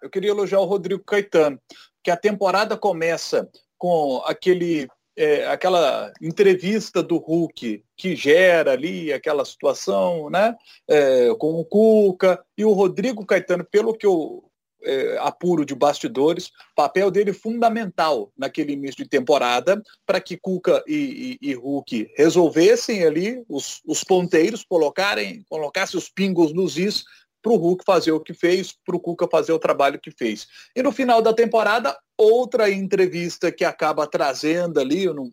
eu 0.01 0.09
queria 0.09 0.29
elogiar 0.31 0.59
o 0.59 0.65
Rodrigo 0.65 1.03
Caetano, 1.03 1.59
que 2.03 2.09
a 2.09 2.17
temporada 2.17 2.75
começa 2.75 3.49
com 3.77 4.21
aquele 4.25 4.87
é, 5.15 5.47
aquela 5.47 6.11
entrevista 6.21 7.03
do 7.03 7.17
Hulk 7.17 7.83
que 7.95 8.15
gera 8.15 8.71
ali 8.71 9.13
aquela 9.13 9.45
situação, 9.45 10.29
né, 10.29 10.55
é, 10.87 11.33
com 11.35 11.59
o 11.59 11.65
Cuca 11.65 12.43
e 12.57 12.65
o 12.65 12.71
Rodrigo 12.71 13.25
Caetano, 13.25 13.63
pelo 13.63 13.93
que 13.93 14.07
eu 14.07 14.43
é, 14.85 15.17
apuro 15.19 15.65
de 15.65 15.73
bastidores, 15.73 16.51
papel 16.75 17.09
dele 17.09 17.31
fundamental 17.31 18.31
naquele 18.37 18.73
início 18.73 19.03
de 19.03 19.09
temporada 19.09 19.81
para 20.05 20.19
que 20.19 20.37
Cuca 20.37 20.83
e, 20.87 21.37
e, 21.41 21.49
e, 21.51 21.53
Hulk 21.53 22.11
resolvessem 22.17 23.05
ali 23.05 23.43
os, 23.47 23.81
os 23.85 24.03
ponteiros, 24.03 24.65
colocarem, 24.65 25.45
colocassem 25.49 25.97
os 25.97 26.09
pingos 26.09 26.53
nos 26.53 26.77
is 26.77 27.05
para 27.43 27.51
o 27.51 27.57
Hulk 27.57 27.83
fazer 27.85 28.13
o 28.13 28.21
que 28.21 28.33
fez, 28.33 28.73
para 28.85 28.95
o 28.95 28.99
Cuca 28.99 29.27
fazer 29.29 29.51
o 29.51 29.59
trabalho 29.59 29.99
que 29.99 30.09
fez. 30.09 30.47
E 30.73 30.81
no 30.81 30.93
final 30.93 31.21
da 31.21 31.33
temporada, 31.33 31.95
outra 32.17 32.71
entrevista 32.71 33.51
que 33.51 33.65
acaba 33.65 34.07
trazendo 34.07 34.79
ali 34.79 35.09
um, 35.09 35.29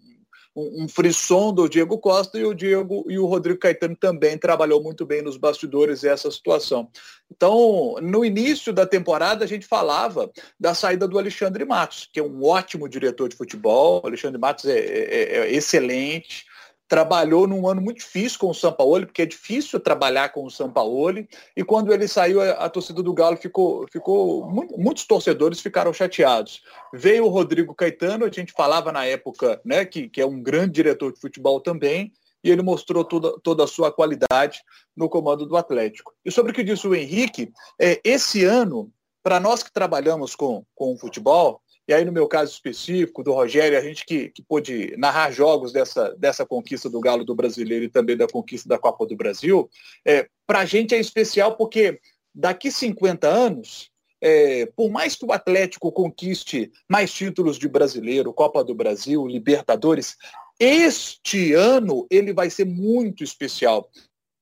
um, 0.56 0.88
frisson 0.88 1.52
do 1.54 1.68
Diego 1.68 1.96
Costa 1.98 2.36
e 2.36 2.44
o 2.44 2.52
Diego 2.52 3.04
e 3.08 3.16
o 3.16 3.26
Rodrigo 3.26 3.60
Caetano 3.60 3.94
também 3.94 4.36
trabalhou 4.36 4.82
muito 4.82 5.06
bem 5.06 5.22
nos 5.22 5.36
bastidores 5.36 6.02
essa 6.02 6.28
situação. 6.30 6.90
Então, 7.30 7.94
no 8.02 8.24
início 8.24 8.72
da 8.72 8.84
temporada, 8.84 9.44
a 9.44 9.48
gente 9.48 9.64
falava 9.64 10.30
da 10.58 10.74
saída 10.74 11.06
do 11.06 11.18
Alexandre 11.18 11.64
Matos, 11.64 12.08
que 12.12 12.18
é 12.18 12.22
um 12.22 12.44
ótimo 12.44 12.88
diretor 12.88 13.28
de 13.28 13.36
futebol. 13.36 14.00
O 14.02 14.06
Alexandre 14.08 14.40
Matos 14.40 14.64
é, 14.64 14.78
é, 14.78 15.36
é 15.36 15.52
excelente, 15.52 16.44
trabalhou 16.90 17.46
num 17.46 17.68
ano 17.68 17.80
muito 17.80 17.98
difícil 17.98 18.36
com 18.40 18.50
o 18.50 18.54
Sampaoli, 18.54 19.06
porque 19.06 19.22
é 19.22 19.26
difícil 19.26 19.78
trabalhar 19.78 20.30
com 20.30 20.44
o 20.44 20.50
Sampaoli, 20.50 21.28
e 21.56 21.62
quando 21.62 21.94
ele 21.94 22.08
saiu, 22.08 22.42
a, 22.42 22.50
a 22.50 22.68
torcida 22.68 23.00
do 23.00 23.14
Galo 23.14 23.36
ficou, 23.36 23.86
ficou 23.92 24.44
muito, 24.50 24.76
muitos 24.76 25.06
torcedores 25.06 25.60
ficaram 25.60 25.92
chateados. 25.92 26.62
Veio 26.92 27.26
o 27.26 27.28
Rodrigo 27.28 27.76
Caetano, 27.76 28.24
a 28.24 28.28
gente 28.28 28.52
falava 28.52 28.90
na 28.90 29.06
época, 29.06 29.60
né, 29.64 29.84
que, 29.84 30.08
que 30.08 30.20
é 30.20 30.26
um 30.26 30.42
grande 30.42 30.72
diretor 30.72 31.12
de 31.12 31.20
futebol 31.20 31.60
também, 31.60 32.12
e 32.42 32.50
ele 32.50 32.60
mostrou 32.60 33.04
toda, 33.04 33.38
toda 33.38 33.62
a 33.62 33.68
sua 33.68 33.92
qualidade 33.92 34.60
no 34.96 35.08
comando 35.08 35.46
do 35.46 35.56
Atlético. 35.56 36.12
E 36.24 36.32
sobre 36.32 36.50
o 36.50 36.54
que 36.54 36.64
disse 36.64 36.88
o 36.88 36.94
Henrique, 36.94 37.52
é, 37.80 38.00
esse 38.02 38.44
ano, 38.44 38.90
para 39.22 39.38
nós 39.38 39.62
que 39.62 39.72
trabalhamos 39.72 40.34
com, 40.34 40.64
com 40.74 40.92
o 40.92 40.98
futebol, 40.98 41.62
e 41.90 41.92
aí 41.92 42.04
no 42.04 42.12
meu 42.12 42.28
caso 42.28 42.52
específico, 42.52 43.20
do 43.20 43.32
Rogério, 43.32 43.76
a 43.76 43.80
gente 43.80 44.06
que, 44.06 44.28
que 44.28 44.40
pôde 44.42 44.94
narrar 44.96 45.32
jogos 45.32 45.72
dessa, 45.72 46.14
dessa 46.16 46.46
conquista 46.46 46.88
do 46.88 47.00
Galo 47.00 47.24
do 47.24 47.34
Brasileiro 47.34 47.84
e 47.84 47.88
também 47.88 48.16
da 48.16 48.28
conquista 48.28 48.68
da 48.68 48.78
Copa 48.78 49.04
do 49.04 49.16
Brasil, 49.16 49.68
é, 50.06 50.28
para 50.46 50.60
a 50.60 50.64
gente 50.64 50.94
é 50.94 51.00
especial 51.00 51.56
porque 51.56 51.98
daqui 52.32 52.70
50 52.70 53.26
anos, 53.26 53.90
é, 54.20 54.66
por 54.66 54.88
mais 54.88 55.16
que 55.16 55.24
o 55.24 55.32
Atlético 55.32 55.90
conquiste 55.90 56.70
mais 56.88 57.12
títulos 57.12 57.58
de 57.58 57.66
brasileiro, 57.68 58.32
Copa 58.32 58.62
do 58.62 58.72
Brasil, 58.72 59.26
Libertadores, 59.26 60.16
este 60.60 61.54
ano 61.54 62.06
ele 62.08 62.32
vai 62.32 62.50
ser 62.50 62.66
muito 62.66 63.24
especial. 63.24 63.90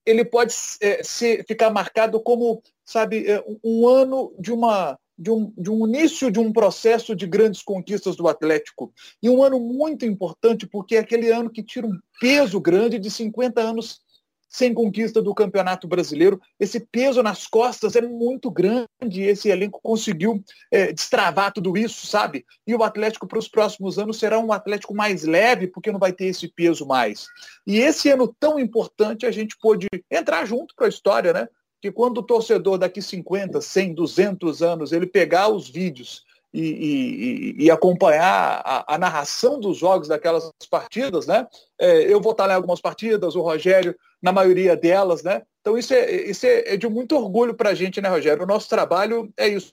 Ele 0.04 0.22
pode 0.22 0.54
é, 0.82 1.02
ser, 1.02 1.46
ficar 1.48 1.70
marcado 1.70 2.20
como, 2.20 2.62
sabe, 2.84 3.26
é, 3.26 3.42
um 3.64 3.88
ano 3.88 4.34
de 4.38 4.52
uma 4.52 4.98
de 5.18 5.30
um, 5.30 5.52
de 5.56 5.70
um 5.70 5.86
início 5.86 6.30
de 6.30 6.38
um 6.38 6.52
processo 6.52 7.16
de 7.16 7.26
grandes 7.26 7.60
conquistas 7.62 8.14
do 8.14 8.28
Atlético. 8.28 8.92
E 9.22 9.28
um 9.28 9.42
ano 9.42 9.58
muito 9.58 10.06
importante, 10.06 10.66
porque 10.66 10.96
é 10.96 11.00
aquele 11.00 11.30
ano 11.30 11.50
que 11.50 11.62
tira 11.62 11.86
um 11.86 11.98
peso 12.20 12.60
grande 12.60 12.98
de 12.98 13.10
50 13.10 13.60
anos 13.60 14.00
sem 14.48 14.72
conquista 14.72 15.20
do 15.20 15.34
Campeonato 15.34 15.86
Brasileiro. 15.86 16.40
Esse 16.58 16.80
peso 16.80 17.22
nas 17.22 17.46
costas 17.46 17.96
é 17.96 18.00
muito 18.00 18.50
grande. 18.50 18.88
Esse 19.22 19.50
elenco 19.50 19.80
conseguiu 19.82 20.42
é, 20.70 20.92
destravar 20.92 21.52
tudo 21.52 21.76
isso, 21.76 22.06
sabe? 22.06 22.46
E 22.66 22.74
o 22.74 22.82
Atlético 22.82 23.26
para 23.26 23.38
os 23.38 23.48
próximos 23.48 23.98
anos 23.98 24.18
será 24.18 24.38
um 24.38 24.52
Atlético 24.52 24.94
mais 24.94 25.24
leve, 25.24 25.66
porque 25.66 25.92
não 25.92 25.98
vai 25.98 26.12
ter 26.12 26.26
esse 26.26 26.48
peso 26.48 26.86
mais. 26.86 27.26
E 27.66 27.76
esse 27.78 28.08
ano 28.10 28.34
tão 28.40 28.58
importante 28.58 29.26
a 29.26 29.30
gente 29.30 29.56
pôde 29.60 29.86
entrar 30.10 30.46
junto 30.46 30.74
para 30.74 30.86
a 30.86 30.90
história, 30.90 31.32
né? 31.32 31.48
Que 31.80 31.92
quando 31.92 32.18
o 32.18 32.22
torcedor 32.22 32.78
daqui 32.78 33.00
50, 33.00 33.60
100, 33.60 33.94
200 33.94 34.62
anos, 34.62 34.92
ele 34.92 35.06
pegar 35.06 35.48
os 35.48 35.68
vídeos 35.68 36.24
e, 36.52 37.54
e, 37.58 37.64
e 37.64 37.70
acompanhar 37.70 38.62
a, 38.64 38.94
a, 38.94 38.98
narração 38.98 39.60
dos 39.60 39.76
jogos 39.76 40.08
daquelas 40.08 40.50
partidas, 40.70 41.26
né? 41.26 41.46
É, 41.78 42.12
eu 42.12 42.20
vou 42.20 42.32
estar 42.32 42.48
em 42.48 42.54
algumas 42.54 42.80
partidas, 42.80 43.36
o 43.36 43.42
Rogério 43.42 43.94
na 44.20 44.32
maioria 44.32 44.76
delas, 44.76 45.22
né? 45.22 45.42
Então 45.60 45.76
isso 45.76 45.92
é, 45.92 46.10
isso 46.10 46.46
é, 46.46 46.74
é 46.74 46.76
de 46.76 46.88
muito 46.88 47.14
orgulho 47.16 47.54
para 47.54 47.70
a 47.70 47.74
gente, 47.74 48.00
né, 48.00 48.08
Rogério? 48.08 48.42
O 48.42 48.46
nosso 48.46 48.68
trabalho 48.68 49.32
é 49.36 49.46
isso. 49.46 49.72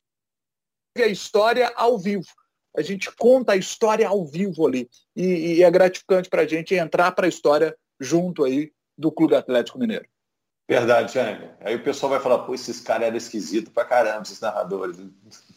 É 0.98 1.04
a 1.04 1.08
história 1.08 1.72
ao 1.76 1.98
vivo. 1.98 2.28
A 2.78 2.82
gente 2.82 3.10
conta 3.15 3.54
a 3.54 3.58
história 3.58 4.08
ao 4.08 4.26
vivo 4.26 4.68
ali. 4.68 4.89
E, 5.15 5.56
e 5.58 5.63
é 5.63 5.72
gratificante 5.72 6.30
para 6.30 6.41
a 6.41 6.48
gente 6.48 6.76
entrar 6.76 7.12
para 7.13 7.26
a 7.26 7.30
história 7.30 7.76
junto 8.00 8.44
aí 8.44 8.72
do 8.98 9.12
Clube 9.12 9.36
Atlético 9.36 9.80
Mineiro. 9.80 10.06
Verdade, 10.67 11.13
Jaime. 11.13 11.49
Aí 11.62 11.75
o 11.75 11.84
pessoal 11.84 12.10
vai 12.10 12.19
falar, 12.19 12.39
pô, 12.39 12.54
esses 12.56 12.80
caras 12.80 13.08
eram 13.08 13.17
esquisitos 13.17 13.71
pra 13.71 13.86
caramba, 13.86 14.23
esses 14.23 14.39
narradores. 14.39 14.97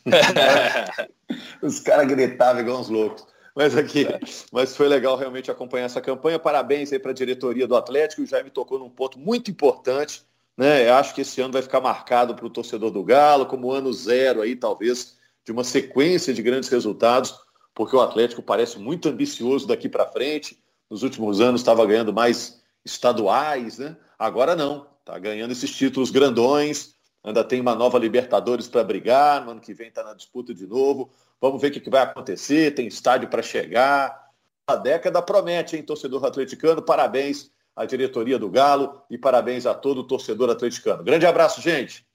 Os 1.63 1.81
caras 1.81 2.07
gritavam 2.07 2.61
igual 2.61 2.81
uns 2.81 2.89
loucos. 2.89 3.27
Mas 3.55 3.77
aqui, 3.77 4.07
mas 4.53 4.77
foi 4.77 4.87
legal 4.87 5.17
realmente 5.17 5.51
acompanhar 5.51 5.87
essa 5.87 6.01
campanha. 6.01 6.39
Parabéns 6.39 6.93
aí 6.93 6.99
para 6.99 7.11
a 7.11 7.15
diretoria 7.15 7.67
do 7.67 7.75
Atlético. 7.75 8.23
O 8.23 8.27
Jaime 8.27 8.51
tocou 8.51 8.79
num 8.79 8.91
ponto 8.91 9.19
muito 9.19 9.51
importante. 9.51 10.23
Né? 10.57 10.89
Eu 10.89 10.95
acho 10.95 11.15
que 11.15 11.23
esse 11.23 11.41
ano 11.41 11.53
vai 11.53 11.63
ficar 11.63 11.81
marcado 11.81 12.35
para 12.35 12.47
o 12.47 12.51
torcedor 12.51 12.91
do 12.91 13.03
Galo 13.03 13.47
como 13.47 13.73
ano 13.73 13.93
zero 13.93 14.43
aí, 14.43 14.55
talvez, 14.55 15.17
de 15.45 15.51
uma 15.51 15.65
sequência 15.65 16.35
de 16.35 16.43
grandes 16.43 16.69
resultados, 16.69 17.35
porque 17.75 17.97
o 17.97 18.01
Atlético 18.01 18.43
parece 18.43 18.79
muito 18.79 19.09
ambicioso 19.09 19.67
daqui 19.67 19.89
para 19.89 20.07
frente. 20.07 20.63
Nos 20.91 21.03
últimos 21.03 21.41
anos 21.41 21.61
estava 21.61 21.85
ganhando 21.87 22.13
mais 22.13 22.58
estaduais, 22.85 23.79
né? 23.79 23.97
Agora 24.19 24.57
não. 24.57 24.87
Está 25.01 25.19
ganhando 25.19 25.53
esses 25.53 25.75
títulos 25.75 26.11
grandões, 26.11 26.95
ainda 27.25 27.43
tem 27.43 27.61
uma 27.61 27.75
nova 27.75 27.99
Libertadores 27.99 28.69
para 28.69 28.85
brigar, 28.85 29.43
no 29.43 29.53
ano 29.53 29.61
que 29.61 29.73
vem 29.73 29.89
está 29.89 30.05
na 30.05 30.13
disputa 30.13 30.53
de 30.53 30.67
novo. 30.67 31.11
Vamos 31.41 31.61
ver 31.63 31.69
o 31.69 31.71
que, 31.73 31.81
que 31.81 31.89
vai 31.89 32.03
acontecer, 32.03 32.75
tem 32.75 32.87
estádio 32.87 33.29
para 33.29 33.43
chegar. 33.43 34.29
A 34.67 34.77
década 34.77 35.23
promete, 35.23 35.77
hein, 35.77 35.83
torcedor 35.83 36.25
atleticano? 36.25 36.83
Parabéns 36.83 37.51
à 37.75 37.87
diretoria 37.87 38.39
do 38.39 38.51
Galo 38.51 39.03
e 39.09 39.17
parabéns 39.17 39.65
a 39.65 39.75
todo 39.75 40.03
o 40.03 40.07
torcedor 40.07 40.51
atleticano. 40.51 41.03
Grande 41.03 41.25
abraço, 41.27 41.63
gente! 41.63 42.08